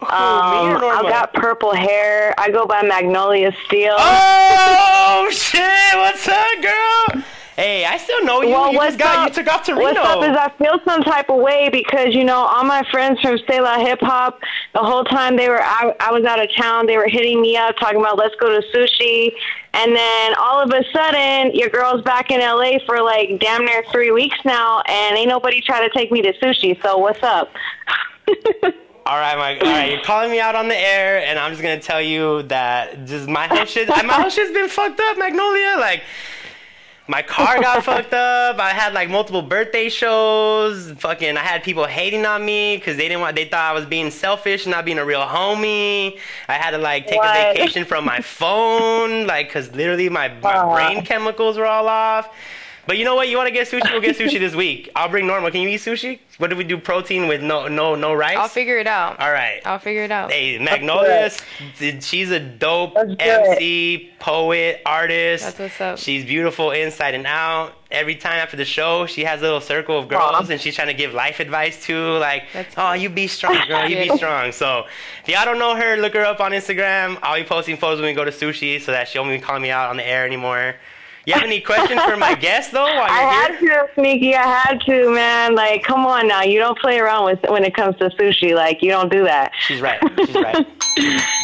Or 0.00 0.12
Um? 0.12 0.76
I've 0.84 1.08
got 1.08 1.32
purple 1.32 1.72
hair. 1.72 2.34
I 2.36 2.50
go 2.50 2.66
by 2.66 2.82
Magnolia 2.82 3.52
Steel. 3.66 3.96
Oh 3.98 5.28
shit! 5.32 5.94
What's 5.94 6.28
up, 6.28 6.62
girl? 6.62 7.22
Hey, 7.56 7.84
I 7.84 7.98
still 7.98 8.24
know 8.24 8.40
you. 8.40 8.48
Well, 8.48 8.72
you 8.72 8.78
what's 8.78 8.96
got 8.96 9.18
up? 9.18 9.28
you 9.28 9.34
took 9.34 9.52
off 9.52 9.64
to 9.64 9.74
What's 9.74 9.98
Reno. 9.98 10.00
up 10.08 10.22
is 10.24 10.34
I 10.34 10.48
feel 10.56 10.80
some 10.86 11.02
type 11.02 11.28
of 11.28 11.38
way 11.38 11.68
because 11.68 12.14
you 12.14 12.24
know 12.24 12.36
all 12.38 12.64
my 12.64 12.82
friends 12.90 13.20
from 13.20 13.38
Selah 13.46 13.78
Hip 13.80 14.00
Hop, 14.00 14.40
the 14.72 14.78
whole 14.80 15.04
time 15.04 15.36
they 15.36 15.50
were 15.50 15.62
I, 15.62 15.94
I 16.00 16.12
was 16.12 16.24
out 16.24 16.42
of 16.42 16.48
town, 16.56 16.86
they 16.86 16.96
were 16.96 17.08
hitting 17.08 17.42
me 17.42 17.58
up 17.58 17.76
talking 17.78 18.00
about 18.00 18.16
let's 18.16 18.34
go 18.36 18.48
to 18.58 18.66
sushi, 18.68 19.32
and 19.74 19.94
then 19.94 20.34
all 20.38 20.62
of 20.62 20.70
a 20.70 20.82
sudden 20.94 21.54
your 21.54 21.68
girl's 21.68 22.02
back 22.02 22.30
in 22.30 22.40
LA 22.40 22.78
for 22.86 23.02
like 23.02 23.38
damn 23.38 23.66
near 23.66 23.84
three 23.92 24.10
weeks 24.10 24.38
now, 24.46 24.80
and 24.86 25.18
ain't 25.18 25.28
nobody 25.28 25.60
trying 25.60 25.86
to 25.88 25.94
take 25.94 26.10
me 26.10 26.22
to 26.22 26.32
sushi. 26.34 26.80
So 26.82 26.96
what's 26.96 27.22
up? 27.22 27.52
all 29.04 29.18
right, 29.18 29.36
my 29.36 29.58
all 29.58 29.66
right. 29.66 29.92
You're 29.92 30.02
calling 30.02 30.30
me 30.30 30.40
out 30.40 30.54
on 30.54 30.68
the 30.68 30.78
air, 30.78 31.18
and 31.18 31.38
I'm 31.38 31.50
just 31.50 31.62
gonna 31.62 31.78
tell 31.80 32.00
you 32.00 32.44
that 32.44 33.04
just 33.04 33.28
my 33.28 33.46
whole 33.46 33.66
shit. 33.66 33.88
My 33.88 34.14
whole 34.14 34.30
shit's 34.30 34.52
been 34.52 34.70
fucked 34.70 35.00
up, 35.00 35.18
Magnolia. 35.18 35.76
Like. 35.78 36.02
My 37.08 37.22
car 37.22 37.60
got 37.60 37.84
fucked 37.84 38.14
up. 38.14 38.58
I 38.58 38.70
had 38.70 38.94
like 38.94 39.10
multiple 39.10 39.42
birthday 39.42 39.88
shows. 39.88 40.92
Fucking, 40.92 41.36
I 41.36 41.40
had 41.40 41.62
people 41.62 41.84
hating 41.86 42.24
on 42.24 42.44
me 42.44 42.76
because 42.76 42.96
they 42.96 43.08
didn't 43.08 43.20
want. 43.20 43.36
They 43.36 43.44
thought 43.46 43.70
I 43.70 43.72
was 43.72 43.86
being 43.86 44.10
selfish, 44.10 44.66
not 44.66 44.84
being 44.84 44.98
a 44.98 45.04
real 45.04 45.22
homie. 45.22 46.18
I 46.48 46.54
had 46.54 46.70
to 46.70 46.78
like 46.78 47.06
take 47.06 47.20
a 47.22 47.54
vacation 47.54 47.84
from 47.84 48.04
my 48.04 48.20
phone, 48.20 49.26
like 49.26 49.48
because 49.48 49.72
literally 49.74 50.08
my, 50.08 50.28
my 50.42 50.56
Aw. 50.56 50.74
brain 50.74 51.04
chemicals 51.04 51.58
were 51.58 51.66
all 51.66 51.88
off. 51.88 52.28
But 52.84 52.98
you 52.98 53.04
know 53.04 53.14
what? 53.14 53.28
You 53.28 53.36
want 53.36 53.46
to 53.46 53.52
get 53.52 53.68
sushi? 53.68 53.90
We'll 53.92 54.00
get 54.00 54.16
sushi 54.16 54.40
this 54.40 54.54
week. 54.54 54.90
I'll 54.96 55.08
bring 55.08 55.26
Norma. 55.26 55.50
Can 55.52 55.60
you 55.60 55.68
eat 55.68 55.80
sushi? 55.80 56.18
What 56.38 56.50
do 56.50 56.56
we 56.56 56.64
do? 56.64 56.76
Protein 56.78 57.28
with 57.28 57.40
no 57.40 57.68
no 57.68 57.94
no 57.94 58.12
rice. 58.12 58.36
I'll 58.36 58.48
figure 58.48 58.78
it 58.78 58.88
out. 58.88 59.20
All 59.20 59.30
right. 59.30 59.60
I'll 59.64 59.78
figure 59.78 60.02
it 60.02 60.10
out. 60.10 60.32
Hey, 60.32 60.58
Magnolia, 60.58 61.30
she's 62.00 62.30
a 62.32 62.40
dope 62.40 62.96
MC, 63.20 64.10
poet, 64.18 64.82
artist. 64.84 65.44
That's 65.44 65.58
what's 65.58 65.80
up. 65.80 65.98
She's 65.98 66.24
beautiful 66.24 66.72
inside 66.72 67.14
and 67.14 67.26
out. 67.26 67.74
Every 67.92 68.16
time 68.16 68.38
after 68.38 68.56
the 68.56 68.64
show, 68.64 69.04
she 69.06 69.22
has 69.24 69.40
a 69.40 69.44
little 69.44 69.60
circle 69.60 69.98
of 69.98 70.08
girls, 70.08 70.48
Aw. 70.48 70.52
and 70.52 70.58
she's 70.60 70.74
trying 70.74 70.88
to 70.88 70.94
give 70.94 71.12
life 71.12 71.40
advice 71.40 71.84
to, 71.84 72.16
like, 72.16 72.44
That's 72.54 72.74
oh, 72.78 72.94
you 72.94 73.10
be 73.10 73.26
strong, 73.26 73.58
girl, 73.68 73.86
you 73.86 74.10
be 74.10 74.16
strong. 74.16 74.50
So, 74.52 74.86
if 75.22 75.28
y'all 75.28 75.44
don't 75.44 75.58
know 75.58 75.76
her, 75.76 75.98
look 75.98 76.14
her 76.14 76.24
up 76.24 76.40
on 76.40 76.52
Instagram. 76.52 77.18
I'll 77.22 77.36
be 77.38 77.44
posting 77.46 77.76
photos 77.76 78.00
when 78.00 78.08
we 78.08 78.14
go 78.14 78.24
to 78.24 78.30
sushi, 78.30 78.80
so 78.80 78.92
that 78.92 79.08
she 79.08 79.18
won't 79.18 79.30
be 79.30 79.38
calling 79.38 79.60
me 79.60 79.70
out 79.70 79.90
on 79.90 79.98
the 79.98 80.06
air 80.08 80.24
anymore. 80.24 80.76
You 81.24 81.34
have 81.34 81.44
any 81.44 81.60
questions 81.60 82.02
for 82.02 82.16
my 82.16 82.34
guest 82.34 82.72
though, 82.72 82.84
while 82.84 83.06
I 83.08 83.20
had 83.20 83.58
here? 83.58 83.86
to, 83.86 83.94
Sneaky. 83.94 84.34
I 84.34 84.42
had 84.42 84.80
to, 84.82 85.14
man. 85.14 85.54
Like, 85.54 85.84
come 85.84 86.04
on 86.04 86.26
now. 86.26 86.42
You 86.42 86.58
don't 86.58 86.78
play 86.78 86.98
around 86.98 87.26
with 87.26 87.38
when 87.48 87.64
it 87.64 87.74
comes 87.74 87.96
to 87.98 88.10
sushi. 88.10 88.54
Like, 88.54 88.82
you 88.82 88.90
don't 88.90 89.10
do 89.10 89.22
that. 89.24 89.52
She's 89.60 89.80
right. 89.80 90.00
She's 90.18 90.34
right. 90.34 90.66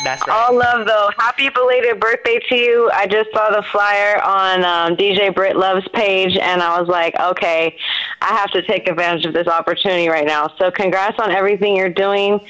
That's 0.05 0.26
right. 0.26 0.29
All 0.29 0.57
love 0.57 0.87
though. 0.87 1.11
Happy 1.16 1.49
belated 1.49 2.01
birthday 2.01 2.41
to 2.49 2.57
you. 2.57 2.91
I 2.93 3.07
just 3.07 3.31
saw 3.33 3.51
the 3.51 3.62
flyer 3.70 4.20
on 4.22 4.64
um, 4.64 4.97
DJ 4.97 5.33
Brit 5.35 5.57
Love's 5.57 5.89
page, 5.89 6.37
and 6.37 6.61
I 6.61 6.79
was 6.81 6.89
like, 6.89 7.18
okay, 7.18 7.76
I 8.20 8.37
have 8.37 8.51
to 8.53 8.62
take 8.62 8.89
advantage 8.89 9.26
of 9.26 9.33
this 9.33 9.47
opportunity 9.47 10.09
right 10.09 10.26
now. 10.26 10.53
So, 10.59 10.70
congrats 10.70 11.18
on 11.20 11.31
everything 11.31 11.76
you're 11.76 11.89
doing. 11.89 12.41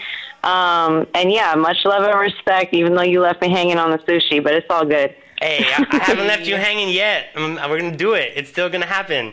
Um, 0.45 1.07
and 1.15 1.31
yeah, 1.31 1.55
much 1.57 1.85
love 1.85 2.05
and 2.05 2.19
respect. 2.19 2.73
Even 2.73 2.95
though 2.95 3.03
you 3.03 3.21
left 3.21 3.43
me 3.43 3.51
hanging 3.51 3.77
on 3.79 3.91
the 3.91 3.99
sushi, 3.99 4.43
but 4.43 4.55
it's 4.55 4.67
all 4.71 4.87
good. 4.87 5.15
Hey, 5.41 5.65
I, 5.73 5.87
I 5.91 5.97
haven't 5.99 6.27
left 6.27 6.47
you 6.47 6.57
hanging 6.69 6.89
yet. 6.89 7.29
Um, 7.37 7.55
we're 7.69 7.81
gonna 7.81 7.97
do 7.97 8.15
it. 8.15 8.33
It's 8.35 8.51
still 8.51 8.69
gonna 8.69 8.87
happen, 8.87 9.33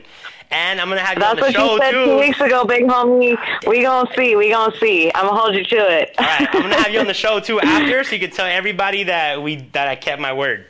and 0.51 0.79
I'm 0.79 0.89
gonna 0.89 1.01
have 1.01 1.17
you 1.17 1.23
on 1.23 1.35
the 1.35 1.51
show 1.51 1.77
too. 1.77 1.79
That's 1.79 1.93
what 1.93 1.93
you 1.93 2.05
said 2.05 2.05
two 2.05 2.19
weeks 2.19 2.41
ago, 2.41 2.65
big 2.65 2.83
homie. 2.83 3.67
We 3.67 3.81
gonna 3.81 4.09
see. 4.15 4.35
We 4.35 4.49
gonna 4.49 4.75
see. 4.77 5.11
I'm 5.15 5.25
gonna 5.27 5.39
hold 5.39 5.55
you 5.55 5.63
to 5.63 5.75
it. 5.75 6.15
All 6.17 6.25
right, 6.25 6.47
I'm 6.53 6.61
gonna 6.61 6.75
have 6.75 6.91
you 6.93 6.99
on 6.99 7.07
the 7.07 7.13
show 7.25 7.39
too 7.39 7.59
after, 7.59 8.03
so 8.03 8.13
you 8.15 8.19
can 8.19 8.31
tell 8.31 8.45
everybody 8.45 9.03
that 9.03 9.41
we 9.41 9.57
that 9.73 9.87
I 9.87 9.95
kept 9.95 10.21
my 10.21 10.33
word. 10.33 10.67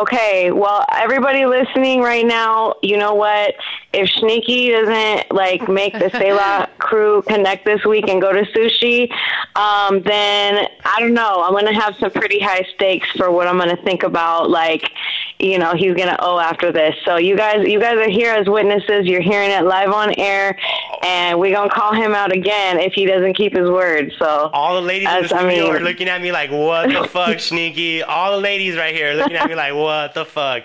Okay, 0.00 0.50
well, 0.52 0.86
everybody 0.90 1.44
listening 1.44 2.00
right 2.00 2.24
now, 2.24 2.76
you 2.82 2.96
know 2.96 3.14
what? 3.14 3.54
If 3.92 4.08
Sneaky 4.10 4.70
doesn't 4.70 5.30
like 5.32 5.68
make 5.68 5.92
the 5.92 6.08
Selah 6.08 6.70
crew 6.78 7.20
connect 7.28 7.66
this 7.66 7.84
week 7.84 8.08
and 8.08 8.18
go 8.22 8.32
to 8.32 8.40
sushi, 8.52 9.10
um, 9.54 10.00
then 10.02 10.66
I 10.86 10.98
don't 10.98 11.12
know. 11.12 11.42
I'm 11.46 11.52
gonna 11.52 11.78
have 11.78 11.94
some 11.96 12.10
pretty 12.10 12.40
high 12.40 12.66
stakes 12.74 13.06
for 13.18 13.30
what 13.30 13.46
I'm 13.46 13.58
gonna 13.58 13.76
think 13.84 14.02
about. 14.02 14.48
Like, 14.48 14.90
you 15.38 15.58
know, 15.58 15.74
he's 15.74 15.94
gonna 15.94 16.16
owe 16.20 16.38
after 16.38 16.72
this. 16.72 16.94
So 17.04 17.16
you 17.16 17.36
guys, 17.36 17.68
you 17.68 17.78
guys 17.78 17.96
are 17.98 18.08
here 18.08 18.32
as 18.32 18.48
witnesses. 18.48 19.04
You're 19.06 19.20
hearing 19.20 19.50
it 19.50 19.62
live 19.64 19.90
on 19.90 20.14
air, 20.18 20.56
and 21.02 21.38
we're 21.38 21.54
gonna 21.54 21.68
call 21.68 21.92
him 21.92 22.14
out 22.14 22.32
again 22.32 22.80
if 22.80 22.94
he 22.94 23.04
doesn't 23.04 23.34
keep 23.34 23.54
his 23.54 23.68
word. 23.68 24.14
So 24.18 24.48
All 24.54 24.74
the 24.74 24.80
ladies 24.86 25.08
in 25.08 25.14
the 25.18 25.24
As- 25.24 25.32
I 25.34 25.46
mean- 25.46 25.70
are 25.70 25.80
looking 25.80 26.08
at 26.08 26.22
me 26.22 26.32
like, 26.32 26.50
"What 26.50 26.88
the 26.90 27.04
fuck, 27.08 27.38
Sneaky?" 27.50 28.02
All 28.02 28.30
the 28.32 28.38
ladies 28.40 28.74
right 28.78 28.94
here 28.94 29.10
are 29.10 29.14
looking 29.16 29.36
at 29.36 29.50
me 29.50 29.54
like, 29.54 29.74
"What 29.82 30.14
the 30.14 30.24
fuck?" 30.24 30.62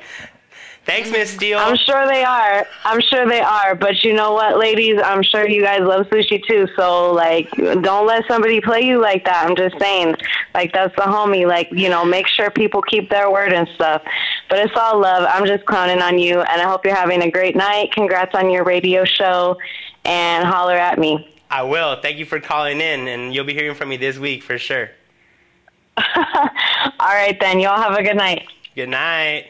Thanks, 0.88 1.12
Miss 1.12 1.32
Steele. 1.32 1.60
I'm 1.60 1.76
sure 1.76 2.08
they 2.08 2.24
are. 2.24 2.66
I'm 2.86 3.02
sure 3.02 3.28
they 3.28 3.42
are. 3.42 3.76
But 3.76 4.06
you 4.06 4.14
know 4.14 4.32
what, 4.32 4.58
ladies? 4.58 4.98
I'm 5.04 5.22
sure 5.22 5.46
you 5.46 5.62
guys 5.62 5.82
love 5.82 6.08
sushi 6.08 6.42
too. 6.48 6.66
So 6.78 7.12
like, 7.12 7.52
don't 7.82 8.08
let 8.08 8.26
somebody 8.26 8.62
play 8.62 8.84
you 8.84 9.02
like 9.02 9.26
that. 9.26 9.46
I'm 9.46 9.54
just 9.58 9.78
saying, 9.80 10.16
like 10.54 10.72
that's 10.72 10.96
the 10.96 11.02
homie. 11.02 11.46
Like 11.46 11.68
you 11.74 11.90
know, 11.90 12.06
make 12.06 12.26
sure 12.26 12.50
people 12.50 12.82
keep 12.82 13.10
their 13.10 13.30
word 13.30 13.52
and 13.52 13.68
stuff. 13.76 14.02
But 14.50 14.60
it's 14.60 14.78
all 14.78 14.98
love. 15.02 15.28
I'm 15.30 15.46
just 15.46 15.66
clowning 15.66 16.02
on 16.02 16.20
you, 16.20 16.40
and 16.40 16.62
I 16.62 16.64
hope 16.64 16.86
you're 16.86 16.96
having 16.96 17.22
a 17.22 17.30
great 17.30 17.58
night. 17.58 17.92
Congrats 17.92 18.34
on 18.34 18.50
your 18.50 18.64
radio 18.64 19.04
show, 19.04 19.58
and 20.06 20.48
holler 20.48 20.78
at 20.78 20.98
me. 20.98 21.36
I 21.52 21.64
will. 21.64 22.00
Thank 22.02 22.18
you 22.18 22.26
for 22.26 22.40
calling 22.40 22.80
in, 22.80 23.10
and 23.10 23.36
you'll 23.36 23.44
be 23.44 23.54
hearing 23.54 23.76
from 23.76 23.90
me 23.90 23.98
this 23.98 24.18
week 24.18 24.42
for 24.42 24.58
sure. 24.58 24.90
all 25.98 26.14
right 27.00 27.38
then. 27.42 27.60
Y'all 27.60 27.82
have 27.82 27.98
a 27.98 28.04
good 28.04 28.16
night. 28.16 28.48
Good 28.78 28.90
night. 28.90 29.48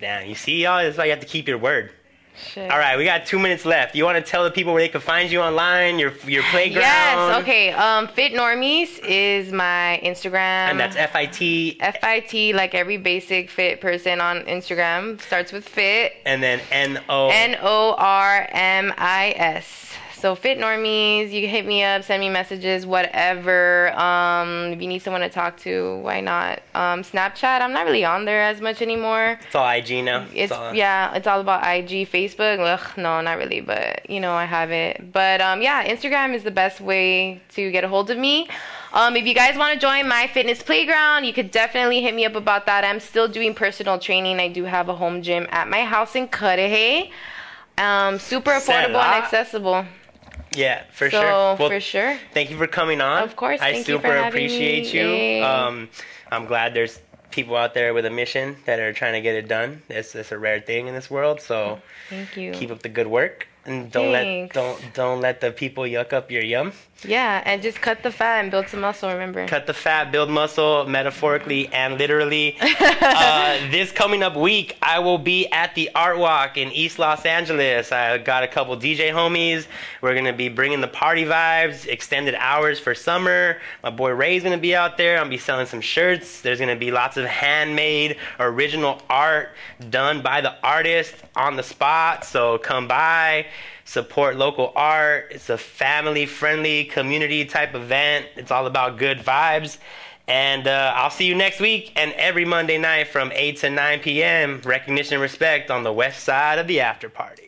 Damn, 0.00 0.26
you 0.26 0.34
see, 0.34 0.62
y'all. 0.62 0.82
That's 0.82 0.96
why 0.96 1.04
you 1.04 1.10
have 1.10 1.20
to 1.20 1.26
keep 1.26 1.46
your 1.46 1.58
word. 1.58 1.90
Shit. 2.34 2.70
All 2.70 2.78
right, 2.78 2.96
we 2.96 3.04
got 3.04 3.26
two 3.26 3.38
minutes 3.38 3.66
left. 3.66 3.94
You 3.94 4.06
want 4.06 4.16
to 4.16 4.22
tell 4.22 4.44
the 4.44 4.50
people 4.50 4.72
where 4.72 4.80
they 4.80 4.88
can 4.88 5.02
find 5.02 5.30
you 5.30 5.42
online, 5.42 5.98
your 5.98 6.14
your 6.26 6.44
playground? 6.44 6.80
Yes. 6.80 7.42
Okay. 7.42 7.70
Um, 7.72 8.08
Fitnormis 8.08 9.00
is 9.06 9.52
my 9.52 10.00
Instagram. 10.02 10.70
And 10.70 10.80
that's 10.80 10.96
F 10.96 11.14
I 11.14 11.26
T 11.26 11.78
FIT, 11.78 12.54
like 12.54 12.74
every 12.74 12.96
basic 12.96 13.50
fit 13.50 13.82
person 13.82 14.22
on 14.22 14.40
Instagram, 14.46 15.20
starts 15.20 15.52
with 15.52 15.68
fit. 15.68 16.14
and 16.24 16.42
then 16.42 16.58
N 16.70 17.02
O. 17.10 17.28
N 17.28 17.58
O 17.60 17.94
R 17.98 18.48
M 18.50 18.94
I 18.96 19.34
S. 19.36 19.92
So 20.22 20.36
Fitnormis, 20.36 21.32
you 21.32 21.40
can 21.40 21.50
hit 21.50 21.66
me 21.66 21.82
up, 21.82 22.04
send 22.04 22.20
me 22.20 22.28
messages, 22.28 22.86
whatever. 22.86 23.92
Um, 23.98 24.72
if 24.72 24.80
you 24.80 24.86
need 24.86 25.00
someone 25.00 25.22
to 25.22 25.28
talk 25.28 25.56
to, 25.62 25.96
why 25.96 26.20
not? 26.20 26.60
Um, 26.76 27.02
Snapchat, 27.02 27.60
I'm 27.60 27.72
not 27.72 27.86
really 27.86 28.04
on 28.04 28.24
there 28.24 28.40
as 28.44 28.60
much 28.60 28.82
anymore. 28.82 29.40
It's 29.44 29.56
all 29.56 29.68
IG 29.68 30.04
now. 30.04 30.24
It's 30.32 30.52
all- 30.52 30.72
yeah, 30.72 31.12
it's 31.16 31.26
all 31.26 31.40
about 31.40 31.64
IG, 31.64 32.08
Facebook. 32.08 32.60
Ugh, 32.60 32.96
no, 32.96 33.20
not 33.20 33.36
really, 33.36 33.60
but 33.62 34.08
you 34.08 34.20
know 34.20 34.30
I 34.32 34.44
have 34.44 34.70
it. 34.70 35.10
But 35.12 35.40
um, 35.40 35.60
yeah, 35.60 35.84
Instagram 35.92 36.36
is 36.36 36.44
the 36.44 36.52
best 36.52 36.80
way 36.80 37.42
to 37.56 37.72
get 37.72 37.82
a 37.82 37.88
hold 37.88 38.08
of 38.08 38.16
me. 38.16 38.48
Um, 38.92 39.16
if 39.16 39.26
you 39.26 39.34
guys 39.34 39.58
want 39.58 39.74
to 39.74 39.80
join 39.80 40.06
my 40.06 40.28
fitness 40.28 40.62
playground, 40.62 41.24
you 41.24 41.32
could 41.32 41.50
definitely 41.50 42.00
hit 42.00 42.14
me 42.14 42.24
up 42.26 42.36
about 42.36 42.66
that. 42.66 42.84
I'm 42.84 43.00
still 43.00 43.26
doing 43.26 43.54
personal 43.54 43.98
training. 43.98 44.38
I 44.38 44.46
do 44.46 44.62
have 44.66 44.88
a 44.88 44.94
home 44.94 45.20
gym 45.20 45.48
at 45.50 45.68
my 45.68 45.82
house 45.82 46.14
in 46.14 46.28
Cudahy. 46.28 47.10
Um, 47.76 48.20
super 48.20 48.52
affordable 48.52 49.02
and 49.02 49.24
accessible. 49.24 49.84
Yeah, 50.54 50.84
for 50.92 51.10
so 51.10 51.20
sure. 51.20 51.30
Well, 51.30 51.56
for 51.56 51.80
sure. 51.80 52.18
thank 52.32 52.50
you 52.50 52.56
for 52.56 52.66
coming 52.66 53.00
on. 53.00 53.22
Of 53.22 53.36
course, 53.36 53.60
I 53.60 53.72
thank 53.72 53.88
you 53.88 53.96
super 53.96 54.08
for 54.08 54.14
having 54.14 54.28
appreciate 54.28 54.92
me. 54.92 55.38
you. 55.38 55.44
Um, 55.44 55.88
I'm 56.30 56.46
glad 56.46 56.74
there's 56.74 57.00
people 57.30 57.56
out 57.56 57.74
there 57.74 57.94
with 57.94 58.04
a 58.04 58.10
mission 58.10 58.56
that 58.66 58.78
are 58.78 58.92
trying 58.92 59.14
to 59.14 59.20
get 59.20 59.34
it 59.34 59.48
done. 59.48 59.82
It's, 59.88 60.14
it's 60.14 60.32
a 60.32 60.38
rare 60.38 60.60
thing 60.60 60.86
in 60.86 60.94
this 60.94 61.10
world, 61.10 61.40
so 61.40 61.80
Thank 62.10 62.36
you. 62.36 62.52
keep 62.52 62.70
up 62.70 62.82
the 62.82 62.88
good 62.88 63.06
work 63.06 63.48
and 63.64 63.90
don't 63.90 64.12
let 64.12 64.52
don't 64.52 64.94
don't 64.94 65.20
let 65.20 65.40
the 65.40 65.50
people 65.50 65.84
yuck 65.84 66.12
up 66.12 66.30
your 66.30 66.42
yum. 66.42 66.72
Yeah, 67.04 67.42
and 67.44 67.62
just 67.62 67.80
cut 67.80 68.02
the 68.02 68.10
fat 68.10 68.40
and 68.40 68.50
build 68.50 68.68
some 68.68 68.80
muscle. 68.80 69.10
Remember. 69.10 69.46
Cut 69.46 69.66
the 69.66 69.74
fat, 69.74 70.12
build 70.12 70.30
muscle, 70.30 70.86
metaphorically 70.86 71.68
and 71.68 71.98
literally. 71.98 72.56
uh, 72.60 73.58
this 73.70 73.92
coming 73.92 74.22
up 74.22 74.36
week, 74.36 74.76
I 74.82 75.00
will 75.00 75.18
be 75.18 75.48
at 75.48 75.74
the 75.74 75.90
Art 75.94 76.18
Walk 76.18 76.56
in 76.56 76.70
East 76.72 76.98
Los 76.98 77.24
Angeles. 77.24 77.92
I 77.92 78.18
got 78.18 78.42
a 78.44 78.48
couple 78.48 78.76
DJ 78.76 79.10
homies. 79.10 79.66
We're 80.00 80.14
gonna 80.14 80.32
be 80.32 80.48
bringing 80.48 80.80
the 80.80 80.88
party 80.88 81.24
vibes, 81.24 81.86
extended 81.86 82.34
hours 82.34 82.78
for 82.78 82.94
summer. 82.94 83.60
My 83.82 83.90
boy 83.90 84.10
Ray's 84.10 84.42
gonna 84.42 84.58
be 84.58 84.74
out 84.74 84.96
there. 84.96 85.16
I'm 85.16 85.22
gonna 85.24 85.30
be 85.30 85.38
selling 85.38 85.66
some 85.66 85.80
shirts. 85.80 86.40
There's 86.40 86.60
gonna 86.60 86.76
be 86.76 86.90
lots 86.90 87.16
of 87.16 87.24
handmade, 87.24 88.16
original 88.38 89.02
art 89.08 89.50
done 89.90 90.22
by 90.22 90.40
the 90.40 90.54
artist 90.64 91.14
on 91.34 91.56
the 91.56 91.62
spot. 91.62 92.24
So 92.24 92.58
come 92.58 92.86
by 92.86 93.46
support 93.92 94.36
local 94.36 94.72
art. 94.74 95.26
It's 95.30 95.50
a 95.50 95.58
family 95.58 96.24
friendly 96.24 96.86
community 96.86 97.44
type 97.44 97.74
event. 97.74 98.26
It's 98.36 98.50
all 98.50 98.66
about 98.66 98.96
good 98.96 99.18
vibes. 99.18 99.76
And 100.26 100.66
uh, 100.66 100.94
I'll 100.96 101.10
see 101.10 101.26
you 101.26 101.34
next 101.34 101.60
week 101.60 101.92
and 101.94 102.12
every 102.12 102.46
Monday 102.46 102.78
night 102.78 103.08
from 103.08 103.30
8 103.34 103.58
to 103.58 103.70
9 103.70 104.00
p.m. 104.00 104.62
Recognition 104.64 105.20
respect 105.20 105.70
on 105.70 105.82
the 105.82 105.92
west 105.92 106.24
side 106.24 106.58
of 106.58 106.66
the 106.66 106.80
after 106.80 107.10
party. 107.10 107.41